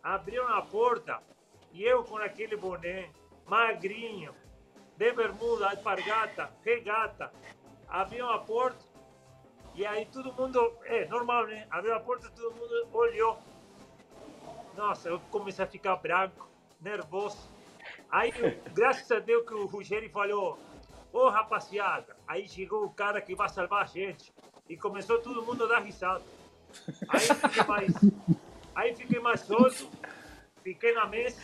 Abriram 0.02 0.48
a 0.48 0.62
porta 0.62 1.20
e 1.72 1.83
eu 1.83 2.04
com 2.04 2.16
aquele 2.16 2.57
boné, 2.57 3.11
magrinho, 3.46 4.35
de 4.96 5.12
bermuda, 5.12 5.70
alpargata, 5.70 6.50
regata, 6.64 7.33
abriam 7.88 8.31
a 8.31 8.38
porta 8.38 8.88
e 9.78 9.87
aí 9.87 10.07
todo 10.07 10.33
mundo, 10.33 10.76
é 10.87 11.07
normal, 11.07 11.46
né? 11.46 11.66
Abriu 11.70 11.94
a 11.94 12.00
porta, 12.00 12.28
todo 12.31 12.52
mundo 12.52 12.88
olhou. 12.92 13.38
Nossa, 14.76 15.09
eu 15.09 15.20
comecei 15.31 15.64
a 15.64 15.68
ficar 15.68 15.94
branco, 15.96 16.48
nervoso. 16.81 17.48
Aí, 18.11 18.33
graças 18.73 19.11
a 19.11 19.18
Deus 19.18 19.47
que 19.47 19.55
o 19.55 19.66
Ruggeri 19.66 20.09
falou, 20.09 20.59
ô 21.12 21.29
rapaziada, 21.29 22.16
aí 22.27 22.49
chegou 22.49 22.85
o 22.85 22.90
cara 22.90 23.21
que 23.21 23.35
vai 23.35 23.49
salvar 23.49 23.83
a 23.83 23.87
gente. 23.87 24.33
E 24.68 24.77
começou 24.77 25.21
todo 25.21 25.42
mundo 25.42 25.64
a 25.64 25.66
dar 25.66 25.81
risada. 25.81 26.25
Aí 27.09 27.21
fiquei 27.21 27.64
mais, 27.64 27.94
aí 28.75 28.94
fiquei 28.94 29.21
mais 29.21 29.40
solto, 29.40 29.88
fiquei 30.62 30.92
na 30.92 31.07
mesa, 31.07 31.40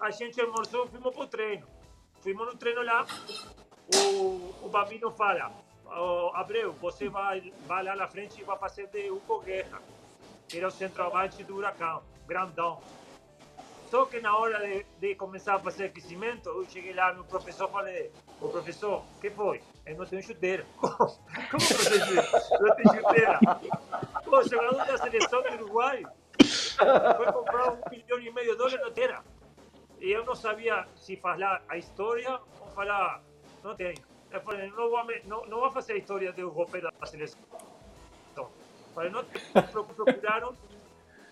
a 0.00 0.10
gente 0.10 0.40
almoçou, 0.40 0.86
fomos 0.86 1.14
pro 1.14 1.26
treino. 1.26 1.66
Fomos 2.20 2.46
no 2.46 2.56
treino 2.56 2.82
lá, 2.82 3.06
o, 3.94 4.54
o 4.64 4.68
Babino 4.70 5.10
fala, 5.10 5.52
"Ô, 5.84 6.30
Abreu, 6.34 6.72
você 6.74 7.08
vai, 7.08 7.52
vai 7.66 7.84
lá 7.84 7.94
na 7.94 8.08
frente 8.08 8.40
e 8.40 8.44
vai 8.44 8.58
fazer 8.58 8.86
de 8.86 9.10
Hugo 9.10 9.40
Guerra, 9.40 9.82
que 10.48 10.56
era 10.58 10.68
o 10.68 10.70
centroavante 10.70 11.44
do 11.44 11.56
Huracão, 11.56 12.02
grandão. 12.26 12.80
Só 13.92 14.06
que 14.06 14.20
na 14.20 14.34
hora 14.34 14.58
de, 14.58 14.86
de 14.98 15.14
começar 15.16 15.56
a 15.56 15.58
fazer 15.58 15.84
aquecimento, 15.84 16.48
eu 16.48 16.64
cheguei 16.64 16.94
lá 16.94 17.12
no 17.12 17.24
professor 17.24 17.68
e 17.68 17.72
falei, 17.72 18.10
ô 18.40 18.48
professor, 18.48 19.04
que 19.20 19.28
foi? 19.28 19.60
Eu 19.84 19.98
não 19.98 20.06
tenho 20.06 20.22
chuteira. 20.22 20.64
Como, 20.80 20.96
como 20.96 21.20
professor? 21.50 22.58
Não 22.58 22.74
tem 22.74 22.86
chuteira? 22.86 23.38
O 24.26 24.42
jogador 24.48 24.86
da 24.86 24.96
seleção 24.96 25.42
do 25.42 25.48
Uruguai 25.56 26.04
foi 26.38 27.32
comprar 27.32 27.72
um 27.72 27.90
milhão 27.90 28.18
e 28.18 28.32
meio 28.32 28.52
de 28.52 28.56
dólares 28.56 28.80
na 28.80 28.86
chuteira. 28.86 29.22
E 30.00 30.10
eu 30.10 30.24
não 30.24 30.34
sabia 30.34 30.88
se 30.96 31.14
falar 31.18 31.62
a 31.68 31.76
história 31.76 32.40
ou 32.62 32.68
falar, 32.68 33.22
não 33.62 33.76
tenho. 33.76 34.02
Eu 34.30 34.40
falei, 34.40 34.70
não 34.70 34.88
vou, 34.88 35.04
não, 35.26 35.44
não 35.44 35.60
vou 35.60 35.70
fazer 35.70 35.92
a 35.92 35.96
história 35.98 36.32
do 36.32 36.48
roupeiro 36.48 36.88
da 36.98 37.06
seleção. 37.06 37.38
Então, 38.32 38.50
falei, 38.94 39.10
não 39.10 39.22
procuraram, 39.84 40.56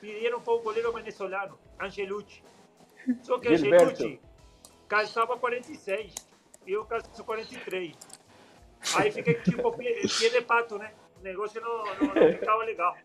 pediram 0.01 0.41
para 0.41 0.53
o 0.53 0.61
goleiro 0.61 0.93
venezuelano, 0.93 1.59
Angelucci. 1.81 2.43
Só 3.23 3.39
que 3.39 3.57
Gilberto. 3.57 3.85
Angelucci 3.85 4.31
calçava 4.91 5.39
46 5.39 6.13
e 6.67 6.73
eu 6.73 6.85
calço 6.85 7.25
43. 7.25 7.97
Aí 8.97 9.13
fiquei 9.13 9.35
tipo 9.35 9.73
pie 9.73 10.31
de 10.31 10.41
pato, 10.43 10.79
né? 10.79 10.93
O 11.19 11.23
negócio 11.23 11.61
não, 11.61 11.85
não, 11.85 12.15
não 12.15 12.33
ficava 12.33 12.65
legal. 12.65 12.97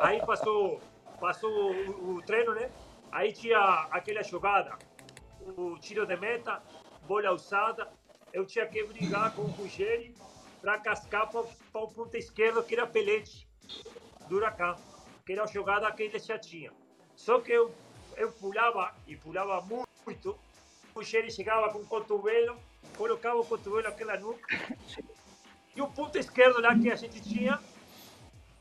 Aí 0.00 0.24
passou, 0.24 0.80
passou 1.18 1.50
o, 1.50 2.16
o 2.16 2.22
treino, 2.22 2.54
né? 2.54 2.70
Aí 3.10 3.32
tinha 3.32 3.86
aquela 3.90 4.22
jogada, 4.22 4.76
o 5.56 5.78
tiro 5.78 6.06
de 6.06 6.16
meta, 6.16 6.62
bola 7.06 7.28
alçada. 7.28 7.88
Eu 8.32 8.44
tinha 8.44 8.66
que 8.66 8.82
brigar 8.84 9.34
com 9.34 9.42
o 9.42 9.46
Ruggeri 9.46 10.14
para 10.60 10.78
cascar 10.78 11.30
para 11.30 11.40
o 11.40 11.88
ponta 11.88 12.18
esquerdo, 12.18 12.62
que 12.62 12.74
era 12.74 12.86
Pelete, 12.86 13.48
do 14.28 14.38
que 15.26 15.32
era 15.32 15.42
a 15.42 15.46
jogada 15.46 15.90
que 15.90 16.04
ele 16.04 16.18
já 16.20 16.38
tinha. 16.38 16.72
Só 17.16 17.40
que 17.40 17.50
eu, 17.50 17.74
eu 18.16 18.30
pulava, 18.30 18.94
e 19.08 19.16
pulava 19.16 19.60
muito, 19.60 20.38
o 20.94 21.00
Ruggeri 21.00 21.30
chegava 21.32 21.68
com 21.70 21.80
o 21.80 21.86
cotovelo, 21.86 22.56
colocava 22.96 23.36
o 23.36 23.44
cotovelo 23.44 23.82
naquela 23.82 24.16
nuca, 24.16 24.46
e 25.74 25.82
o 25.82 25.88
ponto 25.88 26.16
esquerdo 26.16 26.60
lá 26.60 26.78
que 26.78 26.90
a 26.90 26.94
gente 26.94 27.20
tinha, 27.20 27.60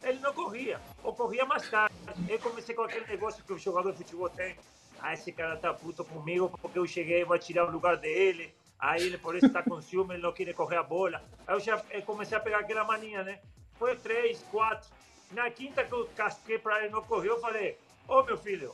ele 0.01 0.19
não 0.19 0.33
corria, 0.33 0.81
ou 1.03 1.13
corria 1.13 1.45
mais 1.45 1.69
tarde. 1.69 1.95
Eu 2.27 2.39
comecei 2.39 2.73
com 2.73 2.81
aquele 2.81 3.05
negócio 3.05 3.43
que 3.43 3.53
o 3.53 3.59
jogador 3.59 3.91
de 3.91 3.99
futebol 3.99 4.29
tem. 4.29 4.57
Ah, 4.99 5.13
esse 5.13 5.31
cara 5.31 5.57
tá 5.57 5.73
puto 5.73 6.03
comigo 6.03 6.49
porque 6.61 6.79
eu 6.79 6.87
cheguei 6.87 7.21
e 7.21 7.25
vou 7.25 7.37
tirar 7.37 7.67
o 7.67 7.71
lugar 7.71 7.97
dele. 7.97 8.53
Aí 8.79 9.03
ele 9.03 9.17
por 9.17 9.35
isso 9.35 9.49
tá 9.49 9.61
com 9.61 9.81
ciúme, 9.81 10.15
ele 10.15 10.23
não 10.23 10.33
quer 10.33 10.51
correr 10.53 10.77
a 10.77 10.83
bola. 10.83 11.23
Aí 11.45 11.55
eu 11.55 11.59
já 11.59 11.77
comecei 12.05 12.37
a 12.37 12.41
pegar 12.41 12.59
aquela 12.59 12.83
maninha, 12.83 13.23
né? 13.23 13.39
Foi 13.77 13.95
três, 13.95 14.43
quatro. 14.51 14.89
Na 15.31 15.49
quinta 15.49 15.83
que 15.83 15.91
eu 15.91 16.09
casquei 16.15 16.57
pra 16.57 16.79
ele 16.79 16.89
não 16.89 17.01
correr, 17.01 17.29
eu 17.29 17.39
falei, 17.39 17.77
ô 18.07 18.23
meu 18.23 18.37
filho, 18.37 18.73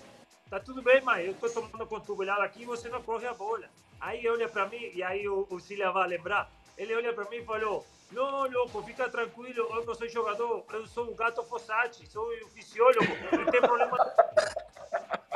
tá 0.50 0.60
tudo 0.60 0.82
bem, 0.82 1.02
mãe, 1.02 1.26
eu 1.26 1.34
tô 1.34 1.50
tomando 1.50 1.88
cotovelada 1.88 2.44
aqui 2.44 2.64
e 2.64 2.66
você 2.66 2.90
não 2.90 3.02
corre 3.02 3.28
a 3.28 3.34
bola. 3.34 3.68
Aí 4.00 4.20
ele 4.20 4.30
olha 4.30 4.50
pra 4.50 4.68
mim, 4.68 4.92
e 4.94 5.04
aí 5.04 5.28
o, 5.28 5.48
o 5.50 5.60
Cília 5.60 5.92
vai 5.92 6.08
lembrar, 6.08 6.50
ele 6.78 6.96
olha 6.96 7.14
pra 7.14 7.26
mim 7.26 7.38
e 7.38 7.46
falou, 7.46 7.86
não, 8.12 8.48
louco, 8.48 8.84
fica 8.84 9.10
tranquilo, 9.10 9.68
eu 9.70 9.86
não 9.86 9.96
sou 9.96 10.10
jogador, 10.10 10.66
eu 10.74 10.86
sou 10.86 11.10
o 11.10 11.16
gato 11.16 11.44
Fossati, 11.44 12.10
sou 12.10 12.28
o 12.28 12.50
fisiólogo, 12.50 13.08
não 13.32 13.46
tem 13.46 13.62
problema 13.62 13.98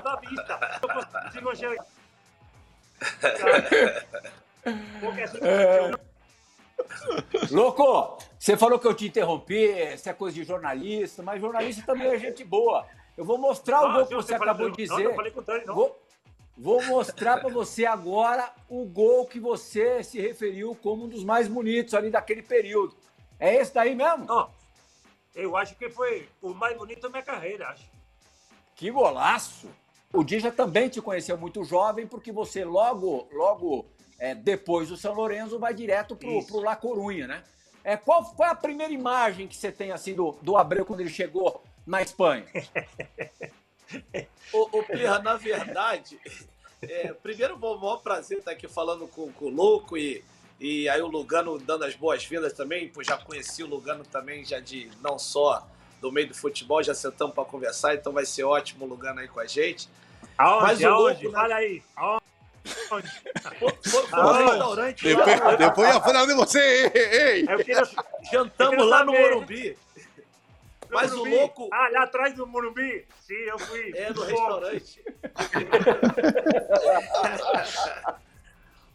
na 0.03 0.15
vista, 0.17 0.79
eu 0.81 0.89
consigo 0.89 1.51
enxergar. 1.51 1.85
Porque 4.99 5.21
assim, 5.21 5.39
Louco, 7.51 8.17
você 8.37 8.57
falou 8.57 8.79
que 8.79 8.87
eu 8.87 8.93
te 8.93 9.07
interrompi, 9.07 9.65
isso 9.93 10.09
é 10.09 10.13
coisa 10.13 10.35
de 10.35 10.43
jornalista, 10.43 11.21
mas 11.23 11.41
jornalista 11.41 11.83
também 11.85 12.07
é 12.07 12.17
gente 12.17 12.43
boa. 12.43 12.85
Eu 13.17 13.23
vou 13.23 13.37
mostrar 13.37 13.81
o 13.81 13.85
Ah, 13.87 13.93
gol 13.93 14.05
que 14.07 14.15
você 14.15 14.35
acabou 14.35 14.69
de 14.69 14.85
não, 14.87 14.97
dizer. 14.97 15.07
não 15.09 15.15
falei 15.15 15.31
contrário, 15.31 15.65
não. 15.65 15.75
Vou, 15.75 15.99
vou 16.57 16.83
mostrar 16.85 17.39
para 17.39 17.49
você 17.49 17.85
agora 17.85 18.51
o 18.69 18.85
gol 18.85 19.25
que 19.25 19.39
você 19.39 20.03
se 20.03 20.19
referiu 20.19 20.75
como 20.81 21.05
um 21.05 21.07
dos 21.07 21.23
mais 21.23 21.47
bonitos 21.47 21.93
ali 21.93 22.09
daquele 22.09 22.41
período. 22.41 22.95
É 23.39 23.55
esse 23.55 23.73
daí 23.73 23.95
mesmo? 23.95 24.25
Não, 24.25 24.49
eu 25.33 25.55
acho 25.55 25.75
que 25.75 25.89
foi 25.89 26.27
o 26.41 26.53
mais 26.53 26.77
bonito 26.77 27.01
da 27.01 27.09
minha 27.09 27.23
carreira, 27.23 27.69
acho. 27.69 27.85
Que 28.75 28.91
golaço! 28.91 29.69
O 30.13 30.23
Dija 30.23 30.51
também 30.51 30.87
te 30.87 31.01
conheceu 31.01 31.37
muito 31.37 31.63
jovem, 31.63 32.07
porque 32.07 32.31
você 32.31 32.63
logo, 32.63 33.27
logo 33.33 33.85
é, 34.17 34.33
depois 34.33 34.89
do 34.89 34.97
São 34.97 35.13
Lourenço 35.13 35.59
vai 35.59 35.73
direto 35.73 36.15
pro, 36.15 36.45
pro 36.45 36.59
La 36.59 36.75
Corunha, 36.75 37.27
né? 37.27 37.43
É, 37.83 37.95
qual 37.95 38.25
foi 38.35 38.47
a 38.47 38.55
primeira 38.55 38.91
imagem 38.91 39.47
que 39.47 39.55
você 39.55 39.71
tem 39.71 39.91
assim 39.91 40.15
do, 40.15 40.35
do 40.41 40.57
Abreu 40.57 40.85
quando 40.85 41.01
ele 41.01 41.09
chegou 41.09 41.63
na 41.85 42.01
Espanha? 42.01 42.45
Ô, 44.51 44.79
ô 44.79 44.83
Pirra, 44.83 45.19
na 45.19 45.35
verdade, 45.35 46.19
é, 46.81 47.13
primeiro, 47.13 47.55
bom, 47.55 47.77
maior 47.77 47.97
prazer 47.97 48.39
estar 48.39 48.51
aqui 48.51 48.67
falando 48.67 49.07
com, 49.07 49.31
com 49.33 49.45
o 49.45 49.49
Louco 49.49 49.97
e, 49.97 50.23
e 50.59 50.89
aí 50.89 51.01
o 51.01 51.07
Lugano 51.07 51.59
dando 51.59 51.83
as 51.83 51.95
boas-vindas 51.95 52.53
também, 52.53 52.89
pois 52.89 53.05
já 53.05 53.17
conheci 53.17 53.63
o 53.63 53.67
Lugano 53.67 54.03
também, 54.03 54.43
já 54.43 54.59
de 54.59 54.89
não 55.01 55.19
só 55.19 55.67
do 56.01 56.11
meio 56.11 56.27
do 56.27 56.33
futebol, 56.33 56.81
já 56.81 56.93
sentamos 56.93 57.35
para 57.35 57.45
conversar, 57.45 57.95
então 57.95 58.11
vai 58.11 58.25
ser 58.25 58.43
ótimo 58.43 58.85
o 58.85 58.87
Lugano 58.87 59.19
aí 59.19 59.27
com 59.27 59.39
a 59.39 59.45
gente. 59.45 59.87
Aonde? 60.37 60.63
Mas 60.63 60.81
o 60.81 60.87
aonde? 60.87 61.23
louco, 61.23 61.23
né? 61.23 61.31
Fala 61.31 61.55
aí. 61.55 61.83
Aonde? 61.95 62.25
Foi, 62.65 63.01
no 63.01 63.07
Ah, 64.11 64.37
restaurante 64.37 65.03
Depois, 65.03 65.39
lá, 65.39 65.55
depois 65.55 65.93
ia 65.93 66.01
falar 66.01 66.25
de 66.25 66.33
você, 66.33 66.91
ei, 66.93 67.03
ei. 67.03 67.45
Eu 67.47 67.63
quero... 67.63 67.87
jantamos 68.31 68.77
Eu 68.77 68.85
lá 68.85 69.03
no. 69.03 69.11
Morumbi. 69.11 69.77
Mas 70.89 71.11
o 71.13 71.17
Morumbi. 71.17 71.37
louco 71.37 71.69
Ah, 71.71 71.89
lá 71.89 72.03
atrás 72.03 72.33
do 72.33 72.47
Morumbi? 72.47 73.05
Sim, 73.21 73.33
eu 73.33 73.59
fui. 73.59 73.91
é 73.95 74.11
no 74.11 74.23
restaurante. 74.23 75.03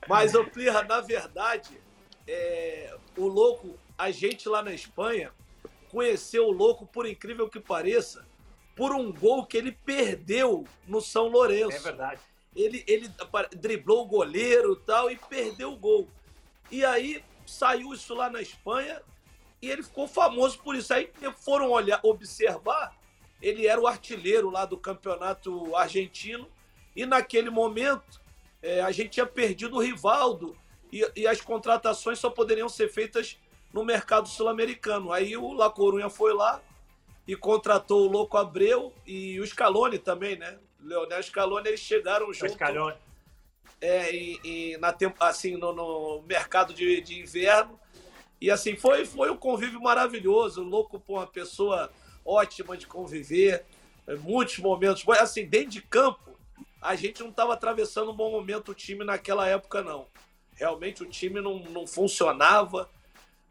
Mas, 0.08 0.34
ô 0.34 0.44
Plirra, 0.44 0.82
na 0.82 1.00
verdade, 1.00 1.80
é, 2.26 2.94
o 3.16 3.26
louco, 3.26 3.78
a 3.96 4.10
gente 4.10 4.48
lá 4.48 4.62
na 4.62 4.72
Espanha 4.72 5.30
conheceu 5.90 6.46
o 6.46 6.50
louco, 6.50 6.86
por 6.86 7.06
incrível 7.06 7.48
que 7.48 7.60
pareça, 7.60 8.26
por 8.74 8.92
um 8.92 9.12
gol 9.12 9.46
que 9.46 9.56
ele 9.56 9.72
perdeu 9.72 10.66
no 10.86 11.00
São 11.00 11.28
Lourenço. 11.28 11.76
É 11.76 11.80
verdade. 11.80 12.20
Ele, 12.60 12.84
ele 12.86 13.10
driblou 13.56 14.02
o 14.02 14.06
goleiro 14.06 14.76
tal 14.76 15.10
e 15.10 15.16
perdeu 15.16 15.72
o 15.72 15.76
gol. 15.76 16.08
E 16.70 16.84
aí 16.84 17.24
saiu 17.46 17.92
isso 17.92 18.14
lá 18.14 18.30
na 18.30 18.40
Espanha 18.40 19.00
e 19.60 19.70
ele 19.70 19.82
ficou 19.82 20.06
famoso 20.06 20.58
por 20.60 20.74
isso. 20.74 20.92
Aí 20.92 21.10
foram 21.36 21.70
olhar, 21.70 22.00
observar, 22.02 22.96
ele 23.40 23.66
era 23.66 23.80
o 23.80 23.86
artilheiro 23.86 24.50
lá 24.50 24.64
do 24.64 24.76
campeonato 24.76 25.74
argentino 25.74 26.48
e 26.94 27.06
naquele 27.06 27.50
momento 27.50 28.20
é, 28.62 28.80
a 28.80 28.90
gente 28.90 29.10
tinha 29.10 29.26
perdido 29.26 29.76
o 29.76 29.80
Rivaldo 29.80 30.56
e, 30.92 31.08
e, 31.16 31.26
as 31.26 31.40
contratações 31.40 32.18
só 32.18 32.28
poderiam 32.28 32.68
ser 32.68 32.88
feitas 32.88 33.38
no 33.72 33.84
mercado 33.84 34.28
sul-americano. 34.28 35.12
Aí 35.12 35.36
o 35.36 35.52
La 35.52 35.70
Corunha 35.70 36.10
foi 36.10 36.34
lá 36.34 36.60
e 37.26 37.36
contratou 37.36 38.06
o 38.06 38.10
Louco 38.10 38.36
Abreu 38.36 38.92
e 39.06 39.38
o 39.40 39.46
Scaloni 39.46 39.98
também, 39.98 40.36
né? 40.36 40.58
Leonel 40.82 41.22
Scaloni, 41.22 41.68
eles 41.68 41.80
chegaram 41.80 42.32
junto. 42.32 42.52
Scaloni. 42.52 42.96
É, 43.80 44.14
e, 44.14 44.40
e 44.44 44.76
na 44.78 44.92
tempo, 44.92 45.22
assim, 45.22 45.56
no, 45.56 45.72
no 45.72 46.22
mercado 46.22 46.74
de, 46.74 47.00
de, 47.00 47.20
inverno. 47.20 47.78
E 48.40 48.50
assim, 48.50 48.76
foi, 48.76 49.04
foi 49.04 49.30
um 49.30 49.36
convívio 49.36 49.80
maravilhoso. 49.80 50.62
O 50.62 50.64
Louco, 50.64 51.00
por 51.00 51.18
uma 51.18 51.26
pessoa 51.26 51.90
ótima 52.24 52.76
de 52.76 52.86
conviver. 52.86 53.64
É, 54.06 54.14
muitos 54.16 54.58
momentos. 54.58 55.06
Assim, 55.08 55.46
dentro 55.46 55.70
de 55.70 55.82
campo, 55.82 56.38
a 56.80 56.94
gente 56.94 57.20
não 57.20 57.30
estava 57.30 57.54
atravessando 57.54 58.10
um 58.10 58.16
bom 58.16 58.30
momento 58.30 58.72
o 58.72 58.74
time 58.74 59.04
naquela 59.04 59.46
época, 59.46 59.82
não. 59.82 60.06
Realmente 60.54 61.02
o 61.02 61.06
time 61.06 61.40
não, 61.40 61.58
não 61.58 61.86
funcionava, 61.86 62.90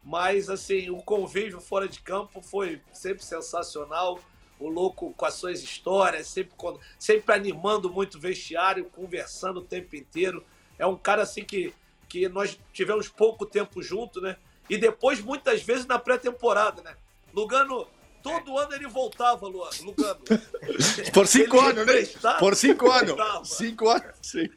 mas 0.02 0.48
assim, 0.48 0.90
o 0.90 0.98
convívio 0.98 1.60
fora 1.60 1.88
de 1.88 2.00
campo 2.00 2.40
foi 2.40 2.80
sempre 2.92 3.24
sensacional. 3.24 4.20
O 4.60 4.68
louco 4.68 5.12
com 5.16 5.24
as 5.24 5.34
suas 5.34 5.62
histórias, 5.62 6.26
sempre, 6.26 6.54
sempre 6.98 7.34
animando 7.34 7.90
muito 7.90 8.18
o 8.18 8.20
vestiário, 8.20 8.84
conversando 8.84 9.60
o 9.60 9.64
tempo 9.64 9.96
inteiro. 9.96 10.44
É 10.78 10.86
um 10.86 10.96
cara 10.96 11.22
assim 11.22 11.44
que, 11.44 11.74
que 12.08 12.28
nós 12.28 12.58
tivemos 12.72 13.08
pouco 13.08 13.46
tempo 13.46 13.82
junto, 13.82 14.20
né? 14.20 14.36
E 14.68 14.78
depois, 14.78 15.20
muitas 15.20 15.62
vezes, 15.62 15.86
na 15.86 15.98
pré-temporada, 15.98 16.82
né? 16.82 16.94
Lugano 17.34 17.88
Todo 18.22 18.58
ano 18.58 18.74
ele 18.74 18.86
voltava, 18.86 19.46
Lugano. 19.46 20.20
Por 21.12 21.26
cinco 21.26 21.58
anos, 21.58 21.86
né? 21.86 22.34
Por 22.38 22.54
cinco 22.54 22.90
anos. 22.90 23.16
Cinco 23.44 23.88
anos, 23.88 24.14
sim. 24.20 24.48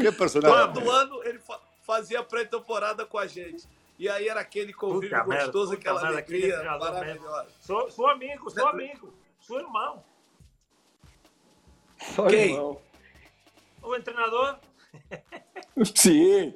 Que 0.00 0.12
personagem. 0.12 0.74
Todo 0.74 0.90
ano 0.90 1.22
ele 1.24 1.40
fazia 1.86 2.22
pré-temporada 2.22 3.06
com 3.06 3.18
a 3.18 3.26
gente. 3.26 3.64
E 4.02 4.08
aí 4.08 4.26
era 4.26 4.40
aquele 4.40 4.72
convívio 4.72 5.16
puta 5.16 5.22
gostoso, 5.22 5.70
merda, 5.70 5.80
aquela 5.80 6.02
merda, 6.02 6.16
alegria 6.16 6.62
maravilhosa. 6.64 7.48
Sou, 7.60 7.88
sou 7.88 8.08
amigo, 8.08 8.50
sou 8.50 8.66
amigo. 8.66 9.14
Sou 9.38 9.60
irmão. 9.60 10.04
Sou 12.16 12.26
Quem? 12.26 12.54
irmão. 12.54 12.82
O 13.80 14.02
treinador? 14.02 14.58
Sim. 15.94 16.52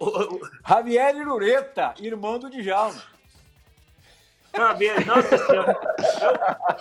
Javier 0.69 1.15
Lureta, 1.25 1.95
irmão 2.01 2.37
do 2.37 2.51
Djalma. 2.51 3.01
Javier, 4.53 5.07
nossa 5.07 5.39
senhora. 5.39 5.81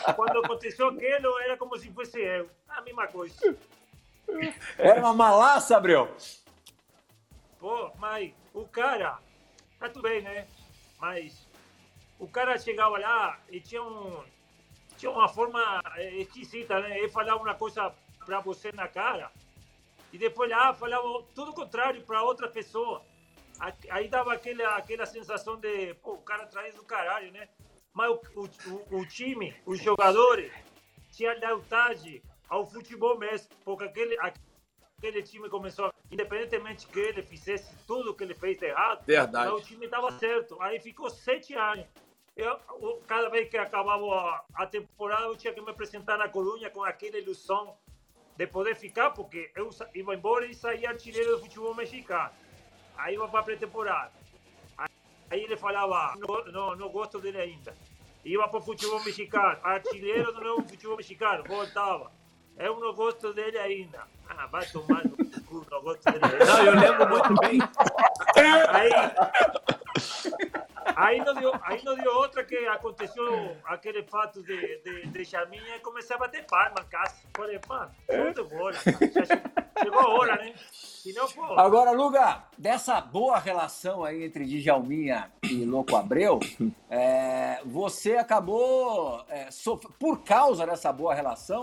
Eu, 0.07 0.13
quando 0.15 0.39
aconteceu 0.43 0.87
aquilo, 0.87 1.37
era 1.41 1.55
como 1.57 1.77
se 1.77 1.91
fosse 1.91 2.19
eu. 2.19 2.49
A 2.69 2.81
mesma 2.81 3.05
coisa. 3.05 3.55
Era 4.79 4.99
uma 4.99 5.13
malaça, 5.13 5.77
Abreu. 5.77 6.09
Pô, 7.59 7.91
mas 7.99 8.33
o 8.51 8.65
cara, 8.65 9.19
tá 9.79 9.89
tudo 9.89 10.01
bem, 10.01 10.23
né? 10.23 10.47
Mas 11.05 11.47
o 12.17 12.27
cara 12.27 12.57
chegava 12.57 12.97
lá 12.97 13.39
e 13.51 13.59
tinha 13.59 13.83
um 13.83 14.23
tinha 14.97 15.11
uma 15.11 15.27
forma 15.27 15.61
eh, 15.97 16.21
esquisita, 16.21 16.79
né? 16.79 16.97
Ele 16.97 17.09
falava 17.09 17.43
uma 17.43 17.53
coisa 17.53 17.93
para 18.25 18.39
você 18.39 18.71
na 18.71 18.87
cara 18.87 19.31
e 20.11 20.17
depois 20.17 20.49
lá 20.49 20.73
falava 20.73 21.23
tudo 21.35 21.53
contrário 21.53 22.01
para 22.01 22.23
outra 22.23 22.47
pessoa. 22.49 23.05
Aí 23.91 24.07
dava 24.07 24.33
aquela, 24.33 24.77
aquela 24.77 25.05
sensação 25.05 25.57
de, 25.57 25.93
pô, 25.95 26.13
o 26.13 26.21
cara 26.23 26.47
traz 26.47 26.73
do 26.73 26.83
caralho, 26.83 27.31
né? 27.31 27.49
Mas 27.93 28.09
o, 28.09 28.19
o, 28.41 28.99
o 29.01 29.05
time, 29.05 29.53
os 29.63 29.79
jogadores, 29.79 30.51
tinha 31.11 31.33
lealdade 31.33 32.23
ao 32.49 32.65
futebol 32.65 33.15
mesmo, 33.17 33.47
porque 33.63 33.83
aquele, 33.83 34.17
aquele 35.05 35.21
time 35.21 35.49
começou, 35.49 35.93
independentemente 36.11 36.87
que 36.87 36.99
ele 36.99 37.21
fizesse 37.21 37.75
tudo 37.85 38.13
que 38.13 38.23
ele 38.23 38.33
fez 38.33 38.61
errado, 38.61 39.05
Verdade. 39.05 39.51
o 39.51 39.61
time 39.61 39.85
estava 39.85 40.11
certo. 40.17 40.59
Aí 40.59 40.79
ficou 40.79 41.09
sete 41.09 41.53
anos. 41.53 41.85
Eu, 42.35 42.57
cada 43.07 43.29
vez 43.29 43.47
que 43.49 43.57
acabava 43.57 44.45
a, 44.53 44.65
temporada, 44.65 45.25
eu 45.25 45.37
tinha 45.37 45.53
que 45.53 45.61
me 45.61 45.69
apresentar 45.69 46.17
na 46.17 46.27
coluna 46.27 46.69
com 46.69 46.83
aquela 46.83 47.17
ilusão 47.17 47.77
de 48.35 48.47
poder 48.47 48.75
ficar, 48.75 49.11
porque 49.11 49.51
eu 49.55 49.69
ia 49.93 50.13
embora 50.13 50.45
e 50.45 50.53
saía 50.53 50.89
artilheiro 50.89 51.31
do 51.31 51.39
futebol 51.39 51.73
mexicano. 51.73 52.31
Aí 52.97 53.15
ia 53.15 53.27
para 53.27 53.39
a 53.39 53.43
pré-temporada. 53.43 54.11
Aí 55.29 55.43
ele 55.43 55.55
falava, 55.55 56.15
não, 56.19 56.45
não, 56.51 56.75
não 56.75 56.89
gosto 56.89 57.19
dele 57.19 57.37
ainda. 57.37 57.73
Ia 58.25 58.47
para 58.47 58.59
o 58.59 58.61
futebol 58.61 59.01
mexicano, 59.03 59.59
artilheiro 59.63 60.33
do 60.33 60.41
novo 60.41 60.67
futebol 60.67 60.97
mexicano, 60.97 61.43
voltava. 61.43 62.11
Eu 62.57 62.79
não 62.79 62.93
gosto 62.93 63.33
dele 63.33 63.57
ainda. 63.57 64.14
Ah, 64.29 64.47
vai 64.47 64.65
tomar 64.67 65.03
no 65.03 65.15
cu, 65.43 65.65
dele 65.65 66.19
ainda. 66.23 66.45
Não, 66.45 66.65
eu 66.65 66.75
lembro 66.75 67.09
muito 67.09 67.35
bem. 67.41 67.59
Aí, 68.69 68.91
aí, 70.95 71.19
não 71.19 71.33
deu, 71.35 71.53
aí 71.63 71.83
não 71.83 71.95
deu 71.95 72.13
outra 72.15 72.43
que 72.43 72.55
aconteceu 72.67 73.57
aquele 73.65 74.03
fato 74.03 74.43
de, 74.43 74.81
de, 74.83 75.07
de 75.07 75.25
Chaminha 75.25 75.75
e 75.75 75.79
comecei 75.79 76.15
a 76.15 76.19
bater 76.19 76.45
palma 76.45 76.75
em 76.81 76.89
casa. 76.89 77.15
Falei, 77.35 77.59
mano, 77.67 77.91
muito 78.11 78.45
bola, 78.45 78.73
cara. 78.73 79.65
Chegou 79.83 79.99
a 79.99 80.07
hora, 80.07 80.35
né? 80.37 80.53
Não, 81.13 81.25
Agora, 81.59 81.91
Luga, 81.91 82.43
dessa 82.57 82.99
boa 83.01 83.37
relação 83.37 84.03
aí 84.03 84.23
entre 84.23 84.45
Djalminha 84.45 85.31
e 85.43 85.65
Louco 85.65 85.95
Abreu, 85.95 86.39
é, 86.89 87.59
você 87.65 88.17
acabou, 88.17 89.23
é, 89.29 89.49
por 89.99 90.23
causa 90.23 90.65
dessa 90.65 90.91
boa 90.91 91.13
relação, 91.13 91.61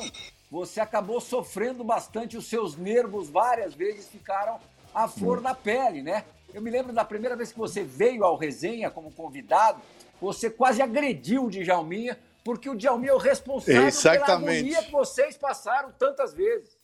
você 0.52 0.82
acabou 0.82 1.18
sofrendo 1.18 1.82
bastante, 1.82 2.36
os 2.36 2.46
seus 2.46 2.76
nervos 2.76 3.30
várias 3.30 3.72
vezes 3.72 4.06
ficaram 4.06 4.60
à 4.94 5.08
flor 5.08 5.40
da 5.40 5.54
pele, 5.54 6.02
né? 6.02 6.26
Eu 6.52 6.60
me 6.60 6.70
lembro 6.70 6.92
da 6.92 7.06
primeira 7.06 7.34
vez 7.34 7.50
que 7.50 7.58
você 7.58 7.82
veio 7.82 8.22
ao 8.22 8.36
resenha 8.36 8.90
como 8.90 9.10
convidado, 9.10 9.80
você 10.20 10.50
quase 10.50 10.82
agrediu 10.82 11.46
o 11.46 11.50
Djalminha, 11.50 12.18
porque 12.44 12.68
o 12.68 12.76
Djalminha 12.76 13.12
é 13.12 13.14
o 13.14 13.18
responsável 13.18 13.86
Exatamente. 13.86 14.26
pela 14.26 14.56
agonia 14.58 14.82
que 14.82 14.92
vocês 14.92 15.38
passaram 15.38 15.90
tantas 15.92 16.34
vezes. 16.34 16.76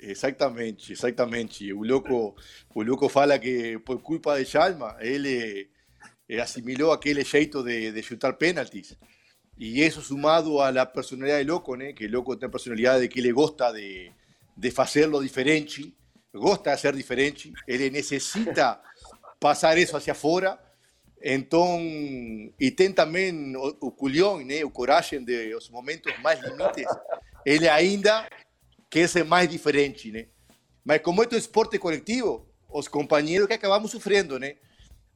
Exatamente, 0.00 0.94
exatamente. 0.94 1.70
O 1.74 1.82
louco, 1.82 2.34
o 2.74 2.82
louco 2.82 3.10
fala 3.10 3.38
que 3.38 3.78
por 3.80 4.00
culpa 4.00 4.38
de 4.38 4.46
Chalma, 4.46 4.96
ele 5.00 5.68
assimilou 6.40 6.92
aquele 6.92 7.22
jeito 7.22 7.62
de, 7.62 7.92
de 7.92 8.02
chutar 8.02 8.32
pênaltis. 8.38 8.96
E 9.58 9.82
isso 9.82 10.02
sumado 10.02 10.60
a 10.60 10.70
la 10.70 10.84
personalidade 10.84 11.44
de 11.44 11.50
Loco, 11.50 11.74
né? 11.74 11.92
que 11.92 12.06
Loco 12.06 12.36
tem 12.36 12.46
a 12.46 12.50
personalidade 12.50 13.08
que 13.08 13.18
ele 13.20 13.32
gosta 13.32 13.72
de, 13.72 14.12
de 14.56 14.70
fazerlo 14.70 15.22
diferente, 15.22 15.94
gosta 16.34 16.74
de 16.74 16.80
ser 16.80 16.94
diferente, 16.94 17.52
ele 17.66 17.88
necessita 17.88 18.80
passar 19.40 19.78
isso 19.78 19.96
hacia 19.96 20.14
fora. 20.14 20.58
Então, 21.22 21.80
e 22.60 22.70
tem 22.70 22.92
também 22.92 23.56
o, 23.56 23.76
o 23.80 23.90
culhão, 23.90 24.38
né? 24.44 24.62
o 24.64 24.70
coragem 24.70 25.24
de 25.24 25.54
os 25.54 25.70
momentos 25.70 26.12
mais 26.20 26.38
limites, 26.40 26.86
ele 27.44 27.68
ainda 27.68 28.28
que 28.90 29.00
esse 29.00 29.20
é 29.20 29.24
mais 29.24 29.48
diferente, 29.48 30.12
né? 30.12 30.26
Mas 30.84 31.00
como 31.00 31.22
é 31.22 31.28
um 31.32 31.36
esporte 31.36 31.78
coletivo, 31.78 32.48
os 32.68 32.86
companheiros 32.86 33.48
que 33.48 33.54
acabamos 33.54 33.90
sofrendo, 33.90 34.38
né? 34.38 34.56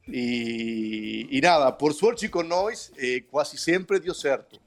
E, 0.07 1.27
e 1.29 1.41
nada, 1.41 1.71
por 1.71 1.93
sorte 1.93 2.27
com 2.27 2.43
nós, 2.43 2.91
eh, 2.97 3.23
quase 3.29 3.57
sempre 3.57 3.99
deu 3.99 4.13
certo. 4.13 4.59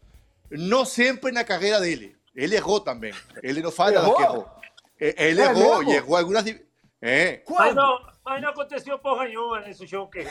Não 0.50 0.84
sempre 0.84 1.32
na 1.32 1.44
carreira 1.44 1.80
dele. 1.80 2.16
Ele 2.34 2.56
errou 2.56 2.80
também. 2.80 3.12
Ele 3.42 3.62
não 3.62 3.70
fala 3.70 3.94
errou? 3.94 4.16
que 4.16 4.22
errou. 4.22 4.50
Ele 4.98 5.40
é 5.40 5.44
errou 5.44 5.82
e 5.82 5.92
errou 5.92 6.16
algumas. 6.16 6.44
É. 7.02 7.42
Mas, 7.48 7.74
não, 7.74 8.00
mas 8.24 8.40
não 8.40 8.48
aconteceu 8.48 8.98
porra 8.98 9.26
nenhuma 9.26 9.60
nesse 9.60 9.86
jogo 9.86 10.10
que 10.10 10.20
o 10.20 10.24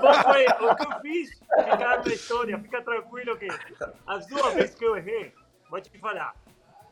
bom 0.00 0.14
foi 0.14 0.46
o 0.46 0.74
que 0.74 0.82
eu 0.82 1.00
fiz, 1.00 1.30
ficar 1.38 2.04
na 2.04 2.12
história. 2.12 2.58
Fica 2.58 2.82
tranquilo 2.82 3.38
que 3.38 3.46
as 4.06 4.26
duas 4.26 4.54
vezes 4.54 4.74
que 4.74 4.84
eu 4.84 4.96
errei, 4.96 5.32
vou 5.70 5.80
te 5.80 5.96
falar. 5.98 6.34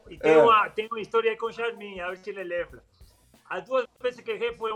E 0.09 0.17
tem, 0.17 0.35
é. 0.35 0.39
uma, 0.39 0.71
tem 0.71 0.87
uma 0.87 1.01
história 1.01 1.33
aí 1.33 1.37
com 1.37 1.47
o 1.47 1.53
Charminha, 1.53 2.07
a 2.07 2.11
ver 2.11 2.19
se 2.19 2.31
ele 2.31 2.45
lembra. 2.45 2.81
As 3.51 3.65
duas 3.65 3.87
vezes 4.01 4.21
que 4.21 4.31
errei 4.31 4.55
foi 4.55 4.71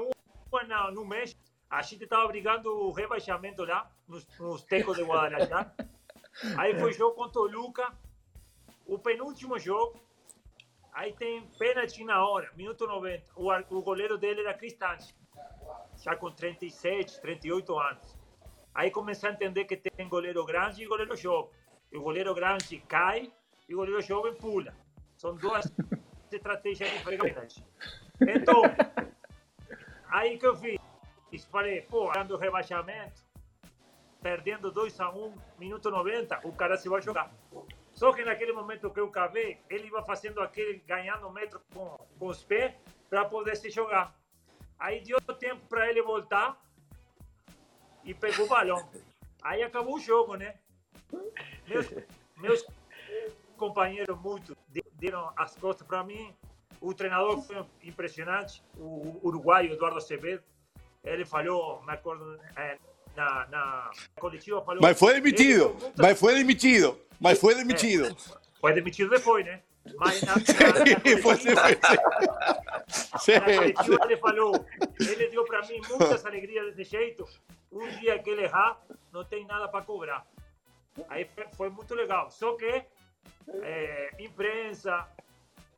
uma 0.57 0.91
no 0.91 1.05
México. 1.05 1.41
A 1.69 1.83
gente 1.83 2.05
estava 2.05 2.27
brigando 2.27 2.69
o 2.69 2.93
rebaixamento 2.93 3.65
lá, 3.65 3.91
nos, 4.09 4.27
nos 4.39 4.65
Tecos 4.65 4.97
de 4.97 5.05
Guadalajara. 5.05 5.73
Aí 6.57 6.79
foi 6.79 6.93
jogo 6.93 7.15
contra 7.15 7.41
o 7.41 7.47
Luca, 7.47 7.93
o 8.87 8.99
penúltimo 8.99 9.59
jogo. 9.59 10.01
Aí 10.93 11.13
tem 11.13 11.47
pênalti 11.59 12.05
na 12.05 12.27
hora, 12.27 12.51
minuto 12.57 12.87
90. 12.87 13.25
O, 13.37 13.79
o 13.79 13.83
goleiro 13.83 14.19
dele 14.19 14.41
era 14.41 14.55
Cristante. 14.55 15.15
já 15.97 16.17
com 16.17 16.31
37, 16.31 17.21
38 17.21 17.79
anos. 17.79 18.19
Aí 18.75 18.91
comecei 18.91 19.29
a 19.29 19.33
entender 19.33 19.65
que 19.65 19.77
tem 19.77 20.09
goleiro 20.09 20.45
grande 20.45 20.83
e 20.83 20.87
goleiro 20.87 21.17
jovem. 21.17 21.53
E 21.93 21.97
o 21.97 22.03
goleiro 22.03 22.35
grande 22.35 22.79
cai 22.89 23.33
e 23.69 23.75
o 23.75 23.79
goleiro 23.79 24.01
jovem 24.01 24.35
pula. 24.35 24.75
São 25.17 25.37
duas 25.37 25.73
estratégias 26.33 26.91
diferentes. 26.91 27.63
Então, 28.21 28.63
aí 30.11 30.39
que 30.39 30.47
eu 30.47 30.57
fiz? 30.57 30.79
Falei, 31.51 31.83
pô, 31.83 32.11
dando 32.13 32.37
rebaixamento, 32.37 33.23
perdendo 34.21 34.71
2 34.71 35.01
a 35.01 35.11
1 35.11 35.25
um, 35.25 35.35
minuto 35.59 35.91
90, 35.91 36.41
o 36.45 36.53
cara 36.53 36.77
se 36.77 36.89
vai 36.89 37.01
jogar. 37.01 37.31
Só 37.93 38.13
que 38.13 38.25
naquele 38.25 38.53
momento 38.53 38.91
que 38.91 39.01
eu 39.01 39.11
cavei, 39.11 39.59
ele 39.69 39.89
ia 39.89 40.03
fazendo 40.03 40.41
aquele, 40.41 40.79
ganhando 40.87 41.31
metro 41.31 41.61
com, 41.73 41.97
com 42.19 42.27
os 42.27 42.43
pés, 42.43 42.75
para 43.09 43.25
poder 43.25 43.57
se 43.57 43.71
jogar. 43.71 44.15
Aí 44.79 45.03
deu 45.03 45.21
tempo 45.21 45.61
para 45.69 45.89
ele 45.89 46.03
voltar 46.03 46.61
e 48.05 48.15
pegou 48.15 48.47
o 48.47 48.49
balão. 48.49 48.89
Aí 49.43 49.63
acabou 49.63 49.97
o 49.97 50.01
jogo, 50.01 50.37
né? 50.37 50.59
Meus, 51.67 51.87
meus 52.37 52.67
companheiros 53.57 54.19
muito 54.19 54.57
deram 54.95 55.33
as 55.37 55.57
costas 55.57 55.87
para 55.87 56.05
mim. 56.05 56.35
O 56.81 56.95
treinador 56.95 57.43
foi 57.43 57.65
impressionante, 57.83 58.63
o 58.77 59.21
uruguaio 59.23 59.73
Eduardo 59.73 59.99
Acevedo. 59.99 60.43
Ele 61.05 61.25
falou, 61.25 61.83
me 61.83 61.93
acordo, 61.93 62.39
é, 62.57 62.79
na, 63.17 63.47
na 63.49 63.91
coletiva 64.19 64.63
falou. 64.63 64.81
Mas 64.83 64.99
foi 64.99 65.15
demitido, 65.15 65.77
mas 65.97 66.19
foi 66.19 66.35
demitido, 66.35 66.99
mas 67.21 67.39
foi 67.39 67.55
demitido. 67.55 68.07
É, 68.07 68.61
foi 68.61 68.73
demitido 68.73 69.11
depois, 69.11 69.45
né? 69.45 69.61
Mas 69.97 70.23
na, 70.23 70.35
na, 70.37 70.41
na 70.41 71.23
coletiva, 71.23 71.63
na 73.29 73.41
coletiva 73.41 74.05
ele 74.05 74.17
falou, 74.17 74.67
ele 75.01 75.29
deu 75.29 75.45
para 75.45 75.67
mim 75.67 75.81
muitas 75.89 76.25
alegrias 76.25 76.75
desse 76.75 76.91
jeito. 76.91 77.27
Um 77.73 77.87
dia 77.99 78.19
que 78.19 78.31
ele 78.31 78.43
errar, 78.45 78.81
não 79.13 79.25
tem 79.25 79.47
nada 79.47 79.69
para 79.69 79.85
cobrar. 79.85 80.27
Aí 81.09 81.25
foi, 81.35 81.47
foi, 81.57 81.71
muito 81.71 81.95
legal. 81.95 82.31
Só 82.31 82.57
que 82.57 82.85
é, 83.63 84.11
imprensa, 84.19 85.07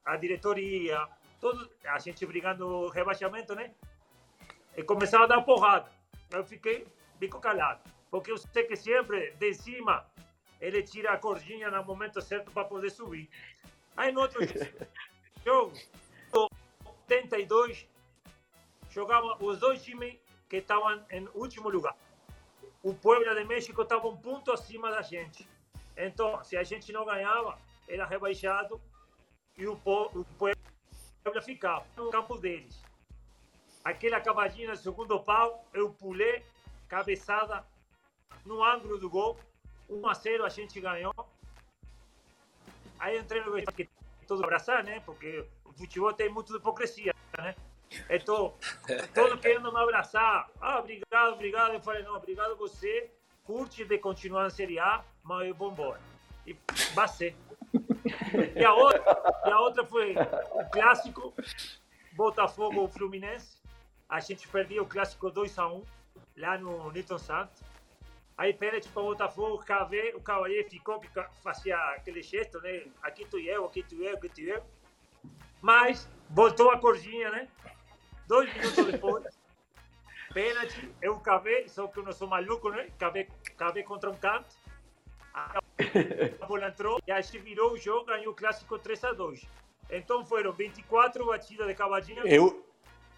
a 0.05 0.17
diretoria, 0.17 1.07
todo, 1.41 1.71
a 1.85 1.99
gente 1.99 2.25
brigando 2.27 2.69
no 2.69 2.89
rebaixamento, 2.89 3.55
né? 3.55 3.73
E 4.77 4.83
começava 4.83 5.25
a 5.25 5.27
dar 5.27 5.43
porrada. 5.43 5.91
Eu 6.31 6.45
fiquei 6.45 6.87
bico 7.19 7.41
calado. 7.41 7.83
Porque 8.11 8.31
eu 8.31 8.39
sei 8.39 8.65
que 8.65 8.77
sempre 8.77 9.33
de 9.33 9.55
cima 9.55 10.07
ele 10.61 10.83
tira 10.83 11.13
a 11.13 11.19
cordinha 11.19 11.71
no 11.71 11.85
momento 11.85 12.21
certo 12.21 12.51
para 12.53 12.65
poder 12.65 12.91
subir. 12.91 13.29
Aí 13.97 14.13
no 14.13 14.21
outro 14.21 14.41
jogo, 15.45 15.73
82, 17.13 17.87
jogavam 18.91 19.37
os 19.41 19.59
dois 19.59 19.83
times 19.83 20.17
que 20.49 20.57
estavam 20.57 21.05
em 21.11 21.29
último 21.35 21.69
lugar. 21.69 21.97
O 22.83 22.95
Puebla 22.95 23.35
de 23.35 23.45
México 23.45 23.83
estava 23.83 24.07
um 24.09 24.17
ponto 24.17 24.53
acima 24.53 24.91
da 24.91 25.03
gente. 25.03 25.49
Então, 25.97 26.43
se 26.43 26.57
a 26.57 26.63
gente 26.63 26.93
não 26.93 27.05
ganhava, 27.05 27.59
era 27.89 28.07
rebaixado 28.07 28.81
e 29.57 29.67
o, 29.67 29.75
o 29.75 30.25
Puebla 30.39 31.43
ficava 31.43 31.87
no 31.97 32.11
campo 32.11 32.37
deles. 32.39 32.83
Aquela 33.85 34.21
cavadinha 34.21 34.69
no 34.69 34.77
segundo 34.77 35.19
pau, 35.21 35.67
eu 35.73 35.91
pulei, 35.91 36.45
cabeçada 36.89 37.65
no 38.45 38.63
ângulo 38.63 38.99
do 38.99 39.11
gol. 39.11 39.39
1 39.89 40.09
a 40.09 40.15
0 40.15 40.45
a 40.45 40.49
gente 40.49 40.81
ganhou. 40.81 41.15
Aí 42.99 43.19
entrei 43.19 43.43
no 43.43 43.53
que 43.73 43.89
todo 44.27 44.45
abraçar, 44.45 44.85
né? 44.85 45.01
Porque 45.01 45.45
o 45.65 45.73
futebol 45.73 46.13
tem 46.13 46.29
muito 46.29 46.53
de 46.53 46.59
hipocrisia, 46.59 47.15
né? 47.37 47.55
Então, 48.09 48.55
todo 49.15 49.39
querendo 49.39 49.73
me 49.73 49.79
abraçar. 49.79 50.49
Ah, 50.61 50.79
obrigado, 50.79 51.33
obrigado. 51.33 51.75
Eu 51.75 51.81
falei, 51.81 52.03
não, 52.03 52.15
obrigado 52.15 52.57
você. 52.57 53.11
Curte 53.45 53.85
de 53.85 53.99
continuar 53.99 54.45
na 54.45 54.51
Série 54.51 54.79
A, 54.79 55.05
mas 55.25 55.49
eu 55.49 55.55
vou 55.55 55.73
embora. 55.73 56.01
E 56.47 56.57
vai 56.95 57.09
ser. 57.09 57.37
E 58.57 58.65
a 58.65 58.75
outra, 58.75 59.03
e 59.47 59.51
a 59.51 59.61
outra 59.61 59.87
foi 59.87 60.15
o 60.15 60.71
clássico 60.71 61.35
Botafogo 62.13 62.87
Fluminense. 62.89 63.61
A 64.09 64.21
gente 64.21 64.47
perdeu 64.49 64.83
o 64.83 64.87
clássico 64.87 65.31
2 65.31 65.59
a 65.59 65.69
1 65.69 65.85
lá 66.37 66.59
no 66.59 66.91
Newton 66.91 67.19
Santos. 67.19 67.63
Aí 68.37 68.53
pênalti 68.53 68.89
para 68.89 69.03
o 69.03 69.07
Botafogo, 69.07 69.63
o 70.15 70.21
Cavalier 70.21 70.69
ficou, 70.69 70.99
que 70.99 71.09
fazia 71.43 71.77
aquele 71.95 72.23
gesto, 72.23 72.61
né? 72.61 72.85
Aqui 73.03 73.25
tu 73.27 73.39
e 73.39 73.49
eu, 73.49 73.65
aqui 73.65 73.83
tu 73.83 73.95
e 73.95 74.07
eu, 74.07 74.17
aqui 74.17 74.29
tu 74.29 74.41
e 74.41 74.51
eu. 74.51 74.63
Mas 75.61 76.09
voltou 76.31 76.71
a 76.71 76.79
corzinha, 76.79 77.31
né? 77.31 77.49
Dois 78.27 78.53
minutos 78.55 78.87
depois, 78.87 79.25
pênalti, 80.33 80.91
eu 81.01 81.19
cavei, 81.21 81.69
só 81.69 81.87
que 81.87 81.99
eu 81.99 82.03
não 82.03 82.13
sou 82.13 82.27
maluco, 82.27 82.71
né? 82.71 82.89
Cavei, 82.99 83.29
cavei 83.57 83.83
contra 83.83 84.11
um 84.11 84.17
canto. 84.17 84.57
A 86.41 86.47
bola 86.47 86.69
entrou 86.69 87.01
e 87.07 87.13
aí 87.13 87.23
se 87.23 87.39
virou 87.39 87.73
o 87.73 87.79
jogo, 87.79 88.07
ganhou 88.07 88.33
o 88.33 88.37
clássico 88.37 88.79
3 88.79 89.05
a 89.05 89.13
2. 89.13 89.43
Então 89.91 90.25
foram 90.25 90.53
24 90.53 91.27
batidas 91.27 91.67
de 91.67 91.75
cavadinha, 91.75 92.23
eu... 92.25 92.67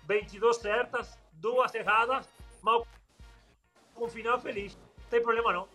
22 0.09 0.57
certas, 0.57 1.19
duas 1.33 1.75
erradas, 1.75 2.29
mas 2.63 2.83
com 3.95 4.09
final 4.09 4.41
feliz. 4.41 4.75
Não 4.75 5.09
tem 5.09 5.23
problema 5.23 5.53
não. 5.53 5.69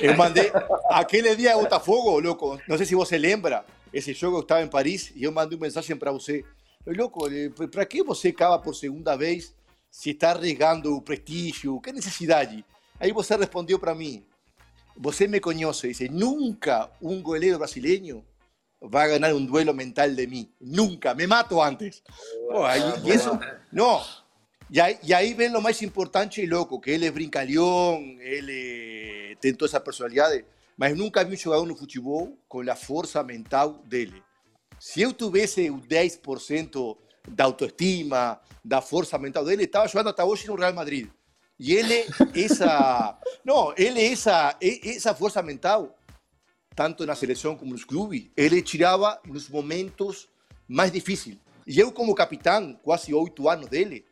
Eu 0.00 0.16
mandei 0.16 0.50
aquele 0.90 1.34
dia 1.36 1.56
Botafogo, 1.56 2.18
louco. 2.18 2.60
Não 2.68 2.76
sei 2.76 2.86
se 2.86 2.94
você 2.94 3.16
lembra 3.18 3.64
esse 3.92 4.12
jogo 4.12 4.38
que 4.38 4.44
estava 4.44 4.62
em 4.62 4.68
Paris 4.68 5.12
e 5.14 5.24
eu 5.24 5.32
mandei 5.32 5.56
uma 5.56 5.66
mensagem 5.66 5.96
para 5.96 6.12
você. 6.12 6.44
Louco, 6.86 7.26
para 7.70 7.86
que 7.86 8.02
você 8.02 8.32
cava 8.32 8.58
por 8.58 8.74
segunda 8.74 9.16
vez 9.16 9.54
se 9.90 10.10
está 10.10 10.34
regando 10.34 10.96
o 10.96 11.02
prestígio? 11.02 11.80
Que 11.80 11.92
necessidade? 11.92 12.64
Aí 12.98 13.12
você 13.12 13.36
respondeu 13.36 13.78
para 13.78 13.94
mim. 13.94 14.24
Você 14.96 15.28
me 15.28 15.40
conhece, 15.40 15.88
dice, 15.88 16.08
nunca 16.08 16.90
un 17.00 17.22
goleiro 17.22 17.58
brasileño 17.58 18.24
va 18.82 19.02
a 19.02 19.08
ganar 19.08 19.34
un 19.34 19.46
duelo 19.46 19.74
mental 19.74 20.14
de 20.14 20.26
mí. 20.26 20.52
Nunca, 20.60 21.14
me 21.14 21.26
mato 21.26 21.62
antes. 21.62 22.02
Oh, 22.50 22.64
ahí, 22.64 22.82
y 23.04 23.10
eso, 23.10 23.38
no, 23.72 24.00
E 24.70 24.80
aí, 24.80 24.98
e 25.02 25.14
aí 25.14 25.34
vem 25.34 25.54
o 25.54 25.60
mais 25.60 25.82
importante 25.82 26.40
e 26.40 26.46
louco, 26.46 26.80
que 26.80 26.90
ele 26.90 27.06
é 27.06 27.10
brincalhão, 27.10 28.02
ele 28.20 29.36
tem 29.40 29.52
toda 29.52 29.70
essa 29.70 29.80
personalidade, 29.80 30.44
mas 30.76 30.96
nunca 30.96 31.22
vi 31.24 31.34
um 31.34 31.38
jogador 31.38 31.66
no 31.66 31.76
futebol 31.76 32.36
com 32.48 32.60
a 32.68 32.74
força 32.74 33.22
mental 33.22 33.82
dele. 33.84 34.22
Se 34.80 35.02
eu 35.02 35.12
tivesse 35.12 35.70
o 35.70 35.78
10% 35.78 36.96
da 37.28 37.44
autoestima, 37.44 38.40
da 38.64 38.80
força 38.80 39.18
mental 39.18 39.44
dele, 39.44 39.64
estava 39.64 39.86
jogando 39.86 40.08
até 40.08 40.24
hoje 40.24 40.46
no 40.46 40.56
Real 40.56 40.74
Madrid. 40.74 41.08
E 41.58 41.74
ele, 41.74 42.06
essa. 42.34 43.18
Não, 43.44 43.72
ele, 43.76 44.04
essa, 44.04 44.56
essa 44.60 45.14
força 45.14 45.42
mental, 45.42 45.96
tanto 46.74 47.06
na 47.06 47.14
seleção 47.14 47.56
como 47.56 47.72
nos 47.72 47.84
clubes, 47.84 48.28
ele 48.36 48.60
tirava 48.62 49.20
nos 49.24 49.48
momentos 49.48 50.28
mais 50.66 50.90
difíceis. 50.90 51.36
E 51.66 51.78
eu, 51.78 51.92
como 51.92 52.14
capitão, 52.14 52.74
quase 52.82 53.14
oito 53.14 53.48
anos 53.48 53.68
dele, 53.68 54.04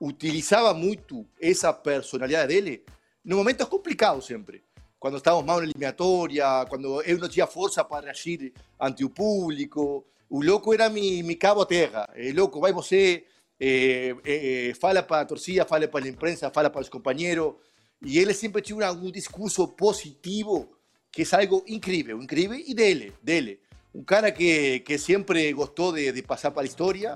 utilizaba 0.00 0.74
mucho 0.74 1.26
esa 1.40 1.72
personalidad 1.72 2.48
de 2.48 2.58
él 2.58 2.84
en 3.24 3.36
momentos 3.36 3.68
complicados 3.68 4.24
siempre. 4.24 4.62
Cuando 4.98 5.18
estábamos 5.18 5.44
mal 5.44 5.58
en 5.58 5.64
eliminatoria, 5.64 6.64
cuando 6.68 7.02
él 7.02 7.18
no 7.18 7.28
tenía 7.28 7.46
fuerza 7.46 7.86
para 7.86 8.06
reagir 8.06 8.52
ante 8.78 9.02
el 9.02 9.10
público. 9.10 10.06
O 10.28 10.42
loco 10.42 10.74
era 10.74 10.88
mi, 10.88 11.22
mi 11.22 11.36
cabo 11.36 11.62
a 11.62 11.68
terra. 11.68 12.08
El 12.14 12.34
loco, 12.36 12.60
vai 12.60 12.72
você, 12.72 13.26
eh, 13.58 14.14
eh, 14.24 14.74
fala 14.78 15.02
para 15.02 15.22
a 15.22 15.24
torcida, 15.24 15.64
fala 15.64 15.88
para 15.88 16.04
a 16.04 16.08
imprensa, 16.08 16.50
fala 16.50 16.70
para 16.70 16.82
os 16.82 16.88
companheiros. 16.88 17.54
E 18.02 18.18
ele 18.18 18.34
sempre 18.34 18.62
tinha 18.62 18.92
um 18.92 19.10
discurso 19.10 19.68
positivo, 19.68 20.76
que 21.10 21.22
é 21.22 21.26
algo 21.32 21.64
incrível, 21.66 22.20
incrível, 22.22 22.58
e 22.58 22.74
dele, 22.74 23.14
dele. 23.22 23.60
Um 23.94 24.04
cara 24.04 24.30
que, 24.30 24.80
que 24.80 24.98
sempre 24.98 25.54
de, 25.54 26.12
de 26.12 26.22
para 26.22 26.60
a 26.60 26.64
história, 26.64 27.14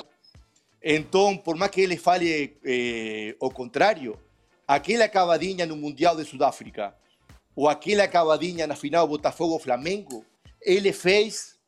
entonces, 0.81 1.43
por 1.43 1.57
más 1.57 1.71
que 1.71 1.85
él 1.85 1.99
fale 1.99 2.59
eh, 2.65 3.37
o 3.39 3.51
contrario, 3.51 4.19
aquella 4.67 5.05
acabadinha 5.05 5.67
no 5.67 5.77
Mundial 5.77 6.17
de 6.17 6.25
Sudáfrica 6.25 6.97
o 7.55 7.69
aquela 7.69 8.05
acabadinha 8.05 8.67
na 8.67 8.75
final 8.75 9.07
Botafogo-Flamengo, 9.07 10.25
ele 10.63 10.93
fez 10.93 11.59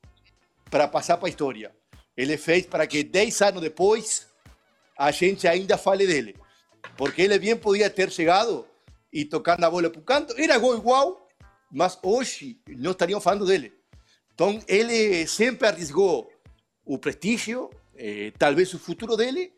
para 0.70 0.88
passar 0.88 1.18
para 1.18 1.26
a 1.26 1.30
história. 1.30 1.74
Ele 2.16 2.38
fez 2.38 2.64
para 2.64 2.86
que 2.86 3.02
10 3.02 3.42
anos 3.42 3.60
depois 3.60 4.26
a 5.02 5.10
gente 5.10 5.48
ainda 5.48 5.76
fale 5.76 6.06
dele. 6.06 6.36
Porque 6.96 7.22
ele 7.22 7.36
bem 7.38 7.56
podia 7.56 7.90
ter 7.90 8.08
chegado 8.10 8.64
e 9.12 9.24
tocando 9.24 9.64
a 9.64 9.70
bola 9.70 9.90
para 9.90 10.00
o 10.00 10.04
canto. 10.04 10.34
Era 10.38 10.58
gol 10.58 10.76
igual, 10.76 11.28
mas 11.70 11.98
hoje 12.02 12.60
não 12.68 12.92
estariam 12.92 13.20
falando 13.20 13.44
dele. 13.44 13.72
Então 14.32 14.60
ele 14.68 15.26
sempre 15.26 15.66
arriscou 15.66 16.30
o 16.84 16.98
prestígio, 16.98 17.68
eh, 17.96 18.32
tal 18.38 18.54
vez 18.54 18.68
su 18.68 18.78
futuro 18.78 19.16
de 19.16 19.28
él 19.28 19.52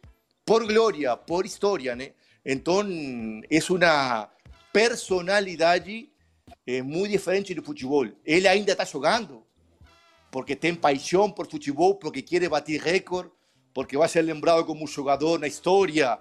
por 0.47 0.67
gloria, 0.67 1.15
por 1.17 1.45
historia. 1.45 1.97
Entonces, 2.43 3.45
es 3.51 3.69
una 3.69 4.31
personalidad 4.73 5.85
eh, 6.67 6.83
muy 6.83 7.09
diferente 7.11 7.55
del 7.55 7.63
fútbol. 7.63 8.17
Él 8.25 8.47
ainda 8.47 8.73
está 8.73 8.87
jugando 8.87 9.47
porque 10.31 10.57
tiene 10.57 10.79
pasión 10.79 11.35
por 11.35 11.51
fútbol, 11.51 11.99
porque 11.99 12.25
quiere 12.25 12.49
batir 12.49 12.83
récord, 12.83 13.31
porque 13.75 13.97
va 13.97 14.05
a 14.05 14.09
ser 14.09 14.23
lembrado 14.23 14.65
como 14.65 14.83
un 14.83 14.89
jugador 14.89 15.41
la 15.41 15.49
historia, 15.49 16.19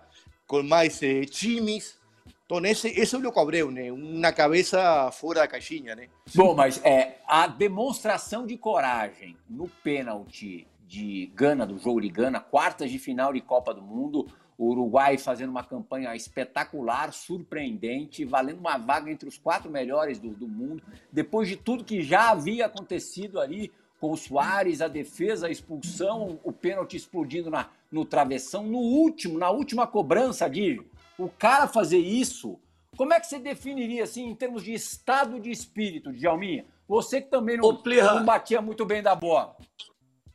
com 0.47 0.63
mais 0.63 1.01
eh, 1.03 1.25
times. 1.25 1.97
Então, 2.45 2.59
esse, 2.65 2.89
esse 2.89 3.15
é 3.15 3.17
o 3.17 3.21
Louco 3.21 3.39
Abreu, 3.39 3.71
né? 3.71 3.91
Uma 3.91 4.33
cabeça 4.33 5.09
fora 5.11 5.41
da 5.41 5.47
caixinha, 5.47 5.95
né? 5.95 6.09
Bom, 6.35 6.53
mas 6.53 6.81
é, 6.83 7.19
a 7.25 7.47
demonstração 7.47 8.45
de 8.45 8.57
coragem 8.57 9.37
no 9.49 9.69
pênalti 9.69 10.67
de 10.85 11.31
Gana, 11.33 11.65
do 11.65 11.77
jogo 11.77 12.01
de 12.01 12.09
Gana, 12.09 12.39
quartas 12.39 12.91
de 12.91 12.99
final 12.99 13.31
de 13.31 13.39
Copa 13.39 13.73
do 13.73 13.81
Mundo, 13.81 14.27
o 14.57 14.69
Uruguai 14.69 15.17
fazendo 15.17 15.49
uma 15.49 15.63
campanha 15.63 16.15
espetacular, 16.15 17.11
surpreendente, 17.13 18.25
valendo 18.25 18.59
uma 18.59 18.77
vaga 18.77 19.09
entre 19.09 19.27
os 19.27 19.37
quatro 19.37 19.71
melhores 19.71 20.19
do, 20.19 20.29
do 20.29 20.47
mundo, 20.47 20.83
depois 21.11 21.47
de 21.47 21.55
tudo 21.55 21.83
que 21.83 22.01
já 22.01 22.29
havia 22.29 22.65
acontecido 22.65 23.39
ali 23.39 23.71
com 24.03 24.11
o 24.11 24.17
Soares, 24.17 24.81
a 24.81 24.89
defesa, 24.89 25.47
a 25.47 25.49
expulsão, 25.49 26.37
o 26.43 26.51
pênalti 26.51 26.97
explodindo 26.97 27.49
na, 27.49 27.69
no 27.89 28.03
travessão, 28.03 28.61
no 28.61 28.79
último, 28.79 29.39
na 29.39 29.49
última 29.49 29.87
cobrança, 29.87 30.49
Dir, 30.49 30.85
o 31.17 31.29
cara 31.29 31.69
fazer 31.69 31.99
isso, 31.99 32.59
como 32.97 33.13
é 33.13 33.19
que 33.21 33.27
você 33.27 33.39
definiria, 33.39 34.03
assim, 34.03 34.25
em 34.25 34.35
termos 34.35 34.61
de 34.61 34.73
estado 34.73 35.39
de 35.39 35.49
espírito, 35.49 36.11
Djalminha? 36.11 36.65
Você 36.85 37.21
que 37.21 37.29
também 37.29 37.55
não, 37.55 37.63
Ô, 37.63 37.81
não 37.81 38.25
batia 38.25 38.61
muito 38.61 38.85
bem 38.85 39.01
da 39.01 39.15
bola. 39.15 39.55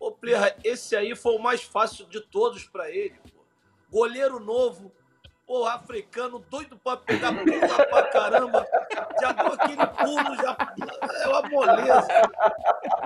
Ô, 0.00 0.12
Plirra, 0.12 0.56
esse 0.64 0.96
aí 0.96 1.14
foi 1.14 1.36
o 1.36 1.38
mais 1.38 1.62
fácil 1.62 2.06
de 2.06 2.22
todos 2.22 2.64
pra 2.64 2.90
ele. 2.90 3.16
Pô. 3.30 3.44
Goleiro 3.90 4.40
novo, 4.40 4.90
pô, 5.48 5.64
africano, 5.64 6.44
doido 6.50 6.76
pra 6.76 6.98
pegar 6.98 7.32
bola 7.32 7.86
pra 7.86 8.02
caramba. 8.08 8.68
Já 9.18 9.32
deu 9.32 9.46
aquele 9.54 9.86
pulo, 9.86 10.36
já. 10.36 10.56
É 11.22 11.28
uma 11.28 11.48
moleza. 11.48 12.08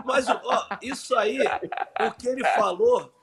Mas 0.04 0.28
ó, 0.28 0.68
isso 0.82 1.16
aí, 1.16 1.38
o 1.38 2.10
que 2.10 2.26
ele 2.26 2.44
falou, 2.44 3.14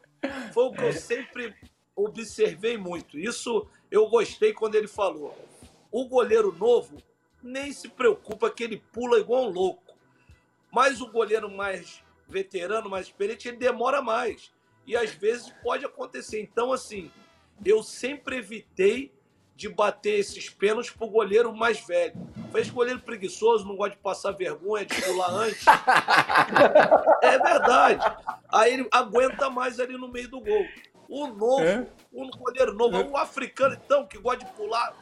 foi 0.54 0.64
o 0.64 0.72
que 0.72 0.84
eu 0.84 0.94
sempre 0.94 1.54
observei 1.94 2.78
muito. 2.78 3.20
Isso 3.20 3.68
eu 3.92 4.08
gostei 4.08 4.54
quando 4.54 4.76
ele 4.76 4.88
falou. 4.88 5.38
O 5.92 6.08
goleiro 6.08 6.56
novo 6.58 6.96
nem 7.44 7.74
se 7.74 7.90
preocupa 7.90 8.50
que 8.50 8.64
ele 8.64 8.78
pula 8.94 9.20
igual 9.20 9.44
um 9.44 9.50
louco. 9.50 9.94
Mas 10.72 11.02
o 11.02 11.12
goleiro 11.12 11.52
mais 11.52 12.02
veterano, 12.26 12.90
mais 12.90 13.08
experiente, 13.08 13.50
ele 13.50 13.58
demora 13.58 14.02
mais. 14.02 14.54
E 14.88 14.96
às 14.96 15.12
vezes 15.12 15.54
pode 15.62 15.84
acontecer. 15.84 16.40
Então, 16.42 16.72
assim, 16.72 17.12
eu 17.66 17.84
sempre 17.84 18.38
evitei 18.38 19.14
de 19.56 19.68
bater 19.68 20.18
esses 20.20 20.50
pênaltis 20.50 20.92
pro 20.92 21.08
goleiro 21.08 21.54
mais 21.54 21.80
velho. 21.82 22.14
Fez 22.52 22.70
goleiro 22.70 23.02
preguiçoso, 23.02 23.68
não 23.68 23.76
gosta 23.76 23.96
de 23.96 24.02
passar 24.02 24.32
vergonha, 24.32 24.86
de 24.86 25.02
pular 25.02 25.30
antes. 25.32 25.66
É 27.22 27.38
verdade. 27.38 28.00
Aí 28.48 28.74
ele 28.74 28.88
aguenta 28.92 29.50
mais 29.50 29.80
ali 29.80 29.98
no 29.98 30.08
meio 30.08 30.30
do 30.30 30.40
gol. 30.40 30.66
O 31.10 31.28
novo, 31.28 31.62
É? 31.64 31.86
o 32.14 32.30
goleiro 32.30 32.74
novo, 32.74 33.12
o 33.12 33.18
africano, 33.18 33.78
então, 33.84 34.08
que 34.08 34.18
gosta 34.18 34.46
de 34.46 34.52
pular. 34.54 34.96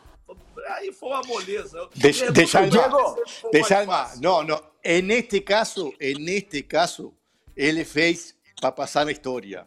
Aí 0.69 0.91
foi 0.91 1.09
uma 1.09 1.21
moleza. 1.23 1.87
Foi 3.41 3.51
Deixa 3.51 3.85
mais. 3.85 4.19
No, 4.19 4.43
no. 4.43 4.59
En 4.83 5.11
este 5.11 5.41
caso, 5.41 5.93
en 5.99 6.27
este 6.29 6.63
caso, 6.63 7.13
ele 7.55 7.85
fez 7.85 8.35
para 8.59 8.71
passar 8.71 9.05
na 9.05 9.11
história. 9.11 9.65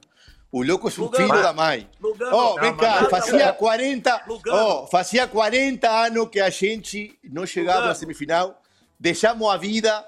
O 0.53 0.65
louco 0.65 0.89
é 0.89 0.93
um 0.93 1.05
Lugano. 1.05 1.29
filho 1.29 1.43
da 1.43 1.53
mãe. 1.53 1.89
Lugano. 2.01 2.37
Oh, 2.37 2.55
vem 2.61 2.77
cá, 2.77 3.09
fazia 3.09 3.33
Lugano. 3.35 3.55
40, 3.55 4.25
Lugano. 4.27 4.57
oh, 4.59 4.87
fazia 4.89 5.29
40 5.29 5.89
anos 5.89 6.29
que 6.29 6.41
a 6.41 6.51
gente 6.51 7.17
não 7.23 7.47
chegava 7.47 7.89
à 7.91 7.95
semifinal. 7.95 8.61
Deixamos 8.99 9.49
a 9.49 9.57
vida. 9.57 10.05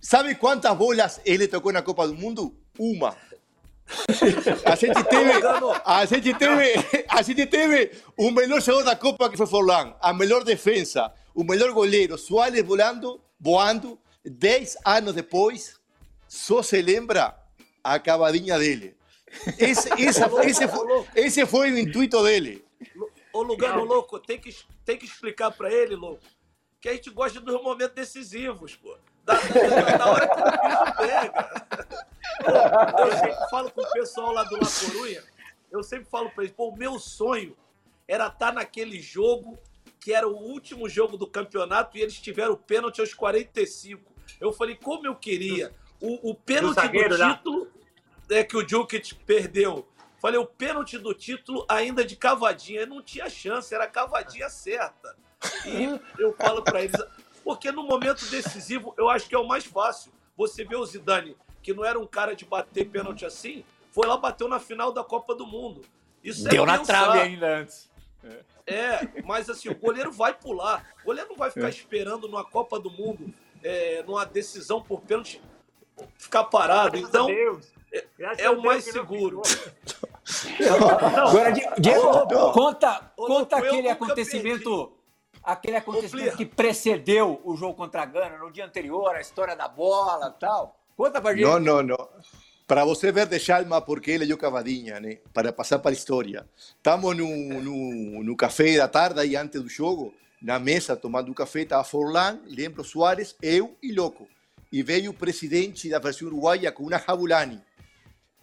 Sabe 0.00 0.34
quantas 0.34 0.76
bolas 0.76 1.20
ele 1.24 1.48
tocou 1.48 1.72
na 1.72 1.80
Copa 1.82 2.06
do 2.06 2.14
Mundo? 2.14 2.54
Uma. 2.78 3.16
A 4.64 4.74
gente 4.76 5.02
teve, 5.08 5.32
a 5.84 6.04
gente 6.04 6.34
teve, 6.34 7.06
a 7.08 7.22
gente 7.22 7.46
teve 7.46 7.92
o 8.18 8.30
melhor 8.30 8.60
jogador 8.60 8.84
da 8.84 8.96
Copa 8.96 9.30
que 9.30 9.36
foi 9.36 9.46
Forlán, 9.46 9.94
a 10.00 10.12
melhor 10.12 10.44
defesa, 10.44 11.12
o 11.34 11.42
melhor 11.42 11.72
goleiro, 11.72 12.18
Soares 12.18 12.62
volando, 12.64 13.20
voando. 13.40 13.98
Dez 14.28 14.76
anos 14.84 15.14
depois, 15.14 15.76
só 16.26 16.60
se 16.60 16.82
lembra 16.82 17.36
a 17.82 17.96
cavadinha 18.00 18.58
dele. 18.58 18.95
Esse, 19.58 19.88
essa- 20.02 20.44
esse, 20.44 20.68
foi, 20.68 21.06
esse 21.14 21.46
foi 21.46 21.70
o 21.72 21.78
intuito 21.78 22.22
dele. 22.22 22.64
Ô, 23.32 23.42
Lugano, 23.42 23.84
louco, 23.84 24.18
tem 24.18 24.38
que, 24.38 24.54
tem 24.84 24.96
que 24.96 25.04
explicar 25.04 25.50
pra 25.50 25.70
ele, 25.72 25.94
louco, 25.94 26.22
que 26.80 26.88
a 26.88 26.92
gente 26.92 27.10
gosta 27.10 27.40
dos 27.40 27.62
momentos 27.62 27.94
decisivos, 27.94 28.76
pô. 28.76 28.96
Da, 29.24 29.34
da, 29.34 29.96
da 29.96 30.06
hora 30.12 30.28
que 30.28 30.40
o 30.40 30.44
bicho 30.44 30.96
pega. 30.98 31.66
Pô, 32.44 33.02
eu 33.02 33.12
sempre 33.18 33.50
falo 33.50 33.70
com 33.72 33.80
o 33.82 33.92
pessoal 33.92 34.32
lá 34.32 34.44
do 34.44 34.54
La 34.54 34.68
Corunha, 34.68 35.22
eu 35.70 35.82
sempre 35.82 36.06
falo 36.08 36.30
pra 36.30 36.44
eles, 36.44 36.54
pô, 36.56 36.68
o 36.68 36.76
meu 36.76 36.98
sonho 36.98 37.56
era 38.06 38.28
estar 38.28 38.52
naquele 38.52 39.00
jogo 39.00 39.58
que 40.00 40.12
era 40.12 40.28
o 40.28 40.36
último 40.36 40.88
jogo 40.88 41.16
do 41.16 41.26
campeonato 41.26 41.98
e 41.98 42.00
eles 42.02 42.14
tiveram 42.20 42.52
o 42.52 42.56
pênalti 42.56 43.00
aos 43.00 43.12
45. 43.12 44.00
Eu 44.40 44.52
falei, 44.52 44.76
como 44.76 45.04
eu 45.06 45.16
queria. 45.16 45.74
O, 46.00 46.30
o 46.30 46.34
pênalti 46.34 46.76
do, 46.76 46.80
zagueiro 46.80 47.16
lá. 47.18 47.42
É 48.30 48.44
que 48.44 48.56
o 48.56 48.64
Djukic 48.64 49.14
perdeu. 49.26 49.86
Falei, 50.20 50.38
o 50.38 50.46
pênalti 50.46 50.98
do 50.98 51.14
título 51.14 51.64
ainda 51.68 52.04
de 52.04 52.16
cavadinha. 52.16 52.86
Não 52.86 53.02
tinha 53.02 53.28
chance, 53.28 53.74
era 53.74 53.84
a 53.84 53.88
cavadinha 53.88 54.48
certa. 54.48 55.16
E 55.64 56.00
eu 56.18 56.32
falo 56.34 56.62
pra 56.62 56.82
eles, 56.82 57.00
porque 57.44 57.70
no 57.70 57.82
momento 57.82 58.24
decisivo 58.26 58.94
eu 58.96 59.08
acho 59.08 59.28
que 59.28 59.34
é 59.34 59.38
o 59.38 59.46
mais 59.46 59.64
fácil. 59.64 60.12
Você 60.36 60.64
vê 60.64 60.76
o 60.76 60.84
Zidane, 60.84 61.36
que 61.62 61.72
não 61.72 61.84
era 61.84 61.98
um 61.98 62.06
cara 62.06 62.34
de 62.34 62.44
bater 62.44 62.88
pênalti 62.88 63.24
assim, 63.24 63.64
foi 63.92 64.06
lá 64.06 64.16
bateu 64.16 64.48
na 64.48 64.58
final 64.58 64.92
da 64.92 65.04
Copa 65.04 65.34
do 65.34 65.46
Mundo. 65.46 65.82
Isso 66.22 66.46
é 66.48 66.50
Deu 66.50 66.66
na 66.66 66.78
pensar. 66.78 67.04
trave 67.04 67.20
ainda 67.20 67.58
antes. 67.58 67.90
É, 68.66 69.22
mas 69.24 69.48
assim, 69.48 69.68
o 69.68 69.74
goleiro 69.74 70.10
vai 70.10 70.34
pular. 70.34 70.84
O 71.02 71.06
goleiro 71.06 71.30
não 71.30 71.36
vai 71.36 71.50
ficar 71.50 71.68
esperando 71.68 72.26
numa 72.26 72.44
Copa 72.44 72.80
do 72.80 72.90
Mundo, 72.90 73.32
é, 73.62 74.02
numa 74.02 74.24
decisão 74.26 74.82
por 74.82 75.00
pênalti, 75.02 75.40
ficar 76.18 76.44
parado. 76.44 76.96
Então. 76.98 77.28
Graças 78.18 78.38
é 78.44 78.50
o 78.50 78.62
mais 78.62 78.84
não 78.86 78.92
seguro. 78.92 79.42
Agora, 81.16 81.50
Di- 81.52 81.66
Diego, 81.78 82.06
Ô, 82.06 82.52
conta, 82.52 83.12
ô, 83.16 83.26
conta 83.26 83.56
aquele 83.56 83.88
acontecimento. 83.88 84.92
Aquele 85.42 85.76
acontecimento 85.76 86.36
que 86.36 86.44
precedeu 86.44 87.40
o 87.44 87.56
jogo 87.56 87.74
contra 87.74 88.02
a 88.02 88.06
Gana 88.06 88.36
no 88.38 88.50
dia 88.50 88.64
anterior, 88.64 89.14
a 89.14 89.20
história 89.20 89.54
da 89.54 89.68
bola 89.68 90.34
e 90.36 90.40
tal. 90.40 90.76
Conta 90.96 91.20
pra 91.20 91.32
gente. 91.34 91.44
Não, 91.44 91.60
não, 91.60 91.82
não. 91.82 92.08
Para 92.66 92.84
você 92.84 93.12
ver 93.12 93.26
de 93.26 93.38
Chalma 93.38 93.80
porque 93.80 94.10
ele 94.10 94.24
leu 94.24 94.36
cavadinha, 94.36 94.98
né? 94.98 95.18
Para 95.32 95.52
passar 95.52 95.78
para 95.78 95.92
a 95.92 95.94
história. 95.94 96.44
Estamos 96.76 97.16
no, 97.16 97.28
no, 97.62 98.24
no 98.24 98.36
café 98.36 98.76
da 98.76 98.88
tarde, 98.88 99.20
aí 99.20 99.36
antes 99.36 99.62
do 99.62 99.68
jogo, 99.68 100.12
na 100.42 100.58
mesa, 100.58 100.96
tomando 100.96 101.32
café, 101.32 101.60
estava 101.60 101.84
Forlán, 101.84 102.40
lembro 102.48 102.82
Soares, 102.82 103.36
eu 103.40 103.76
e 103.80 103.92
Loco. 103.92 104.26
E 104.72 104.82
veio 104.82 105.12
o 105.12 105.14
presidente 105.14 105.88
da 105.88 106.00
versão 106.00 106.26
uruguaia 106.26 106.72
com 106.72 106.82
uma 106.82 106.98
Jabulani. 106.98 107.62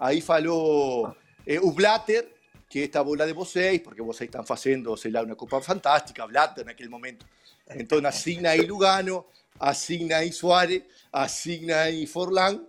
Aí 0.04 0.20
falou 0.20 1.16
eh, 1.48 1.62
o 1.62 1.72
Blatter, 1.72 2.28
que 2.70 2.84
esta 2.84 3.02
bola 3.02 3.26
de 3.26 3.32
vocês, 3.32 3.80
porque 3.80 4.02
vocês 4.02 4.28
estão 4.28 4.44
fazendo, 4.44 4.98
sei 4.98 5.12
lá, 5.12 5.24
uma 5.24 5.34
Copa 5.34 5.62
Fantástica, 5.62 6.28
Blatter 6.28 6.66
naquele 6.66 6.90
momento. 6.90 7.26
Então 7.74 8.06
assina 8.06 8.50
aí 8.50 8.60
Lugano, 8.66 9.24
assina 9.58 10.18
aí 10.18 10.34
Soares, 10.34 10.84
assina 11.10 11.84
aí 11.84 12.06
Forlán. 12.06 12.66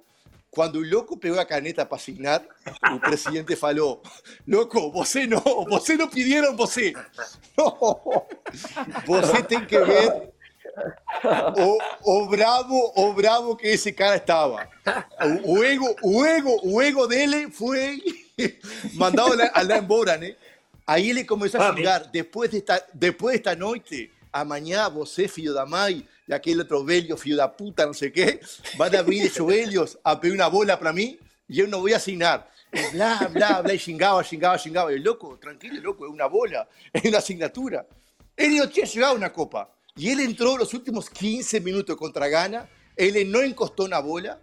Quando 0.48 0.76
o 0.76 0.88
louco 0.88 1.16
pegou 1.16 1.40
a 1.40 1.44
caneta 1.44 1.84
para 1.84 1.96
assinar, 1.96 2.40
o 2.94 3.00
presidente 3.00 3.56
falou: 3.56 4.00
Louco, 4.46 4.92
você 4.92 5.26
não, 5.26 5.42
você 5.68 5.96
não 5.96 6.06
pediram 6.06 6.54
você. 6.54 6.92
Não, 7.56 8.26
você 9.06 9.42
tem 9.44 9.64
que 9.64 9.78
ver 9.78 10.33
o, 12.04 12.22
o 12.22 12.26
bravo, 12.26 12.92
o 12.96 13.12
bravo 13.12 13.56
que 13.56 13.66
esse 13.68 13.92
cara 13.92 14.16
estava. 14.16 14.68
O, 15.44 15.58
o 15.58 15.64
ego, 15.64 15.96
o 16.02 16.24
ego, 16.24 16.60
o 16.64 16.82
ego 16.82 17.06
dele 17.06 17.50
foi 17.50 18.02
mandado 18.94 19.34
lá, 19.36 19.50
lá 19.62 19.78
embora, 19.78 20.16
né? 20.16 20.34
Aí 20.86 21.10
ele 21.10 21.24
começou 21.24 21.60
a 21.60 21.70
Ah, 21.70 21.74
xingar, 21.74 22.00
depois 22.10 22.50
desta, 22.50 22.84
depois 22.92 23.40
desta 23.40 23.56
noite, 23.56 24.10
amanhã 24.32 24.88
você, 24.90 25.26
filho 25.26 25.54
da 25.54 25.64
mãe, 25.64 26.06
e 26.28 26.34
aquele 26.34 26.60
outro 26.60 26.84
velho, 26.84 27.16
filho 27.16 27.36
da 27.36 27.48
puta, 27.48 27.86
não 27.86 27.94
sei 27.94 28.08
o 28.08 28.12
quê, 28.12 28.40
van 28.76 28.90
a 28.94 29.00
abrir 29.00 29.20
de 29.20 29.28
joelhos 29.34 29.96
a 30.04 30.16
pedir 30.16 30.34
uma 30.34 30.50
bola 30.50 30.76
para 30.76 30.92
mim 30.92 31.18
e 31.48 31.60
eu 31.60 31.68
não 31.68 31.80
vou 31.80 31.94
assinar. 31.94 32.46
E 32.72 32.90
blá, 32.90 33.28
blá, 33.28 33.62
blá, 33.62 33.74
e 33.74 33.78
xingava, 33.78 34.22
xingava, 34.24 34.58
xingava. 34.58 34.92
E 34.92 34.98
louco, 34.98 35.36
tranquilo, 35.36 35.80
louco, 35.82 36.04
é 36.04 36.08
uma 36.08 36.28
bola, 36.28 36.66
é 36.92 37.08
uma 37.08 37.18
assinatura. 37.18 37.86
Ele 38.36 38.58
não 38.58 38.66
tinha 38.66 38.84
chegado 38.84 39.18
na 39.18 39.30
Copa. 39.30 39.68
E 39.96 40.08
ele 40.08 40.24
entrou 40.24 40.58
nos 40.58 40.72
últimos 40.72 41.08
15 41.08 41.60
minutos 41.60 41.94
contra 41.96 42.26
a 42.26 42.28
Gana, 42.28 42.68
ele 42.96 43.22
não 43.24 43.44
encostou 43.44 43.86
na 43.86 44.02
bola, 44.02 44.42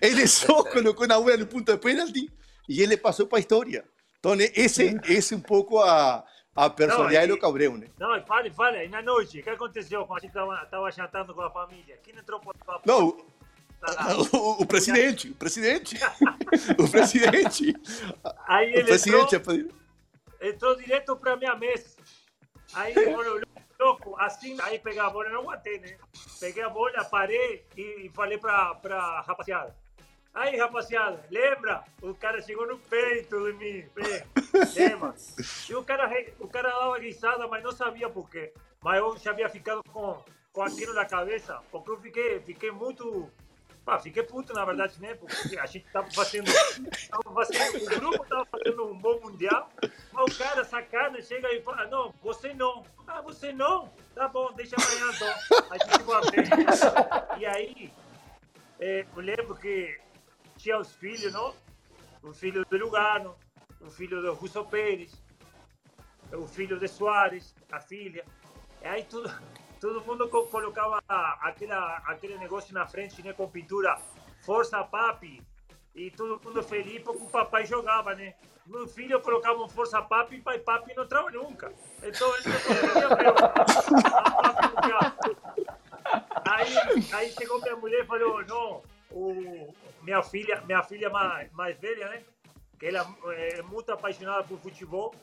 ele 0.00 0.26
só 0.28 0.62
colocou 0.64 1.06
na 1.06 1.18
bola 1.18 1.36
no 1.36 1.46
ponto 1.46 1.72
de 1.72 1.78
pênalti 1.78 2.30
e 2.68 2.80
ele 2.80 2.96
passou 2.96 3.26
para 3.26 3.38
a 3.38 3.40
história. 3.40 3.84
Então, 4.20 4.34
esse, 4.54 4.98
esse 5.04 5.34
é 5.34 5.36
um 5.36 5.40
pouco 5.40 5.78
a, 5.80 6.24
a 6.54 6.70
personalidade 6.70 7.26
Não, 7.28 7.34
do 7.34 7.38
e- 7.38 7.40
Cabreu, 7.40 7.76
né? 7.76 7.88
Não, 7.98 8.16
e 8.16 8.22
fale, 8.22 8.50
fale. 8.50 8.84
E 8.84 8.88
na 8.88 9.02
noite, 9.02 9.40
o 9.40 9.42
que 9.42 9.50
aconteceu 9.50 10.04
quando 10.06 10.18
a 10.18 10.22
gente 10.22 10.32
tava, 10.32 10.66
tava 10.66 10.90
jantando 10.92 11.34
com 11.34 11.40
a 11.42 11.50
família? 11.50 11.98
Quem 12.02 12.14
entrou 12.16 12.40
para 12.40 12.52
a 12.74 12.80
Não, 12.84 13.16
o, 14.32 14.62
o 14.62 14.66
presidente, 14.66 15.30
o 15.30 15.34
presidente, 15.34 15.96
o 16.78 16.88
presidente, 16.90 17.74
Aí 18.46 18.72
o 18.74 18.78
ele 18.78 18.92
entrou, 18.92 19.26
presidente. 19.26 19.74
entrou 20.40 20.76
direto 20.76 21.16
para 21.16 21.36
minha 21.36 21.54
mesa. 21.56 21.96
Aí 22.74 22.92
ele 22.94 23.12
falou, 23.12 23.34
louco, 23.34 23.47
assim, 24.18 24.56
aí 24.62 24.78
peguei 24.78 25.00
a 25.00 25.08
bola, 25.08 25.30
não 25.30 25.40
aguentei, 25.40 25.78
né? 25.78 25.96
Peguei 26.40 26.62
a 26.62 26.68
bola, 26.68 27.04
parei 27.04 27.64
e 27.76 28.10
falei 28.14 28.38
pra, 28.38 28.74
pra 28.74 29.20
rapaziada. 29.20 29.74
Aí, 30.34 30.56
rapaziada, 30.56 31.24
lembra? 31.30 31.84
O 32.02 32.14
cara 32.14 32.40
chegou 32.42 32.66
no 32.66 32.78
peito 32.78 33.44
de 33.44 33.52
mim. 33.54 33.88
Lembra? 34.76 35.14
E 35.68 35.74
o 35.74 35.82
cara, 35.82 36.10
o 36.38 36.46
cara 36.46 36.70
dava 36.70 36.98
risada, 36.98 37.48
mas 37.48 37.62
não 37.62 37.72
sabia 37.72 38.08
por 38.08 38.28
quê. 38.30 38.52
Mas 38.82 38.98
eu 38.98 39.16
já 39.16 39.30
havia 39.30 39.48
ficado 39.48 39.82
com, 39.92 40.22
com 40.52 40.62
aquilo 40.62 40.94
na 40.94 41.04
cabeça, 41.04 41.60
porque 41.72 41.90
eu 41.90 42.00
fiquei, 42.00 42.40
fiquei 42.40 42.70
muito. 42.70 43.28
Pá, 43.88 43.98
fiquei 43.98 44.22
puto, 44.22 44.52
na 44.52 44.66
verdade, 44.66 45.00
né? 45.00 45.14
Porque 45.14 45.58
a 45.58 45.64
gente 45.64 45.86
estava 45.86 46.10
fazendo, 46.10 46.52
tava 47.08 47.34
fazendo. 47.34 47.86
O 47.86 48.00
grupo 48.00 48.22
estava 48.22 48.44
fazendo 48.44 48.86
um 48.86 48.98
bom 48.98 49.18
mundial, 49.20 49.72
mas 50.12 50.34
o 50.34 50.38
cara 50.38 50.62
sacana 50.62 51.22
chega 51.22 51.50
e 51.54 51.62
fala: 51.62 51.86
Não, 51.86 52.12
você 52.22 52.52
não. 52.52 52.84
Ah, 53.06 53.22
você 53.22 53.50
não? 53.50 53.90
Tá 54.14 54.28
bom, 54.28 54.52
deixa 54.52 54.76
amanhã 54.76 55.10
então. 55.16 55.70
A 55.70 55.78
gente 55.78 56.02
vai 56.02 56.20
ver. 56.20 57.40
E 57.40 57.46
aí, 57.46 57.90
é, 58.78 59.06
eu 59.16 59.22
lembro 59.22 59.56
que 59.56 59.98
tinha 60.58 60.78
os 60.78 60.92
filhos, 60.92 61.32
não? 61.32 61.54
O 62.22 62.34
filho 62.34 62.66
do 62.66 62.76
Lugano, 62.76 63.34
o 63.80 63.90
filho 63.90 64.20
do 64.20 64.34
Russo 64.34 64.62
Pérez, 64.66 65.14
o 66.30 66.46
filho 66.46 66.78
de 66.78 66.88
Soares, 66.88 67.54
a 67.72 67.80
filha. 67.80 68.22
E 68.82 68.86
aí 68.86 69.02
tudo, 69.04 69.32
todo 69.80 70.04
mundo 70.04 70.28
colocava 70.28 71.02
aquela, 71.40 71.96
aquele 72.06 72.36
negócio 72.38 72.74
na 72.74 72.86
frente, 72.86 73.22
né, 73.22 73.32
com 73.32 73.48
pintura, 73.48 73.96
Força 74.40 74.82
Papi, 74.84 75.42
e 75.94 76.10
todo 76.10 76.40
mundo 76.44 76.62
feliz 76.62 77.02
porque 77.02 77.22
o 77.22 77.28
papai 77.28 77.66
jogava, 77.66 78.14
né? 78.14 78.34
Meu 78.66 78.86
filho 78.86 79.20
colocava 79.20 79.60
um 79.62 79.68
Força 79.68 80.00
Papi 80.02 80.36
e 80.36 80.40
pai 80.40 80.58
Papi 80.58 80.94
não 80.94 81.06
trava 81.06 81.30
nunca. 81.30 81.72
Então 82.02 82.32
ele 82.36 82.44
Aí, 86.44 86.74
aí 87.12 87.32
chegou 87.32 87.60
minha 87.60 87.76
mulher 87.76 88.04
e 88.04 88.06
falou, 88.06 88.44
não, 88.46 88.82
o, 89.10 89.74
minha 90.02 90.22
filha, 90.22 90.62
minha 90.66 90.82
filha 90.82 91.10
mais, 91.10 91.50
mais 91.52 91.76
velha, 91.78 92.08
né? 92.08 92.22
Que 92.78 92.86
ela 92.86 93.06
é 93.32 93.62
muito 93.62 93.90
apaixonada 93.92 94.44
por 94.44 94.58
futebol. 94.58 95.14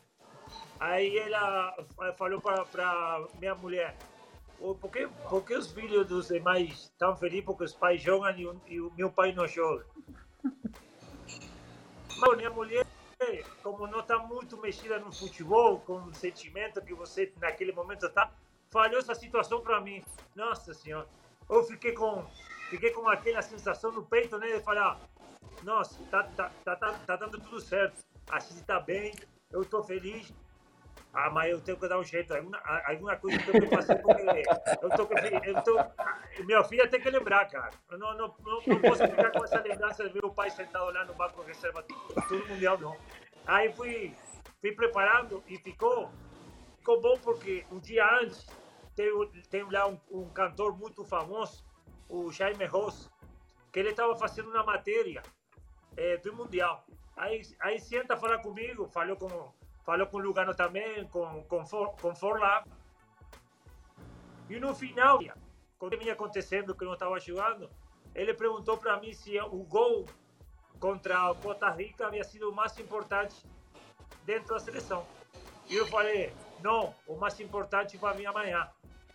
Aí 0.80 1.18
ela 1.18 1.76
falou 2.18 2.42
para 2.42 3.26
minha 3.40 3.56
mulher, 3.56 3.96
por 4.74 4.90
que, 4.90 5.08
por 5.30 5.44
que 5.44 5.54
os 5.54 5.72
filhos 5.72 6.08
dos 6.08 6.30
demais 6.30 6.70
estão 6.72 7.16
felizes 7.16 7.46
porque 7.46 7.66
os 7.66 7.74
pais 7.74 8.02
jogam 8.02 8.32
e 8.38 8.48
o, 8.48 8.62
e 8.68 8.82
o 8.82 8.92
meu 8.96 9.12
pai 9.12 9.34
não 9.34 9.48
joga? 9.48 9.86
Mas 12.18 12.38
minha 12.38 12.50
mulher, 12.50 12.86
como 13.62 13.86
não 13.88 14.00
está 14.00 14.18
muito 14.18 14.58
mexida 14.58 14.98
no 15.00 15.12
futebol, 15.12 15.80
com 15.82 15.98
o 16.06 16.14
sentimento 16.14 16.82
que 16.82 16.94
você 16.94 17.32
naquele 17.40 17.72
momento 17.72 18.06
está, 18.06 18.32
falhou 18.72 19.00
essa 19.00 19.14
situação 19.14 19.62
para 19.62 19.82
mim. 19.82 20.04
Nossa 20.34 20.74
Senhora, 20.74 21.08
eu 21.50 21.64
fiquei 21.64 21.92
com 21.94 22.26
fiquei 22.70 22.92
com 22.92 23.08
aquela 23.08 23.42
sensação 23.42 23.92
no 23.92 24.04
peito, 24.04 24.38
né? 24.38 24.48
De 24.58 24.64
falar, 24.64 25.00
nossa, 25.64 26.02
tá, 26.06 26.24
tá, 26.24 26.52
tá, 26.64 26.76
tá, 26.76 26.94
tá 27.06 27.16
dando 27.16 27.40
tudo 27.40 27.60
certo. 27.60 28.04
A 28.30 28.40
gente 28.40 28.64
tá 28.64 28.80
bem, 28.80 29.14
eu 29.52 29.64
tô 29.64 29.84
feliz. 29.84 30.34
Ah, 31.16 31.30
mas 31.30 31.50
eu 31.50 31.62
tenho 31.62 31.80
que 31.80 31.88
dar 31.88 31.98
um 31.98 32.04
jeito. 32.04 32.36
Alguma, 32.36 32.62
alguma 32.86 33.16
coisa 33.16 33.40
que 33.40 33.50
eu 33.50 33.62
que 33.62 33.68
fazer 33.68 33.96
porque 34.02 34.44
eu 34.82 34.90
tô, 34.92 35.08
eu 35.46 35.64
tô, 35.64 36.44
minha 36.44 36.62
filha 36.66 36.88
tem 36.90 37.00
que 37.00 37.10
lembrar, 37.10 37.46
cara. 37.46 37.72
Eu 37.90 37.98
não, 37.98 38.14
não, 38.18 38.36
não, 38.44 38.62
não 38.68 38.82
posso 38.82 39.08
ficar 39.08 39.32
com 39.32 39.46
essa 39.46 39.62
lembrança 39.62 40.10
de 40.10 40.14
meu 40.14 40.30
pai 40.30 40.50
sentado 40.50 40.92
lá 40.92 41.06
no 41.06 41.14
banco 41.14 41.42
de 41.42 41.48
reserva 41.48 41.84
tudo 42.28 42.48
mundial, 42.50 42.78
não. 42.78 42.98
Aí 43.48 43.72
fui, 43.72 44.14
fui 44.60 44.74
preparando 44.74 45.42
e 45.48 45.58
ficou, 45.58 46.12
ficou 46.80 47.00
bom 47.00 47.18
porque 47.20 47.66
um 47.72 47.80
dia 47.80 48.06
antes 48.22 48.46
tem, 48.94 49.10
tem 49.50 49.64
lá 49.72 49.88
um, 49.88 49.98
um 50.12 50.30
cantor 50.30 50.78
muito 50.78 51.06
famoso 51.06 51.64
o 52.10 52.32
Jaime 52.32 52.66
Ross, 52.66 53.10
que 53.72 53.80
ele 53.80 53.90
estava 53.90 54.16
fazendo 54.16 54.50
uma 54.50 54.64
matéria 54.64 55.24
é, 55.96 56.18
do 56.18 56.36
Mundial. 56.36 56.86
Aí, 57.16 57.42
aí 57.62 57.80
senta 57.80 58.18
falar 58.18 58.40
comigo, 58.40 58.88
falou 58.90 59.16
com, 59.16 59.54
falou 59.86 60.08
com 60.08 60.18
o 60.18 60.20
Lugano 60.20 60.54
também, 60.56 61.08
com, 61.08 61.44
com, 61.44 61.66
For, 61.66 61.96
com 62.02 62.16
Forla. 62.16 62.64
E 64.50 64.60
no 64.60 64.74
final, 64.74 65.20
quando 65.78 65.98
vinha 65.98 66.14
acontecendo 66.14 66.76
que 66.76 66.84
eu 66.84 66.88
não 66.88 66.94
estava 66.94 67.20
jogando, 67.20 67.70
ele 68.14 68.34
perguntou 68.34 68.78
para 68.78 69.00
mim 69.00 69.14
se 69.14 69.40
o 69.40 69.64
gol 69.64 70.06
contra 70.80 71.32
o 71.32 71.36
Costa 71.36 71.70
Rica 71.70 72.08
havia 72.08 72.24
sido 72.24 72.50
o 72.50 72.56
mais 72.56 72.78
importante 72.80 73.46
dentro 74.26 74.54
da 74.54 74.60
seleção. 74.60 75.06
E 75.70 75.76
eu 75.76 75.88
falei, 75.88 76.34
não, 76.62 76.94
o 77.08 77.16
mais 77.16 77.40
importante 77.40 77.98
vai 77.98 78.16
vir 78.16 78.26
amanhã. 78.26 78.70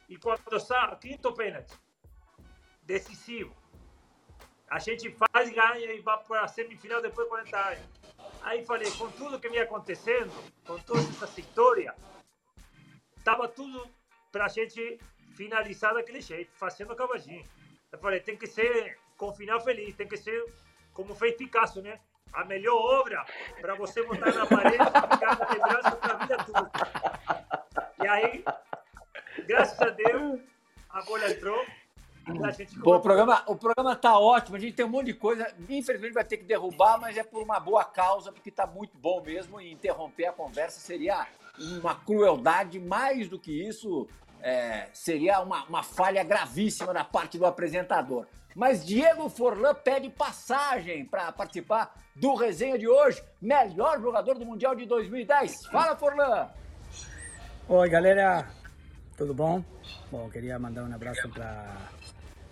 E 0.09 0.17
quando 0.17 0.57
está, 0.57 0.95
quinto 0.97 1.33
pênalti 1.33 1.73
decisivo. 2.83 3.55
A 4.69 4.79
gente 4.79 5.11
faz, 5.11 5.51
ganha 5.51 5.93
e 5.93 6.01
vai 6.01 6.19
para 6.25 6.43
a 6.43 6.49
semifinal 6.49 7.01
depois 7.01 7.27
de 7.27 7.31
40 7.31 7.59
anos. 7.59 8.00
Aí 8.43 8.65
falei, 8.65 8.91
com 8.93 9.11
tudo 9.13 9.41
que 9.41 9.49
me 9.49 9.59
acontecendo, 9.59 10.33
com 10.67 10.79
toda 10.79 11.01
essa 11.01 11.41
história, 11.41 11.95
estava 13.17 13.47
tudo 13.49 13.89
para 14.33 14.47
a 14.47 14.49
gente 14.49 14.99
finalizar 15.37 15.95
daquele 15.95 16.21
jeito, 16.21 16.51
fazendo 16.53 16.97
cavadinho. 16.97 17.45
Eu 17.93 17.99
falei, 17.99 18.21
tem 18.21 18.37
que 18.37 18.47
ser 18.47 18.99
com 19.17 19.35
final 19.35 19.61
feliz, 19.61 19.95
tem 19.95 20.09
que 20.09 20.17
ser 20.17 20.45
como 20.93 21.15
fez 21.15 21.37
Picasso, 21.37 21.83
né? 21.83 22.01
A 22.33 22.45
melhor 22.45 22.77
obra 22.77 23.25
para 23.61 23.75
você 23.75 24.03
montar 24.03 24.33
na 24.33 24.47
parede 24.47 24.77
e 24.77 25.15
ficar 25.15 25.39
na 25.39 25.51
lembrança 25.51 25.97
para 25.97 26.13
a 26.13 26.17
vida 26.17 26.45
toda. 26.45 26.71
E 28.03 28.07
aí, 28.07 28.45
graças 29.47 29.81
a 29.81 29.91
Deus, 29.91 30.41
a 30.89 31.03
bola 31.03 31.31
entrou. 31.31 31.67
Pô, 32.83 32.97
o 32.97 33.01
programa, 33.01 33.43
o 33.47 33.57
programa 33.57 33.97
tá 33.97 34.19
ótimo, 34.19 34.57
a 34.57 34.61
gente 34.61 34.75
tem 34.75 34.85
um 34.85 34.91
monte 34.91 35.07
de 35.07 35.15
coisa. 35.15 35.53
Infelizmente 35.69 36.13
vai 36.13 36.25
ter 36.25 36.37
que 36.37 36.45
derrubar, 36.45 36.99
mas 37.01 37.17
é 37.17 37.23
por 37.23 37.43
uma 37.43 37.59
boa 37.59 37.85
causa, 37.85 38.31
porque 38.31 38.51
tá 38.51 38.67
muito 38.67 38.97
bom 38.99 39.23
mesmo. 39.23 39.61
E 39.61 39.73
interromper 39.73 40.27
a 40.27 40.33
conversa 40.33 40.81
seria 40.81 41.27
uma 41.59 41.95
crueldade, 41.95 42.79
mais 42.79 43.29
do 43.29 43.39
que 43.39 43.53
isso, 43.67 44.07
é, 44.43 44.89
seria 44.93 45.41
uma, 45.41 45.65
uma 45.65 45.83
falha 45.83 46.23
gravíssima 46.23 46.93
da 46.93 47.05
parte 47.05 47.39
do 47.39 47.47
apresentador. 47.47 48.27
Mas 48.55 48.85
Diego 48.85 49.29
Forlan 49.29 49.75
pede 49.75 50.11
passagem 50.11 51.05
para 51.05 51.31
participar 51.33 51.95
do 52.17 52.35
resenha 52.35 52.79
de 52.79 52.89
hoje. 52.89 53.23
Melhor 53.41 54.01
jogador 54.01 54.39
do 54.39 54.45
Mundial 54.45 54.75
de 54.75 54.87
2010. 54.87 55.67
Fala, 55.67 55.97
Forlan! 55.97 56.49
Oi, 57.69 57.89
galera. 57.89 58.51
Tudo 59.17 59.33
bom? 59.33 59.63
Bom, 60.11 60.29
queria 60.29 60.59
mandar 60.59 60.83
um 60.83 60.93
abraço 60.93 61.29
para 61.29 61.77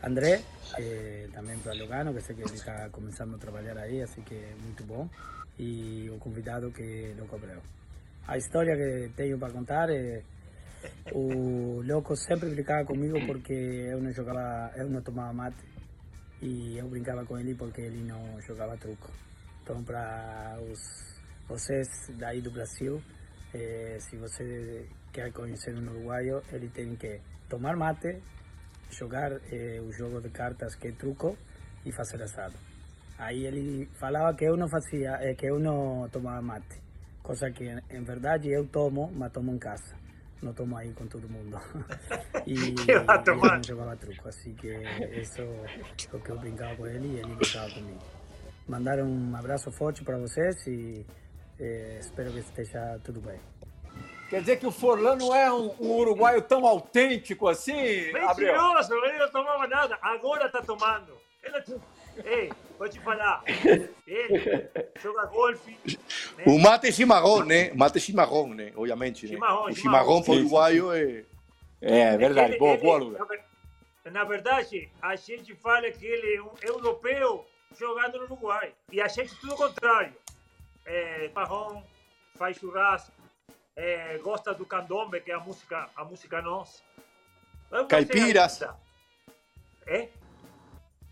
André, 0.02 0.42
eh, 0.78 1.28
também 1.32 1.58
para 1.58 1.74
Lugano, 1.74 2.14
que 2.14 2.20
sei 2.20 2.36
que 2.36 2.42
ele 2.42 2.54
está 2.54 2.88
começando 2.90 3.34
a 3.34 3.38
trabalhar 3.38 3.76
aí, 3.78 4.02
assim 4.02 4.22
que 4.22 4.34
é 4.34 4.54
muito 4.62 4.84
bom. 4.84 5.08
E 5.58 6.08
o 6.10 6.18
convidado 6.18 6.70
que 6.70 7.14
Louco 7.18 7.34
Abreu. 7.34 7.60
A 8.26 8.36
história 8.36 8.76
que 8.76 9.12
tenho 9.16 9.38
para 9.38 9.52
contar 9.52 9.90
é 9.90 10.22
o 11.12 11.82
Louco 11.82 12.14
sempre 12.16 12.50
brincava 12.50 12.84
comigo 12.84 13.18
porque 13.26 13.52
eu 13.52 14.00
não 14.00 15.02
tomava 15.02 15.32
mate 15.32 15.64
e 16.40 16.78
eu 16.78 16.88
brincava 16.88 17.24
com 17.24 17.36
ele 17.38 17.54
porque 17.54 17.80
ele 17.80 18.02
não 18.04 18.40
jogava 18.40 18.76
truco. 18.76 19.10
Então, 19.62 19.82
para 19.82 20.58
os 20.70 21.18
vocês 21.48 21.88
daí 22.18 22.40
do 22.40 22.50
Brasil, 22.50 23.02
eh, 23.54 23.96
se 23.98 24.16
você 24.16 24.86
quer 25.12 25.32
conhecer 25.32 25.74
um 25.74 25.88
uruguaio, 25.88 26.42
ele 26.52 26.68
tem 26.68 26.94
que 26.94 27.20
tomar 27.48 27.74
mate, 27.76 28.22
jogar 28.90 29.32
eh, 29.52 29.80
o 29.80 29.92
jogo 29.92 30.20
de 30.20 30.30
cartas 30.30 30.74
que 30.74 30.88
é 30.88 30.92
truco 30.92 31.36
e 31.84 31.92
fazer 31.92 32.22
assado. 32.22 32.54
Aí 33.18 33.46
ele 33.46 33.86
falava 33.94 34.34
que 34.36 34.44
eu 34.44 34.56
não 34.56 34.68
fazia, 34.68 35.18
eh, 35.20 35.34
que 35.34 35.46
eu 35.46 35.58
não 35.58 36.08
tomava 36.10 36.40
mate, 36.40 36.80
coisa 37.22 37.50
que 37.50 37.64
em 37.64 38.02
verdade 38.04 38.48
eu 38.50 38.66
tomo, 38.66 39.10
mas 39.14 39.32
tomo 39.32 39.52
em 39.52 39.58
casa. 39.58 39.96
Não 40.40 40.52
tomo 40.52 40.76
aí 40.76 40.92
com 40.92 41.06
todo 41.06 41.28
mundo. 41.28 41.58
e 42.46 42.52
ele 42.52 42.74
não 43.26 43.62
jogava 43.62 43.96
truco, 43.96 44.28
assim 44.28 44.54
que 44.54 44.68
isso 45.20 45.42
é 45.42 46.16
o 46.16 46.20
que 46.20 46.30
eu 46.30 46.38
brincava 46.38 46.76
com 46.76 46.86
ele 46.86 47.08
e 47.08 47.18
ele 47.18 47.34
brincava 47.34 47.70
comigo. 47.70 47.98
Mandar 48.68 49.00
um 49.00 49.34
abraço 49.34 49.70
forte 49.72 50.04
para 50.04 50.16
vocês 50.18 50.54
e 50.66 51.04
eh, 51.58 51.98
espero 52.00 52.30
que 52.32 52.38
esteja 52.38 53.00
tudo 53.02 53.20
bem. 53.20 53.40
Quer 54.28 54.40
dizer 54.40 54.58
que 54.58 54.66
o 54.66 54.70
Forlan 54.70 55.16
não 55.16 55.34
é 55.34 55.50
um, 55.50 55.74
um 55.80 55.90
uruguaio 55.92 56.42
tão 56.42 56.66
autêntico 56.66 57.48
assim, 57.48 58.12
Mentiroso, 58.12 58.94
ele 59.04 59.18
não 59.18 59.30
tomava 59.30 59.66
nada, 59.66 59.98
agora 60.02 60.48
tá 60.48 60.60
tomando. 60.60 61.16
Ele... 61.42 61.80
Ei, 62.24 62.52
vou 62.78 62.88
te 62.88 62.98
falar, 63.00 63.42
ele 64.06 64.68
joga 65.00 65.26
golfe. 65.26 65.78
Né? 66.36 66.44
O 66.46 66.58
mate 66.58 66.92
chimarrão, 66.92 67.44
né? 67.44 67.72
Mate 67.74 68.00
chimarrão, 68.00 68.48
né? 68.48 68.72
Obviamente, 68.76 69.26
né? 69.26 69.34
Chimarrão, 69.34 69.64
o 69.64 69.74
chimarrão 69.74 70.22
para 70.22 70.32
o 70.32 70.36
uruguaio 70.36 70.92
é... 70.92 71.24
É, 71.80 72.00
é 72.00 72.16
verdade, 72.16 72.52
ele, 72.52 72.58
boa, 72.58 72.72
ele, 72.72 72.82
boa, 72.82 72.98
Lula. 72.98 73.28
Na 74.10 74.24
verdade, 74.24 74.90
a 75.00 75.14
gente 75.16 75.54
fala 75.54 75.90
que 75.90 76.04
ele 76.04 76.36
é 76.36 76.42
um 76.42 76.52
europeu 76.62 77.46
jogando 77.78 78.18
no 78.18 78.24
Uruguai. 78.24 78.72
E 78.90 79.00
a 79.00 79.08
gente 79.08 79.34
tudo 79.36 79.54
o 79.54 79.56
contrário. 79.56 80.14
É, 80.84 81.30
marrom, 81.34 81.82
faz 82.36 82.56
churrasco, 82.56 83.12
é, 83.78 84.18
gosta 84.18 84.52
do 84.52 84.66
candombe, 84.66 85.20
que 85.20 85.30
é 85.30 85.34
a 85.34 85.38
música, 85.40 85.88
a 85.94 86.04
música 86.04 86.42
nossa. 86.42 86.82
Caipiras. 87.88 88.64
É? 89.86 90.08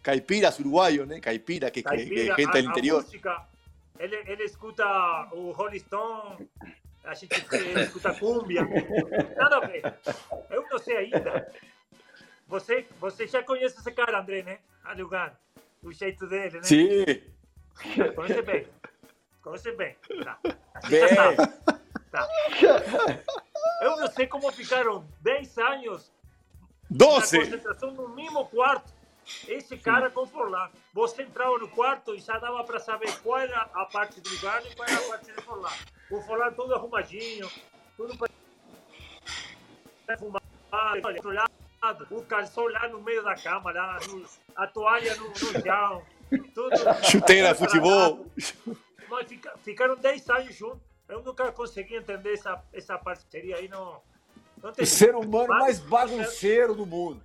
Caipiras 0.03 0.59
uruguayos, 0.59 1.07
¿no? 1.09 1.21
Caipira, 1.21 1.71
que, 1.71 1.83
que- 1.83 1.89
que 1.89 1.97
Caipira, 1.97 2.37
gente 2.37 2.57
a, 2.57 2.61
a 2.61 2.61
interior. 2.61 3.03
música, 3.03 3.47
ele, 3.99 4.17
ele 4.27 4.45
escuta 4.45 4.85
o 5.33 5.53
Rolling 5.53 5.79
Stone, 5.79 6.49
a 7.05 7.14
gente 7.14 7.33
escuta 7.83 8.14
cumbia. 8.14 8.62
Nada 9.37 9.57
a 9.59 9.61
ver. 9.61 9.83
Eu 10.51 10.67
não 10.69 10.79
sei 10.79 10.97
ainda. 10.97 11.53
Você, 12.49 12.87
você 12.99 13.27
já 13.29 13.43
conhece 13.43 13.79
esse 13.79 13.93
cara, 13.93 14.19
André, 14.21 14.43
né? 14.43 14.59
A 14.85 14.93
Lugano. 14.93 15.37
O 15.83 15.93
jeito 15.93 16.27
dele, 16.27 16.57
né? 16.59 16.62
Sim, 16.64 17.05
Conhece 18.14 18.43
bem. 18.43 18.67
Conhece 19.43 19.73
bem. 19.73 19.97
Tá. 20.25 20.39
bem. 20.89 21.86
Tá. 22.17 22.29
Eu 23.83 23.97
não 23.99 24.07
sei 24.11 24.27
como 24.27 24.51
ficaram 24.53 25.07
10 25.21 25.59
anos 25.59 26.11
na 26.91 26.97
12. 26.97 27.39
concentração 27.39 27.91
no 27.91 28.09
mesmo 28.09 28.47
quarto. 28.47 28.91
Esse 29.49 29.77
cara 29.77 30.09
com 30.09 30.25
Forlan. 30.27 30.71
Você 30.95 31.23
entrava 31.23 31.59
no 31.59 31.69
quarto 31.69 32.14
e 32.14 32.19
já 32.21 32.39
dava 32.39 32.62
para 32.64 32.79
saber 32.79 33.12
qual 33.23 33.39
era 33.41 33.62
a 33.75 33.85
parte 33.85 34.21
do 34.21 34.31
lugar 34.31 34.64
e 34.64 34.75
qual 34.75 34.89
era 34.89 34.99
a 34.99 35.09
parte 35.09 35.27
de 35.27 35.43
Forlan. 35.43 35.73
O 36.11 36.21
Forlan 36.23 36.53
todo 36.53 36.75
arrumadinho, 36.75 37.51
tudo 37.97 38.17
controlado, 41.03 42.07
o 42.11 42.23
calção 42.23 42.67
lá 42.69 42.89
no 42.89 43.01
meio 43.03 43.23
da 43.25 43.35
cama, 43.35 43.73
lá, 43.73 43.99
no- 44.09 44.25
a 44.55 44.67
toalha 44.67 45.14
no, 45.17 45.29
no 45.29 45.35
chão. 45.37 46.03
Tudo 46.55 46.71
Chuteira, 47.11 47.55
futebol. 47.55 48.27
Mas 49.09 49.29
fica- 49.29 49.57
ficaram 49.59 49.97
10 49.97 50.29
anos 50.31 50.55
juntos. 50.55 50.81
Eu 51.09 51.23
nunca 51.23 51.51
consegui 51.53 51.97
entender 51.97 52.35
essa, 52.35 52.63
essa 52.73 52.99
parceria 52.99 53.57
aí. 53.57 53.69
Não, 53.69 54.01
não 54.63 54.71
O 54.71 54.73
tem 54.73 54.85
ser 54.85 55.15
humano 55.15 55.49
Mas- 55.49 55.61
mais 55.61 55.81
bagunceiro 55.81 56.75
do 56.75 56.85
mundo. 56.87 57.23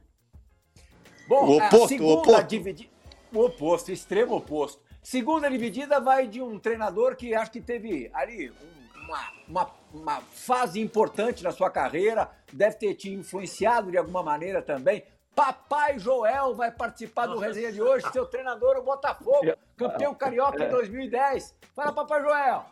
Bom, 1.28 1.48
O 1.56 1.60
a 1.62 1.68
oposto, 1.68 1.86
o 1.86 1.88
segunda 1.88 2.14
oposto. 2.22 2.48
dividida. 2.48 2.92
O 3.34 3.40
oposto, 3.46 3.92
extremo 3.92 4.36
oposto. 4.36 4.82
Segunda 5.02 5.50
dividida 5.50 6.00
vai 6.00 6.28
de 6.28 6.42
um 6.42 6.60
treinador 6.60 7.16
que 7.16 7.34
acho 7.34 7.52
que 7.52 7.62
teve 7.62 8.12
ali 8.14 8.52
um- 8.52 8.82
uma, 9.06 9.32
uma, 9.48 9.72
uma 9.94 10.22
fase 10.22 10.80
importante 10.80 11.44
na 11.44 11.52
sua 11.52 11.70
carreira, 11.70 12.30
deve 12.54 12.76
ter 12.76 12.94
te 12.96 13.12
influenciado 13.12 13.90
de 13.90 13.98
alguma 13.98 14.22
maneira 14.22 14.62
também. 14.62 15.04
Papai 15.34 15.98
Joel 15.98 16.54
vai 16.54 16.70
participar 16.72 17.26
do 17.26 17.40
resenha 17.40 17.72
de 17.72 17.82
hoje, 17.82 18.06
seu 18.12 18.26
treinador, 18.26 18.78
o 18.78 18.84
Botafogo, 18.84 19.54
campeão 19.78 20.14
carioca 20.14 20.64
em 20.66 20.70
2010. 20.70 21.56
Fala, 21.74 21.94
Papai 21.94 22.22
Joel. 22.22 22.66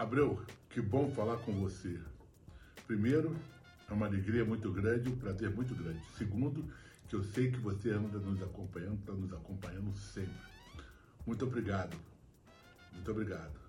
Abreu, 0.00 0.42
que 0.70 0.80
bom 0.80 1.10
falar 1.10 1.36
com 1.40 1.52
você. 1.60 2.00
Primeiro, 2.86 3.36
é 3.86 3.92
uma 3.92 4.06
alegria 4.06 4.46
muito 4.46 4.72
grande, 4.72 5.10
um 5.10 5.18
prazer 5.18 5.50
muito 5.50 5.74
grande. 5.74 6.00
Segundo, 6.16 6.64
que 7.06 7.14
eu 7.14 7.22
sei 7.22 7.50
que 7.50 7.58
você 7.58 7.90
anda 7.90 8.18
nos 8.18 8.42
acompanhando, 8.42 8.98
está 8.98 9.12
nos 9.12 9.30
acompanhando 9.30 9.94
sempre. 9.94 10.40
Muito 11.26 11.44
obrigado. 11.44 11.94
Muito 12.94 13.10
obrigado. 13.10 13.60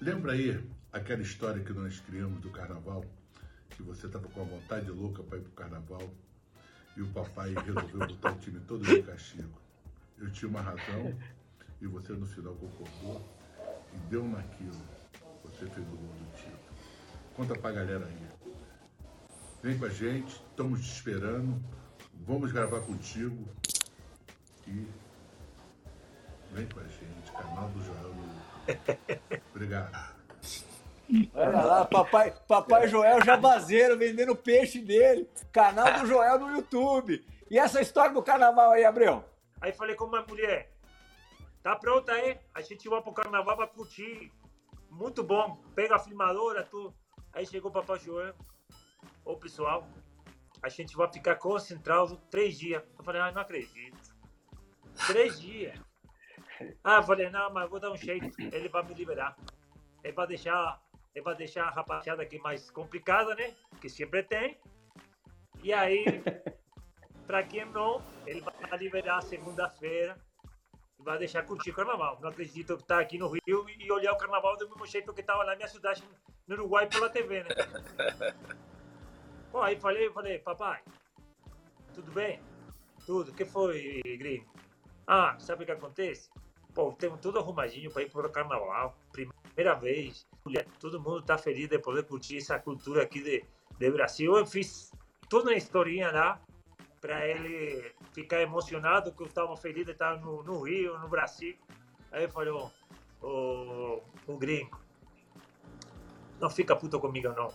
Lembra 0.00 0.30
aí 0.30 0.64
aquela 0.92 1.22
história 1.22 1.64
que 1.64 1.72
nós 1.72 1.98
criamos 1.98 2.40
do 2.40 2.50
carnaval? 2.50 3.04
Que 3.70 3.82
você 3.82 4.06
estava 4.06 4.28
com 4.28 4.42
a 4.42 4.44
vontade 4.44 4.88
louca 4.92 5.24
para 5.24 5.38
ir 5.38 5.42
pro 5.42 5.52
carnaval 5.54 6.08
e 6.96 7.02
o 7.02 7.08
papai 7.08 7.52
resolveu 7.52 7.98
botar 7.98 8.30
o 8.30 8.38
time 8.38 8.60
todo 8.60 8.84
de 8.84 9.02
castigo. 9.02 9.60
Eu 10.20 10.30
tinha 10.30 10.48
uma 10.48 10.60
razão 10.60 11.12
e 11.82 11.86
você 11.88 12.12
no 12.12 12.26
final 12.26 12.54
concordou 12.54 13.43
e 13.94 13.96
deu 14.10 14.24
naquilo. 14.24 14.76
Você 15.44 15.66
fez 15.66 15.86
o 15.86 15.90
gol 15.96 16.08
do 16.08 16.36
título. 16.36 16.58
Conta 17.36 17.54
pra 17.58 17.72
galera 17.72 18.04
aí. 18.06 18.52
Vem 19.62 19.78
com 19.78 19.84
a 19.86 19.88
gente, 19.88 20.28
estamos 20.50 20.80
te 20.84 20.92
esperando. 20.92 21.62
Vamos 22.26 22.52
gravar 22.52 22.80
contigo. 22.80 23.46
E 24.66 24.86
vem 26.52 26.66
com 26.66 26.80
a 26.80 26.84
gente, 26.84 27.32
canal 27.32 27.68
do 27.68 27.82
Joel. 27.84 28.14
no- 28.14 29.40
Obrigado. 29.54 30.14
Olha 31.34 31.60
lá, 31.62 31.84
papai, 31.84 32.32
papai 32.48 32.88
Joel 32.88 33.22
Jabazeiro 33.22 33.98
vendendo 33.98 34.34
peixe 34.34 34.80
dele. 34.80 35.28
Canal 35.52 36.00
do 36.00 36.06
Joel 36.06 36.38
no 36.38 36.50
YouTube. 36.56 37.24
E 37.50 37.58
essa 37.58 37.80
história 37.80 38.12
do 38.14 38.22
carnaval 38.22 38.72
aí, 38.72 38.84
Abreu? 38.84 39.22
Aí 39.60 39.70
falei 39.72 39.94
com 39.94 40.04
uma 40.06 40.22
mulher, 40.22 40.72
tá 41.64 41.74
pronta 41.74 42.12
aí? 42.12 42.38
A 42.54 42.60
gente 42.60 42.88
vai 42.88 43.02
pro 43.02 43.12
carnaval 43.12 43.56
pra 43.56 43.66
curtir. 43.66 44.30
Muito 44.90 45.24
bom. 45.24 45.56
Pega 45.74 45.96
a 45.96 45.98
filmadora, 45.98 46.62
tudo. 46.62 46.94
Aí 47.32 47.46
chegou 47.46 47.70
o 47.70 47.74
Papai 47.74 47.98
Joel. 47.98 48.34
Ô 49.24 49.34
pessoal, 49.36 49.88
a 50.62 50.68
gente 50.68 50.94
vai 50.94 51.10
ficar 51.10 51.36
concentrado 51.36 52.16
três 52.30 52.58
dias. 52.58 52.82
Eu 52.98 53.02
falei, 53.02 53.22
ah, 53.22 53.32
não 53.32 53.40
acredito. 53.40 54.14
Três 55.06 55.40
dias. 55.40 55.76
Ah, 56.84 56.96
eu 56.96 57.02
falei, 57.02 57.30
não, 57.30 57.50
mas 57.52 57.68
vou 57.68 57.80
dar 57.80 57.90
um 57.90 57.96
jeito. 57.96 58.30
Ele 58.38 58.68
vai 58.68 58.84
me 58.84 58.94
liberar. 58.94 59.34
Ele 60.04 60.12
vai 60.12 60.26
deixar, 60.26 60.80
ele 61.14 61.24
vai 61.24 61.34
deixar 61.34 61.64
a 61.64 61.70
rapaziada 61.70 62.22
aqui 62.22 62.38
mais 62.38 62.70
complicada, 62.70 63.34
né? 63.34 63.54
Que 63.80 63.88
sempre 63.88 64.22
tem. 64.22 64.60
E 65.62 65.72
aí, 65.72 66.04
Pra 67.26 67.42
quem 67.42 67.64
não, 67.64 68.02
ele 68.26 68.40
vai 68.40 68.78
liberar 68.78 69.22
segunda-feira 69.22 70.16
vai 71.04 71.18
deixar 71.18 71.42
curtir 71.44 71.70
o 71.70 71.74
carnaval. 71.74 72.18
Não 72.20 72.30
acredito 72.30 72.76
que 72.76 72.84
tá 72.84 72.98
aqui 72.98 73.18
no 73.18 73.28
Rio 73.28 73.66
e 73.68 73.92
olhar 73.92 74.12
o 74.12 74.16
carnaval 74.16 74.56
do 74.56 74.68
mesmo 74.68 74.86
jeito 74.86 75.12
que 75.12 75.20
estava 75.20 75.44
na 75.44 75.54
minha 75.54 75.68
cidade, 75.68 76.02
no 76.46 76.54
Uruguai, 76.54 76.88
pela 76.88 77.10
TV, 77.10 77.44
né? 77.44 77.50
Pô, 79.52 79.60
aí 79.60 79.78
falei, 79.78 80.10
falei, 80.10 80.38
papai, 80.38 80.82
tudo 81.92 82.10
bem? 82.10 82.40
Tudo. 83.06 83.30
O 83.30 83.34
que 83.34 83.44
foi, 83.44 84.02
gringo? 84.18 84.52
Ah, 85.06 85.36
sabe 85.38 85.62
o 85.62 85.66
que 85.66 85.72
acontece? 85.72 86.30
Pô, 86.74 86.92
temos 86.92 87.20
tudo 87.20 87.38
arrumadinho 87.38 87.92
para 87.92 88.02
ir 88.02 88.10
pro 88.10 88.28
carnaval. 88.30 88.96
Primeira 89.12 89.74
vez. 89.74 90.26
Todo 90.80 91.00
mundo 91.00 91.22
tá 91.22 91.38
feliz 91.38 91.68
de 91.68 91.78
poder 91.78 92.04
curtir 92.04 92.38
essa 92.38 92.58
cultura 92.58 93.02
aqui 93.02 93.22
de, 93.22 93.44
de 93.78 93.90
Brasil. 93.90 94.36
Eu 94.36 94.44
fiz 94.44 94.90
toda 95.28 95.50
uma 95.50 95.56
historinha 95.56 96.10
lá 96.10 96.40
para 97.04 97.28
ele 97.28 97.92
ficar 98.14 98.40
emocionado 98.40 99.12
que 99.12 99.22
eu 99.22 99.26
estava 99.26 99.54
feliz 99.58 99.84
de 99.84 99.92
estar 99.92 100.18
no, 100.18 100.42
no 100.42 100.62
Rio, 100.62 100.98
no 100.98 101.06
Brasil. 101.06 101.54
Aí 102.10 102.26
falou, 102.30 102.72
o, 103.20 104.00
o 104.26 104.38
gringo, 104.38 104.80
não 106.40 106.48
fica 106.48 106.74
puto 106.74 106.98
comigo 106.98 107.28
não, 107.36 107.52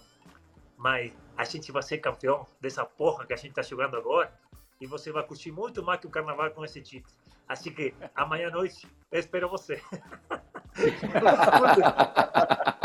mas 0.78 1.12
a 1.36 1.44
gente 1.46 1.72
vai 1.72 1.82
ser 1.82 1.98
campeão 1.98 2.46
dessa 2.62 2.86
porra 2.86 3.26
que 3.26 3.34
a 3.34 3.36
gente 3.36 3.56
tá 3.56 3.64
jogando 3.64 3.98
agora 3.98 4.32
e 4.80 4.86
você 4.86 5.12
vai 5.12 5.24
curtir 5.24 5.52
muito 5.52 5.82
mais 5.82 6.00
que 6.00 6.06
o 6.06 6.12
carnaval 6.12 6.52
com 6.52 6.64
esse 6.64 6.80
título. 6.80 7.12
Assim 7.48 7.72
que 7.72 7.96
amanhã 8.14 8.50
à 8.50 8.52
noite 8.52 8.88
eu 9.12 9.20
espero 9.20 9.50
você. 9.50 9.82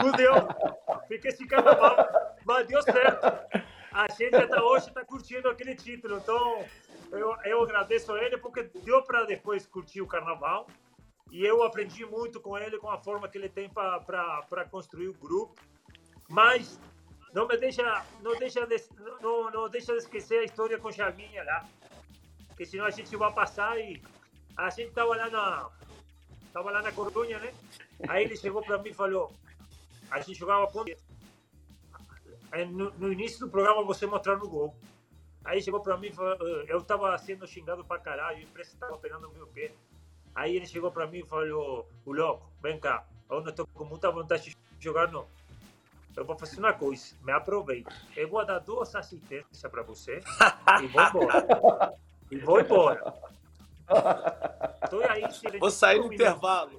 Fudeu. 0.01 0.33
Fiquei 1.09 1.31
esse 1.31 1.47
carnaval, 1.47 2.09
mas 2.47 2.67
deu 2.67 2.83
certo. 2.83 3.74
A 3.95 4.13
gente 4.13 4.35
até 4.35 4.61
hoje 4.61 4.89
está 4.89 5.05
curtindo 5.05 5.49
aquele 5.49 5.77
título. 5.77 6.17
Então, 6.17 6.65
eu, 7.13 7.37
eu 7.45 7.63
agradeço 7.63 8.13
a 8.13 8.21
ele 8.21 8.37
porque 8.37 8.65
deu 8.83 9.01
para 9.05 9.23
depois 9.25 9.69
curtir 9.69 10.01
o 10.01 10.07
carnaval. 10.07 10.67
E 11.31 11.45
eu 11.45 11.63
aprendi 11.63 12.05
muito 12.05 12.41
com 12.41 12.59
ele, 12.59 12.77
com 12.79 12.91
a 12.91 12.99
forma 12.99 13.29
que 13.29 13.39
ele 13.39 13.49
tem 13.49 13.71
para 13.71 14.69
construir 14.69 15.09
o 15.09 15.15
grupo. 15.15 15.55
Mas 16.29 16.81
não 17.33 17.47
me 17.47 17.57
deixa, 17.57 18.05
não 18.21 18.37
deixa, 18.37 18.67
de, 18.67 18.83
não, 19.21 19.49
não 19.53 19.69
deixa 19.69 19.93
de 19.93 19.99
esquecer 19.99 20.41
a 20.41 20.45
história 20.45 20.77
com 20.77 20.91
Charminha 20.91 21.45
lá. 21.45 21.65
Porque 22.49 22.67
senão 22.67 22.87
a 22.87 22.91
gente 22.91 23.15
vai 23.15 23.33
passar 23.33 23.79
e 23.79 24.03
a 24.57 24.71
gente 24.71 24.89
estava 24.89 25.15
lá 25.15 25.31
na, 25.31 25.71
tava 26.53 26.73
lá 26.73 26.83
na 26.83 26.91
Corunha, 26.91 27.39
né? 27.39 27.55
Aí 28.09 28.25
ele 28.25 28.37
chegou 28.37 28.61
para 28.61 28.79
mim 28.79 28.91
e 28.91 28.95
falou: 28.95 29.33
a 30.11 30.21
gente 30.21 30.39
jogava 30.39 30.67
contra 30.67 30.97
no, 32.65 32.91
no, 32.93 33.13
início 33.13 33.41
do 33.41 33.49
programa 33.49 33.83
você 33.83 34.07
mostrar 34.07 34.37
no 34.37 34.49
gol. 34.49 34.75
Aí 35.45 35.61
chegou 35.63 35.81
pra 35.81 35.97
mim, 35.97 36.11
eu 36.69 36.81
tava 36.83 37.17
sendo 37.19 37.47
xingado 37.47 37.85
pra 37.85 37.99
caralho, 37.99 38.39
a 38.39 38.43
imprensa 38.43 38.77
tava 38.79 38.97
pegando 38.99 39.29
no 39.29 39.35
meu 39.35 39.47
pé. 39.47 39.73
Aí 40.35 40.57
ele 40.57 40.67
chegou 40.67 40.91
pra 40.91 41.07
mim 41.07 41.19
e 41.19 41.27
falou, 41.27 41.89
o 42.05 42.13
louco, 42.13 42.49
vem 42.63 42.79
cá, 42.79 43.07
eu 43.31 43.43
não 43.43 43.53
tô 43.53 43.67
com 43.67 43.85
muita 43.85 44.11
vontade 44.11 44.51
de 44.51 44.57
jogar 44.79 45.11
não. 45.11 45.27
Eu 46.17 46.25
vou 46.25 46.39
fazer 46.39 46.59
uma 46.61 46.73
coisa, 46.73 47.15
me 47.23 47.33
aproveita. 47.33 47.93
Eu 48.17 48.29
vou 48.29 48.45
dar 48.45 48.61
duas 48.61 48.95
assistências 48.95 49.71
pra 49.71 49.83
você 49.83 50.21
e 50.83 50.87
vou 50.87 51.03
embora. 51.03 51.95
E 52.31 52.39
vou 52.39 52.61
embora. 52.61 53.15
Tô 54.89 55.01
aí, 55.01 55.25
Vou 55.59 55.71
sair 55.71 55.99
no 55.99 56.13
intervalo. 56.13 56.79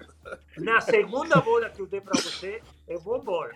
Na 0.57 0.79
segunda 0.81 1.39
bola 1.41 1.69
que 1.69 1.81
eu 1.81 1.85
dei 1.85 2.01
pra 2.01 2.19
você, 2.19 2.61
eu 2.87 2.99
vou 2.99 3.17
embora. 3.17 3.55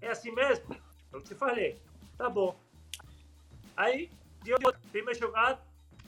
É 0.00 0.08
assim 0.08 0.30
mesmo? 0.32 0.74
Eu 1.12 1.20
te 1.22 1.34
falei. 1.34 1.80
Tá 2.16 2.28
bom. 2.28 2.58
Aí, 3.76 4.10
deu 4.42 4.56
primeira 4.90 5.18
jogada, 5.18 5.60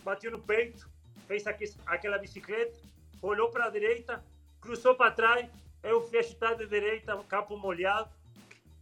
bateu 0.03 0.30
no 0.30 0.38
peito, 0.38 0.88
fez 1.26 1.46
aqui, 1.46 1.64
aquela 1.86 2.18
bicicleta, 2.18 2.78
olhou 3.20 3.51
para 3.51 3.66
a 3.66 3.70
direita, 3.70 4.24
cruzou 4.61 4.94
para 4.94 5.11
trás, 5.11 5.51
Eu 5.82 6.01
fui 6.09 6.22
chutar 6.22 6.57
de 6.57 6.66
direita, 6.66 7.16
campo 7.28 7.57
molhado, 7.57 8.11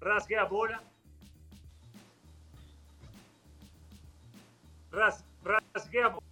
rasguei 0.00 0.38
a 0.38 0.46
bola. 0.46 0.82
Ras, 4.90 5.22
rasguei 5.74 6.02
a 6.02 6.08
bola. 6.08 6.26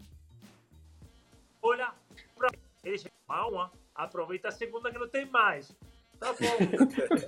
Ele 2.83 2.97
disse, 2.97 3.11
calma, 3.27 3.73
aproveita 3.95 4.49
a 4.49 4.53
segunda 4.53 4.91
que 4.91 4.99
não 4.99 5.09
tem 5.09 5.27
mais. 5.27 5.75
Tá 6.19 6.33
bom. 6.33 6.57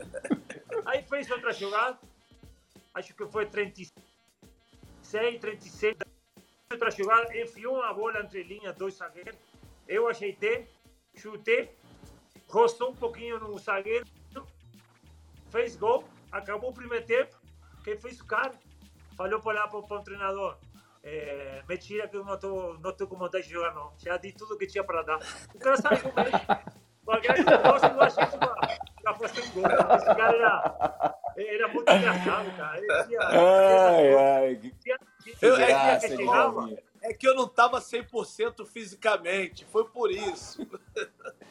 Aí 0.86 1.02
fez 1.02 1.30
outra 1.30 1.52
jogada. 1.52 1.98
Acho 2.96 3.14
que 3.14 3.26
foi 3.26 3.44
36, 3.44 5.38
36. 5.38 5.96
Outra 6.72 6.90
jogada, 6.90 7.36
enfiou 7.36 7.76
uma 7.76 7.92
bola 7.92 8.20
entre 8.20 8.42
linhas, 8.42 8.74
dois 8.74 8.94
zagueiros. 8.94 9.36
Eu 9.86 10.08
ajeitei, 10.08 10.66
chutei, 11.14 11.76
rostou 12.48 12.92
um 12.92 12.96
pouquinho 12.96 13.38
no 13.38 13.58
zagueiro, 13.58 14.06
fez 15.50 15.76
gol, 15.76 16.08
acabou 16.32 16.70
o 16.70 16.72
primeiro 16.72 17.04
tempo. 17.04 17.36
Quem 17.84 17.98
fez 17.98 18.18
o 18.18 18.24
cara? 18.24 18.52
Falou 19.14 19.40
para 19.40 19.60
lá 19.60 19.68
para 19.68 19.78
o 19.78 20.02
treinador. 20.02 20.56
É, 21.02 21.62
me 21.68 21.76
tira 21.76 22.08
que 22.08 22.16
eu 22.16 22.24
não 22.24 22.34
estou 22.34 22.78
não 22.78 22.92
tô 22.92 23.06
com 23.06 23.16
vontade 23.18 23.46
de 23.46 23.52
jogar, 23.52 23.74
não. 23.74 23.92
Já 23.98 24.16
di 24.16 24.32
tudo 24.32 24.56
que 24.56 24.66
tinha 24.66 24.82
para 24.82 25.02
dar. 25.02 25.18
O 25.54 25.58
cara 25.58 25.76
saiu 25.76 26.00
com 26.00 26.18
ele. 26.18 26.32
Qualquer 27.04 27.44
coisa 27.44 27.88
do 27.90 28.00
agente 28.00 28.38
para 29.02 29.14
fazer 29.14 29.42
um 29.42 29.50
gol. 29.52 29.64
Esse 29.96 30.06
cara 30.06 30.34
era, 30.34 31.16
era 31.36 31.68
muito 31.68 31.90
engraçado, 31.90 32.56
cara. 32.56 33.04
Tinha, 33.06 33.20
Ai, 33.20 34.14
ai, 34.14 34.56
que 34.56 34.70
tinha, 34.72 34.98
que 35.22 35.30
Eu- 35.42 35.54
tinha, 35.54 35.64
é 35.64 35.68
graça, 35.68 36.08
que 36.08 36.16
chegava, 36.16 36.50
Djalminha? 36.52 36.82
É 37.02 37.14
que 37.14 37.28
eu 37.28 37.34
não 37.34 37.46
tava 37.48 37.80
100% 37.80 38.64
fisicamente, 38.66 39.64
foi 39.66 39.84
por 39.84 40.10
isso. 40.10 40.66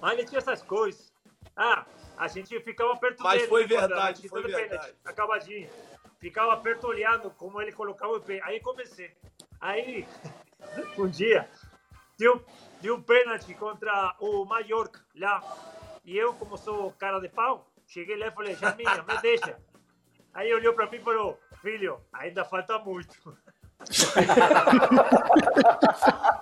Mas 0.00 0.18
ele 0.18 0.28
tinha 0.28 0.38
essas 0.38 0.62
coisas. 0.62 1.12
Ah, 1.56 1.86
a 2.16 2.28
gente 2.28 2.58
ficava 2.60 2.96
perto 2.96 3.22
Mas 3.22 3.38
dele. 3.38 3.48
foi 3.48 3.62
né, 3.62 3.68
verdade, 3.68 4.28
foi 4.28 4.42
pênalti, 4.42 4.68
verdade. 4.68 4.94
Acabadinho. 5.04 5.70
Ficava 6.18 6.56
perto 6.58 6.86
olhando 6.86 7.30
como 7.30 7.60
ele 7.60 7.72
colocava 7.72 8.12
o 8.14 8.20
pé. 8.20 8.40
Aí 8.42 8.60
comecei. 8.60 9.12
Aí, 9.60 10.06
um 10.98 11.08
dia, 11.08 11.48
deu, 12.18 12.44
deu 12.80 12.96
um 12.96 13.02
pênalti 13.02 13.54
contra 13.54 14.14
o 14.20 14.44
Mallorca 14.44 15.00
lá. 15.14 15.42
E 16.04 16.16
eu, 16.16 16.34
como 16.34 16.56
sou 16.56 16.92
cara 16.92 17.18
de 17.20 17.28
pau, 17.28 17.66
cheguei 17.86 18.16
lá 18.16 18.26
e 18.28 18.30
falei, 18.32 18.54
Jaminha, 18.56 19.04
me 19.08 19.20
deixa. 19.22 19.56
Aí 20.34 20.52
olhou 20.52 20.74
para 20.74 20.90
mim 20.90 20.98
e 20.98 21.00
falou, 21.00 21.38
filho, 21.62 22.00
ainda 22.12 22.44
falta 22.44 22.78
muito. 22.78 23.36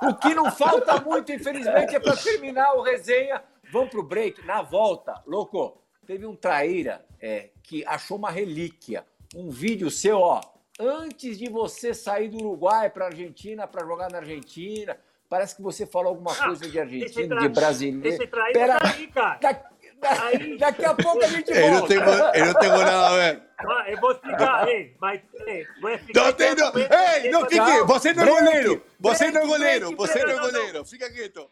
O 0.02 0.14
que 0.16 0.34
não 0.34 0.50
falta 0.50 1.00
muito, 1.00 1.32
infelizmente, 1.32 1.94
é 1.96 2.00
para 2.00 2.16
terminar 2.16 2.74
o 2.74 2.82
resenha. 2.82 3.42
Vamos 3.72 3.90
pro 3.90 4.02
break. 4.02 4.44
Na 4.46 4.62
volta, 4.62 5.22
louco, 5.26 5.80
teve 6.06 6.26
um 6.26 6.36
traíra 6.36 7.04
é, 7.20 7.50
que 7.62 7.84
achou 7.86 8.16
uma 8.18 8.30
relíquia. 8.30 9.04
Um 9.34 9.50
vídeo 9.50 9.90
seu, 9.90 10.18
ó. 10.18 10.40
Antes 10.78 11.38
de 11.38 11.48
você 11.48 11.94
sair 11.94 12.28
do 12.28 12.36
Uruguai 12.38 12.90
para 12.90 13.06
Argentina, 13.06 13.66
para 13.66 13.86
jogar 13.86 14.10
na 14.10 14.18
Argentina, 14.18 14.96
parece 15.28 15.56
que 15.56 15.62
você 15.62 15.86
falou 15.86 16.10
alguma 16.10 16.32
Ah, 16.32 16.44
coisa 16.46 16.68
de 16.68 16.78
Argentina, 16.78 17.36
de 17.40 17.48
brasileiro. 17.48 18.06
Esse 18.06 18.26
traíra 18.26 18.52
Pera- 18.52 18.78
tá 18.80 18.88
aí, 18.90 19.06
cara. 19.08 19.38
Da- 19.38 19.70
Aí- 20.08 20.58
daqui 20.58 20.84
a 20.84 20.94
pouco 20.94 21.24
a 21.24 21.28
gente 21.28 21.50
Eu 21.50 21.60
não, 21.70 21.78
volta. 21.78 21.88
tengo, 21.88 22.10
eu 22.10 22.46
não 22.46 22.54
nada 22.84 23.06
a 23.08 23.16
ver. 23.16 23.42
Ah, 23.58 23.84
eu 23.90 24.00
vou 24.00 24.12
explicar, 24.12 24.68
ei, 24.68 24.96
mas 25.00 25.20
ei, 25.46 25.66
vou 25.80 25.90
explicar. 25.90 26.24
Não 26.24 26.32
tem, 26.32 26.54
não. 26.54 26.72
Ei, 26.76 27.30
não, 27.30 27.46
Tchau. 27.46 27.86
você 27.86 28.12
não 28.12 28.22
é 28.22 28.26
goleiro. 28.26 28.82
Você 29.00 29.30
não 29.30 29.40
é 29.42 29.46
goleiro. 29.46 29.96
Você 29.96 30.24
não 30.24 30.30
é 30.30 30.38
goleiro. 30.38 30.84
Fica 30.84 31.10
quieto. 31.10 31.48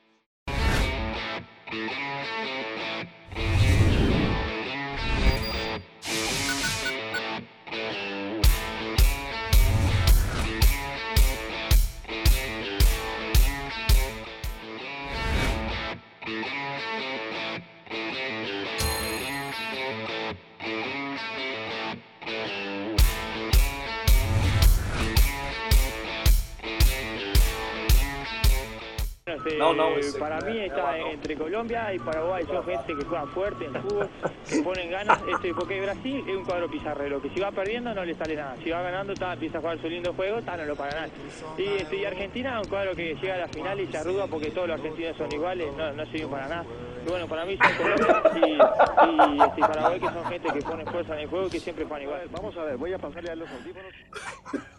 No, 29.62 29.72
no, 29.74 29.96
Eh, 29.96 30.12
para 30.18 30.40
mí 30.40 30.58
está 30.58 30.98
entre 30.98 31.36
Colombia 31.36 31.94
y 31.94 31.98
Paraguay. 32.00 32.44
Son 32.46 32.64
gente 32.64 32.96
que 32.96 33.04
juega 33.04 33.26
fuerte 33.26 33.64
en 33.66 33.74
fútbol, 33.82 34.08
que 34.48 34.62
ponen 34.62 34.90
ganas. 34.90 35.20
Este, 35.28 35.54
porque 35.54 35.80
Brasil 35.80 36.24
es 36.26 36.36
un 36.36 36.44
cuadro 36.44 36.68
pizarrero, 36.68 37.22
que 37.22 37.30
si 37.30 37.40
va 37.40 37.52
perdiendo 37.52 37.94
no 37.94 38.04
le 38.04 38.14
sale 38.14 38.34
nada. 38.34 38.56
Si 38.62 38.70
va 38.70 38.82
ganando, 38.82 39.12
está, 39.12 39.34
empieza 39.34 39.58
a 39.58 39.60
jugar 39.60 39.80
su 39.80 39.88
lindo 39.88 40.12
juego, 40.14 40.38
está, 40.38 40.56
no 40.56 40.64
lo 40.64 40.74
para 40.74 40.92
nada. 40.92 41.08
Y, 41.56 41.62
este, 41.64 41.96
y 41.96 42.04
Argentina 42.04 42.58
es 42.58 42.66
un 42.66 42.70
cuadro 42.70 42.94
que 42.96 43.14
llega 43.14 43.34
a 43.34 43.38
la 43.38 43.48
final 43.48 43.80
y 43.80 43.86
se 43.86 43.98
arruga 43.98 44.26
porque 44.26 44.50
todos 44.50 44.68
los 44.68 44.78
argentinos 44.80 45.16
son 45.16 45.32
iguales, 45.32 45.68
no, 45.76 45.92
no 45.92 46.06
sirven 46.06 46.30
para 46.30 46.48
nada. 46.48 46.64
Y 47.04 47.08
bueno, 47.08 47.26
para 47.26 47.44
mí 47.44 47.58
son 47.58 47.74
Colombia 47.76 48.22
y, 48.36 49.34
y, 49.36 49.42
este, 49.42 49.60
Paraguay, 49.60 50.00
que 50.00 50.06
son 50.06 50.24
gente 50.26 50.52
que 50.52 50.60
pone 50.62 50.84
fuerza 50.86 51.14
en 51.14 51.20
el 51.20 51.28
juego 51.28 51.46
y 51.46 51.50
que 51.50 51.60
siempre 51.60 51.84
juegan 51.84 52.02
igual. 52.02 52.28
Vamos 52.30 52.56
a 52.56 52.62
ver, 52.64 52.76
voy 52.76 52.92
a 52.92 52.98
pasarle 52.98 53.30
a 53.32 53.34
los 53.36 53.50
audífonos. 53.50 53.92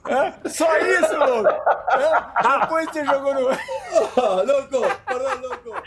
É, 0.06 0.50
Só 0.50 0.78
isso, 0.80 1.18
louco. 1.18 1.50
É, 1.50 2.60
Depois 2.60 2.90
você 2.90 3.06
jogou 3.06 3.34
no. 3.34 3.42
loco, 3.42 5.00
perdón, 5.06 5.42
loco. 5.42 5.84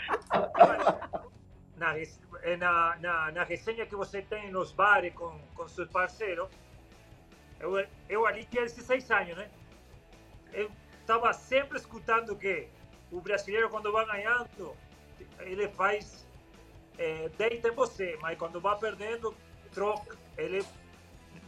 na, 1.77 1.91
res- 1.93 2.19
eh, 2.43 2.57
na, 2.57 2.95
na, 2.99 3.31
na 3.31 3.43
resenha 3.43 3.85
que 3.85 3.95
você 3.95 4.21
tem 4.21 4.51
nos 4.51 4.71
bares 4.71 5.13
com, 5.13 5.39
com 5.55 5.67
seus 5.67 5.89
parceiros, 5.89 6.47
eu, 7.59 7.83
eu 8.09 8.25
ali 8.25 8.45
tinha 8.45 8.63
16 8.63 9.09
anos, 9.11 9.37
né? 9.37 9.47
Eu 10.53 10.69
estava 11.01 11.33
sempre 11.33 11.77
escutando 11.77 12.35
que 12.35 12.67
o 13.11 13.21
brasileiro, 13.21 13.69
quando 13.69 13.91
vai 13.91 14.05
ganhando, 14.05 14.75
ele 15.39 15.67
faz. 15.69 16.26
É, 16.97 17.29
deita 17.37 17.69
em 17.69 17.71
você, 17.71 18.17
mas 18.21 18.37
quando 18.37 18.59
vai 18.59 18.77
perdendo, 18.77 19.35
troca. 19.73 20.17
Ele 20.37 20.65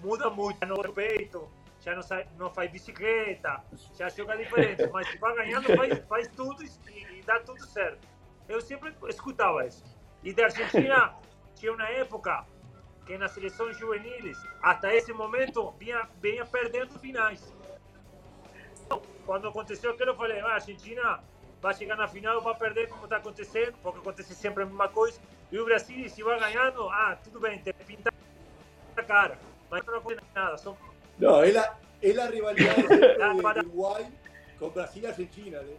muda 0.02 0.30
muito 0.30 0.66
no 0.66 0.94
peito, 0.94 1.50
já 1.82 1.96
não, 1.96 2.02
sai, 2.02 2.28
não 2.38 2.50
faz 2.50 2.72
bicicleta, 2.72 3.64
já 3.98 4.10
joga 4.10 4.38
diferente. 4.38 4.88
Mas 4.92 5.08
se 5.10 5.18
vai 5.18 5.36
ganhando, 5.36 5.76
faz, 5.76 6.00
faz 6.08 6.28
tudo 6.30 6.64
e, 6.64 7.18
e 7.18 7.22
dá 7.24 7.40
tudo 7.40 7.66
certo. 7.66 8.08
Eu 8.48 8.62
sempre 8.62 8.94
escutava 9.08 9.66
isso. 9.66 9.84
E 10.24 10.34
da 10.34 10.46
Argentina, 10.46 11.16
tinha 11.56 11.74
uma 11.74 11.88
época 11.90 12.46
que 13.06 13.18
nas 13.18 13.32
seleções 13.32 13.78
juveniles, 13.78 14.38
até 14.62 14.96
esse 14.96 15.12
momento, 15.14 15.72
vinha, 15.80 16.08
vinha 16.22 16.46
perdendo 16.46 16.98
finais. 17.00 17.54
Quando 19.26 19.48
aconteceu 19.48 19.92
aquilo, 19.92 20.12
eu 20.12 20.16
falei, 20.16 20.40
ah, 20.40 20.48
a 20.48 20.54
Argentina 20.56 21.24
vai 21.62 21.74
chegar 21.74 21.96
na 21.96 22.08
final, 22.08 22.42
vai 22.42 22.56
perder 22.56 22.88
como 22.88 23.04
está 23.04 23.18
acontecendo, 23.18 23.76
porque 23.82 24.00
acontece 24.00 24.34
sempre 24.34 24.64
a 24.64 24.66
mesma 24.66 24.88
coisa. 24.88 25.20
E 25.52 25.58
o 25.60 25.66
Brasil, 25.66 26.10
se 26.10 26.22
vai 26.24 26.40
ganhando, 26.40 26.88
ah, 26.90 27.18
tudo 27.24 27.40
bem, 27.40 27.60
te 27.60 27.74
pinta 27.74 28.12
a 28.96 29.04
cara. 29.04 29.38
Mas 29.70 29.84
não 29.86 29.96
acontece 29.98 30.28
nada, 30.36 30.58
são 30.58 30.78
No, 31.18 31.44
es 31.44 31.54
la, 31.54 31.78
es 32.02 32.16
la 32.16 32.28
rivalidad 32.28 32.76
de, 32.88 33.22
Ah, 33.22 33.34
Uruguay 33.34 34.06
con 34.58 34.72
Brasil 34.74 35.04
y 35.04 35.08
Argentina. 35.08 35.58
¿eh? 35.60 35.78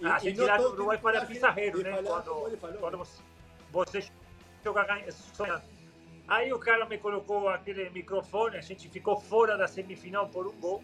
Y- 0.00 0.06
A 0.06 0.46
lá 0.46 0.56
no 0.58 0.62
todo 0.64 0.72
Uruguai 0.74 0.98
para 0.98 1.24
pizarreiro, 1.26 1.82
né? 1.82 1.90
Quando, 2.02 2.56
falou. 2.58 2.78
quando 2.78 2.98
você, 2.98 3.22
você 3.70 4.04
joga 4.64 4.86
sonhando. 5.12 5.62
Aí 6.26 6.52
o 6.52 6.58
cara 6.58 6.86
me 6.86 6.98
colocou 6.98 7.48
aquele 7.48 7.90
microfone, 7.90 8.56
a 8.56 8.60
gente 8.60 8.88
ficou 8.88 9.16
fora 9.20 9.56
da 9.58 9.66
semifinal 9.68 10.28
por 10.28 10.46
um 10.46 10.52
gol. 10.60 10.82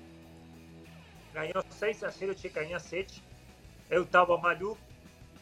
Ganhou 1.32 1.62
6 1.70 2.04
a 2.04 2.08
0, 2.10 2.34
tinha 2.34 2.52
que 2.52 2.60
ganhar 2.60 2.78
7. 2.78 3.22
Eu 3.88 4.02
estava 4.02 4.36
maluco, 4.36 4.78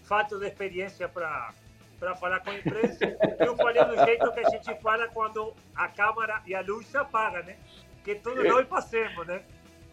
falta 0.05 0.39
de 0.39 0.47
experiência 0.47 1.09
para 1.09 1.53
para 1.99 2.15
falar 2.15 2.41
com 2.41 2.51
a 2.51 2.55
imprensa. 2.55 3.05
Eu 3.39 3.57
falei 3.57 3.85
do 3.85 4.05
jeito 4.05 4.33
que 4.33 4.41
a 4.41 4.51
gente 4.51 4.75
fala 4.81 5.09
quando 5.09 5.55
a 5.75 5.89
câmera 5.89 6.43
e 6.47 6.55
a 6.55 6.61
luz 6.61 6.87
se 6.87 6.97
apagam, 6.97 7.43
né? 7.43 7.57
Que 8.05 8.15
todos 8.17 8.45
nós 8.45 8.67
passemos, 8.67 9.27
né? 9.27 9.43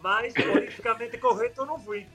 Mas 0.00 0.32
politicamente 0.34 1.18
correto 1.18 1.62
eu 1.62 1.66
não 1.66 1.78
fui. 1.78 2.06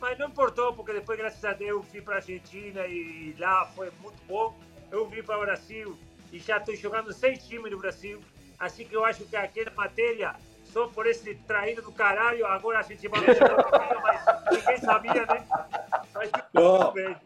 Mas 0.00 0.18
não 0.18 0.28
importou, 0.28 0.74
porque 0.74 0.92
depois, 0.92 1.18
graças 1.18 1.44
a 1.44 1.52
Deus, 1.52 1.70
eu 1.70 1.82
fui 1.82 2.02
para 2.02 2.14
a 2.14 2.16
Argentina 2.16 2.86
e 2.86 3.34
lá 3.38 3.66
foi 3.66 3.90
muito 4.02 4.22
bom. 4.26 4.54
Eu 4.90 5.06
vim 5.06 5.22
para 5.22 5.38
o 5.38 5.40
Brasil 5.40 5.98
e 6.32 6.38
já 6.38 6.58
estou 6.58 6.74
jogando 6.76 7.12
seis 7.12 7.46
times 7.46 7.70
no 7.70 7.78
Brasil. 7.78 8.20
Assim 8.58 8.84
que 8.84 8.94
eu 8.94 9.04
acho 9.04 9.24
que 9.24 9.36
aquela 9.36 9.70
matéria, 9.72 10.34
só 10.64 10.88
por 10.88 11.06
esse 11.06 11.34
traído 11.46 11.82
do 11.82 11.92
caralho, 11.92 12.46
agora 12.46 12.80
a 12.80 12.82
gente 12.82 13.06
vai 13.08 13.20
jogar 13.34 14.00
mas 14.02 14.24
ninguém 14.50 14.76
sabia, 14.78 15.26
né? 15.26 15.46
Mas 16.12 16.30
tudo 16.52 16.92
bem. 16.92 17.16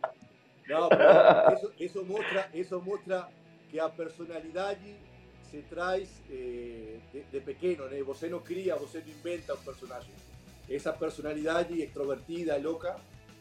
No, 0.68 0.88
pero 0.88 1.52
eso, 1.54 1.72
eso, 1.80 2.04
muestra, 2.04 2.48
eso 2.52 2.80
muestra 2.80 3.28
que 3.70 3.80
a 3.80 3.88
personalidade 3.88 4.96
se 5.50 5.62
traz 5.62 6.08
eh, 6.30 6.98
de, 7.12 7.22
de 7.32 7.40
pequeno, 7.40 7.86
né? 7.88 8.02
Você 8.02 8.28
não 8.28 8.40
cria, 8.40 8.76
você 8.76 8.98
não 9.00 9.08
inventa 9.08 9.54
um 9.54 9.58
personagem. 9.58 10.12
Essa 10.68 10.92
personalidade 10.92 11.80
extrovertida, 11.80 12.58
louca, 12.58 12.96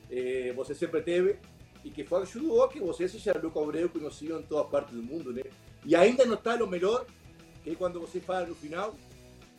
eh, 0.09 0.53
você 0.55 0.73
sempre 0.73 1.01
teve 1.01 1.38
e 1.84 1.89
que 1.89 2.03
foi, 2.05 2.21
ajudou 2.23 2.67
que 2.69 2.80
você 2.80 3.07
seja 3.07 3.38
Louco 3.41 3.61
Abreu 3.61 3.89
conhecido 3.89 4.39
em 4.39 4.43
toda 4.43 4.63
parte 4.65 4.93
do 4.93 5.03
mundo, 5.03 5.34
né? 5.34 5.43
E 5.86 5.95
ainda 5.95 6.25
não 6.25 6.36
está 6.36 6.55
o 6.55 6.67
melhor, 6.67 7.05
que 7.63 7.71
é 7.71 7.75
quando 7.75 7.99
você 7.99 8.19
fala 8.21 8.45
no 8.45 8.55
final, 8.55 8.95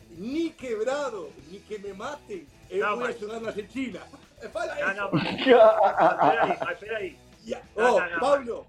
ni 0.09 0.49
quebrado, 0.49 1.29
ni 1.49 1.59
que 1.59 1.77
me 1.77 1.93
matem, 1.93 2.45
eu 2.69 2.79
Não, 2.85 2.89
vou 2.97 3.05
mas- 3.05 3.19
jogar 3.19 3.39
na 3.39 3.49
Argentina. 3.49 3.99
Fala 4.53 4.73
isso. 4.79 4.93
não, 5.01 5.11
mas. 5.11 5.35
Peraí, 5.45 6.57
mas 6.61 6.79
peraí. 6.79 7.17
Ya- 7.49 7.61
No, 7.75 7.83
Oh, 7.95 7.99
no, 7.99 8.09
no. 8.09 8.19
Pablo, 8.19 8.67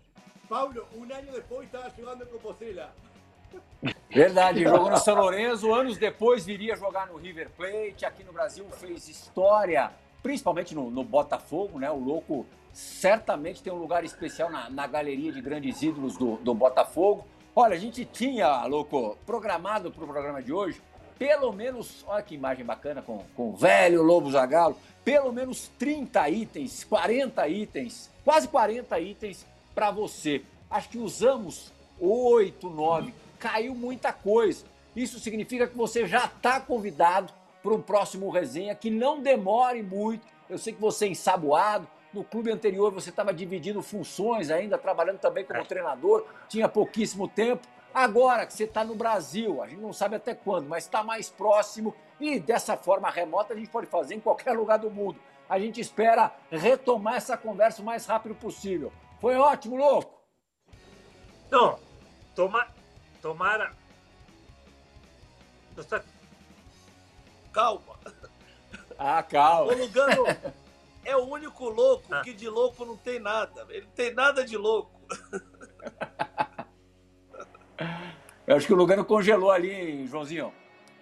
Pablo, 0.49 0.87
um 0.97 1.03
ano 1.03 1.33
depois 1.33 1.67
estava 1.67 1.91
jogando 1.97 2.27
com 2.27 2.39
você 2.39 2.73
lá. 2.73 2.91
Verdade, 4.11 4.63
jogou 4.63 4.91
no 4.91 4.97
São 4.99 5.15
Lourenço, 5.17 5.73
anos 5.73 5.97
depois 5.97 6.45
viria 6.45 6.77
jogar 6.77 7.07
no 7.07 7.17
River 7.17 7.51
Plate, 7.57 8.05
aqui 8.05 8.23
no 8.25 8.33
Brasil 8.33 8.65
fez 8.73 9.09
história, 9.09 9.91
principalmente 10.23 10.75
no, 10.75 10.91
no 10.91 11.03
Botafogo, 11.05 11.79
né? 11.79 11.91
O 11.91 11.99
louco 11.99 12.47
certamente 12.73 13.63
tem 13.63 13.73
um 13.73 13.77
lugar 13.79 14.05
especial 14.05 14.51
na, 14.51 14.69
na 14.69 14.87
galeria 14.87 15.33
de 15.33 15.41
grandes 15.41 15.81
ídolos 15.83 16.17
do, 16.17 16.37
do 16.37 16.55
Botafogo. 16.55 17.27
Olha, 17.55 17.75
a 17.75 17.79
gente 17.79 18.05
tinha, 18.05 18.65
louco, 18.67 19.17
programado 19.27 19.91
para 19.91 20.05
o 20.05 20.07
programa 20.07 20.43
de 20.43 20.53
hoje, 20.53 20.81
pelo 21.21 21.53
menos, 21.53 22.03
olha 22.07 22.23
que 22.23 22.35
imagem 22.35 22.65
bacana 22.65 23.03
com, 23.03 23.23
com 23.37 23.51
o 23.51 23.53
velho 23.55 24.03
Lobo 24.03 24.31
Zagalo, 24.31 24.75
pelo 25.05 25.31
menos 25.31 25.71
30 25.79 26.31
itens, 26.31 26.83
40 26.83 27.47
itens, 27.47 28.11
quase 28.25 28.49
40 28.49 28.99
itens 28.99 29.45
para 29.75 29.91
você. 29.91 30.41
Acho 30.71 30.89
que 30.89 30.97
usamos 30.97 31.71
8, 32.01 32.71
9, 32.71 33.13
caiu 33.39 33.75
muita 33.75 34.15
coisa. 34.15 34.65
Isso 34.97 35.21
significa 35.21 35.67
que 35.67 35.77
você 35.77 36.07
já 36.07 36.25
está 36.25 36.59
convidado 36.59 37.31
para 37.63 37.75
um 37.75 37.83
próximo 37.83 38.31
resenha 38.31 38.75
que 38.75 38.89
não 38.89 39.21
demore 39.21 39.83
muito. 39.83 40.27
Eu 40.49 40.57
sei 40.57 40.73
que 40.73 40.81
você 40.81 41.05
é 41.05 41.09
ensaboado. 41.09 41.87
No 42.15 42.25
clube 42.25 42.51
anterior 42.51 42.91
você 42.91 43.11
estava 43.11 43.35
dividindo 43.35 43.83
funções 43.83 44.51
ainda, 44.51 44.79
trabalhando 44.79 45.19
também 45.19 45.45
como 45.45 45.67
treinador, 45.67 46.25
tinha 46.49 46.67
pouquíssimo 46.67 47.29
tempo. 47.29 47.69
Agora 47.93 48.47
que 48.47 48.53
você 48.53 48.65
está 48.65 48.85
no 48.85 48.95
Brasil, 48.95 49.63
a 49.63 49.67
gente 49.69 49.81
não 49.81 49.93
sabe 49.93 50.17
até 50.17 50.35
quando, 50.35 50.69
mas 50.69 50.85
está 50.85 51.03
mais 51.03 51.29
próximo 51.29 51.95
e 52.21 52.39
dessa 52.39 52.77
forma 52.77 53.11
remota 53.11 53.53
a 53.53 53.57
gente 53.57 53.71
pode 53.71 53.87
fazer 53.87 54.15
em 54.15 54.21
qualquer 54.21 54.53
lugar 54.53 54.79
do 54.79 54.91
mundo. 54.91 55.19
A 55.49 55.59
gente 55.59 55.81
espera 55.81 56.33
retomar 56.51 57.15
essa 57.17 57.37
conversa 57.37 57.83
o 57.83 57.85
mais 57.85 58.07
rápido 58.07 58.35
possível. 58.37 58.93
Foi 59.21 59.37
ótimo, 59.37 59.77
louco! 59.77 60.21
Não, 61.51 61.79
toma, 62.37 62.69
tomara. 63.21 63.73
Está- 65.77 66.03
Calma. 67.53 67.99
Ah, 68.97 69.23
calma. 69.25 69.73
O 69.73 69.77
Lugano 69.77 70.25
é 71.05 71.17
o 71.17 71.25
único 71.25 71.69
louco 71.69 72.21
que 72.23 72.33
de 72.33 72.49
louco 72.49 72.85
não 72.85 72.97
tem 72.97 73.19
nada. 73.19 73.67
Ele 73.71 73.87
não 73.87 73.93
tem 73.93 74.15
nada 74.15 74.45
de 74.45 74.57
louco. 74.57 74.93
Eu 78.51 78.57
acho 78.57 78.67
que 78.67 78.73
o 78.73 78.77
Lugano 78.77 79.05
congelou 79.05 79.53
ali, 79.53 79.71
hein, 79.71 80.09
Joãozinho. 80.09 80.53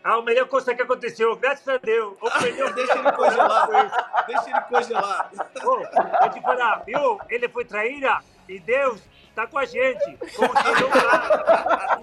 A 0.05 0.21
melhor 0.21 0.47
coisa 0.49 0.75
que 0.75 0.83
aconteceu, 0.83 1.35
graças 1.35 1.67
a 1.67 1.79
Deus. 1.79 2.15
O 2.21 2.43
melhor 2.43 2.75
Deixa 2.75 2.93
ele 2.93 3.13
congelar. 3.13 4.27
Deixa 4.27 4.51
ele 4.51 4.61
congelar. 4.69 5.31
Ô, 5.65 5.77
vou 6.21 6.31
te 6.31 6.43
falar, 6.43 6.83
viu? 6.85 7.19
Ele 7.31 7.49
foi 7.49 7.65
traíra 7.65 8.19
e 8.47 8.61
Deus 8.61 9.01
tá 9.35 9.47
com 9.47 9.57
a 9.57 9.65
gente. 9.65 10.19
Como 10.37 10.55
se 10.59 10.83
não 10.83 10.91
tá. 10.91 11.99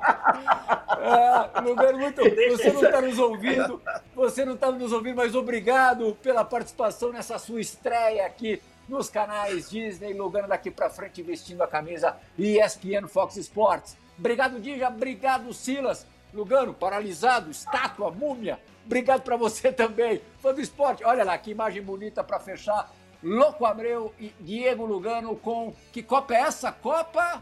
Ah, 1.07 1.61
Lugano, 1.61 1.99
muito. 1.99 2.23
Você 2.23 2.73
não 2.73 2.83
está 2.83 3.01
nos 3.01 3.19
ouvindo, 3.19 3.81
você 4.15 4.45
não 4.45 4.55
está 4.55 4.71
nos 4.71 4.91
ouvindo, 4.91 5.17
mas 5.17 5.35
obrigado 5.35 6.17
pela 6.23 6.43
participação 6.43 7.11
nessa 7.11 7.37
sua 7.37 7.61
estreia 7.61 8.25
aqui 8.25 8.59
nos 8.89 9.11
canais 9.11 9.69
Disney, 9.69 10.11
Lugano 10.15 10.47
daqui 10.47 10.71
para 10.71 10.89
frente 10.89 11.21
vestindo 11.21 11.61
a 11.61 11.67
camisa 11.67 12.17
ESPN 12.35 13.07
Fox 13.07 13.37
Sports. 13.37 14.04
Obrigado, 14.17 14.59
Dija. 14.59 14.87
Obrigado, 14.87 15.53
Silas. 15.53 16.07
Lugano, 16.33 16.73
paralisado, 16.73 17.49
estátua, 17.49 18.11
múmia. 18.11 18.59
Obrigado 18.85 19.21
para 19.21 19.37
você 19.37 19.71
também. 19.73 20.21
Fã 20.39 20.53
do 20.53 20.61
esporte. 20.61 21.03
Olha 21.03 21.23
lá, 21.23 21.37
que 21.37 21.51
imagem 21.51 21.81
bonita 21.81 22.23
para 22.23 22.39
fechar. 22.39 22.91
Louco 23.23 23.65
Abreu 23.65 24.13
e 24.19 24.29
Diego 24.39 24.85
Lugano 24.85 25.35
com. 25.37 25.73
Que 25.91 26.03
Copa 26.03 26.33
é 26.35 26.41
essa? 26.41 26.71
Copa? 26.71 27.41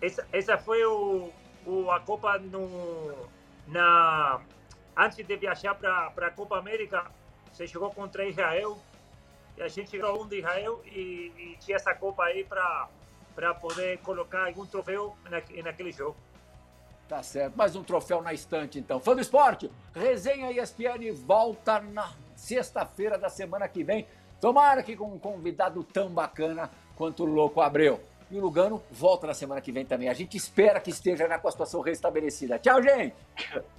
Essa, 0.00 0.26
essa 0.32 0.58
foi 0.58 0.84
o, 0.84 1.30
o, 1.64 1.90
a 1.90 2.00
Copa 2.00 2.38
no, 2.38 3.28
na, 3.68 4.40
antes 4.96 5.24
de 5.24 5.36
viajar 5.36 5.74
para 5.74 6.12
a 6.16 6.30
Copa 6.30 6.58
América. 6.58 7.06
Você 7.52 7.66
jogou 7.66 7.90
contra 7.90 8.26
Israel 8.26 8.78
e 9.56 9.62
a 9.62 9.68
gente 9.68 9.96
jogou 9.96 10.24
um 10.24 10.28
de 10.28 10.38
Israel 10.38 10.82
e, 10.84 11.32
e 11.38 11.56
tinha 11.60 11.76
essa 11.76 11.94
Copa 11.94 12.24
aí 12.24 12.44
para 12.44 12.88
poder 13.54 13.98
colocar 13.98 14.46
algum 14.46 14.64
troféu 14.66 15.16
na, 15.24 15.42
naquele 15.62 15.92
jogo. 15.92 16.16
Tá 17.08 17.22
certo. 17.22 17.54
Mais 17.56 17.76
um 17.76 17.84
troféu 17.84 18.20
na 18.20 18.32
estante, 18.32 18.78
então. 18.78 18.98
Fã 18.98 19.14
do 19.14 19.20
esporte, 19.20 19.70
resenha 19.94 20.50
ESPN 20.50 21.12
volta 21.14 21.80
na 21.80 22.10
sexta-feira 22.34 23.16
da 23.16 23.28
semana 23.28 23.68
que 23.68 23.84
vem. 23.84 24.06
Tomara 24.40 24.82
que 24.82 24.96
com 24.96 25.06
um 25.06 25.18
convidado 25.18 25.84
tão 25.84 26.08
bacana 26.08 26.70
quanto 26.96 27.22
o 27.22 27.26
Louco 27.26 27.60
Abreu. 27.60 28.00
E 28.28 28.36
o 28.36 28.40
Lugano 28.40 28.82
volta 28.90 29.26
na 29.28 29.34
semana 29.34 29.60
que 29.60 29.70
vem 29.70 29.86
também. 29.86 30.08
A 30.08 30.14
gente 30.14 30.36
espera 30.36 30.80
que 30.80 30.90
esteja 30.90 31.28
já 31.28 31.38
com 31.38 31.46
a 31.46 31.50
situação 31.52 31.80
restabelecida. 31.80 32.58
Tchau, 32.58 32.82
gente! 32.82 33.14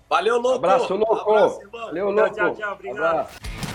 Valeu, 0.09 0.37
louco. 0.39 0.57
Abraço, 0.65 0.95
louco. 0.95 1.29
Abraço. 1.29 1.69
Valeu, 1.69 2.05
Tchau, 2.05 2.11
louco. 2.13 2.35
tchau, 2.35 2.55
tchau. 2.55 2.73
Obrigado. 2.73 3.05
Abraço. 3.05 3.66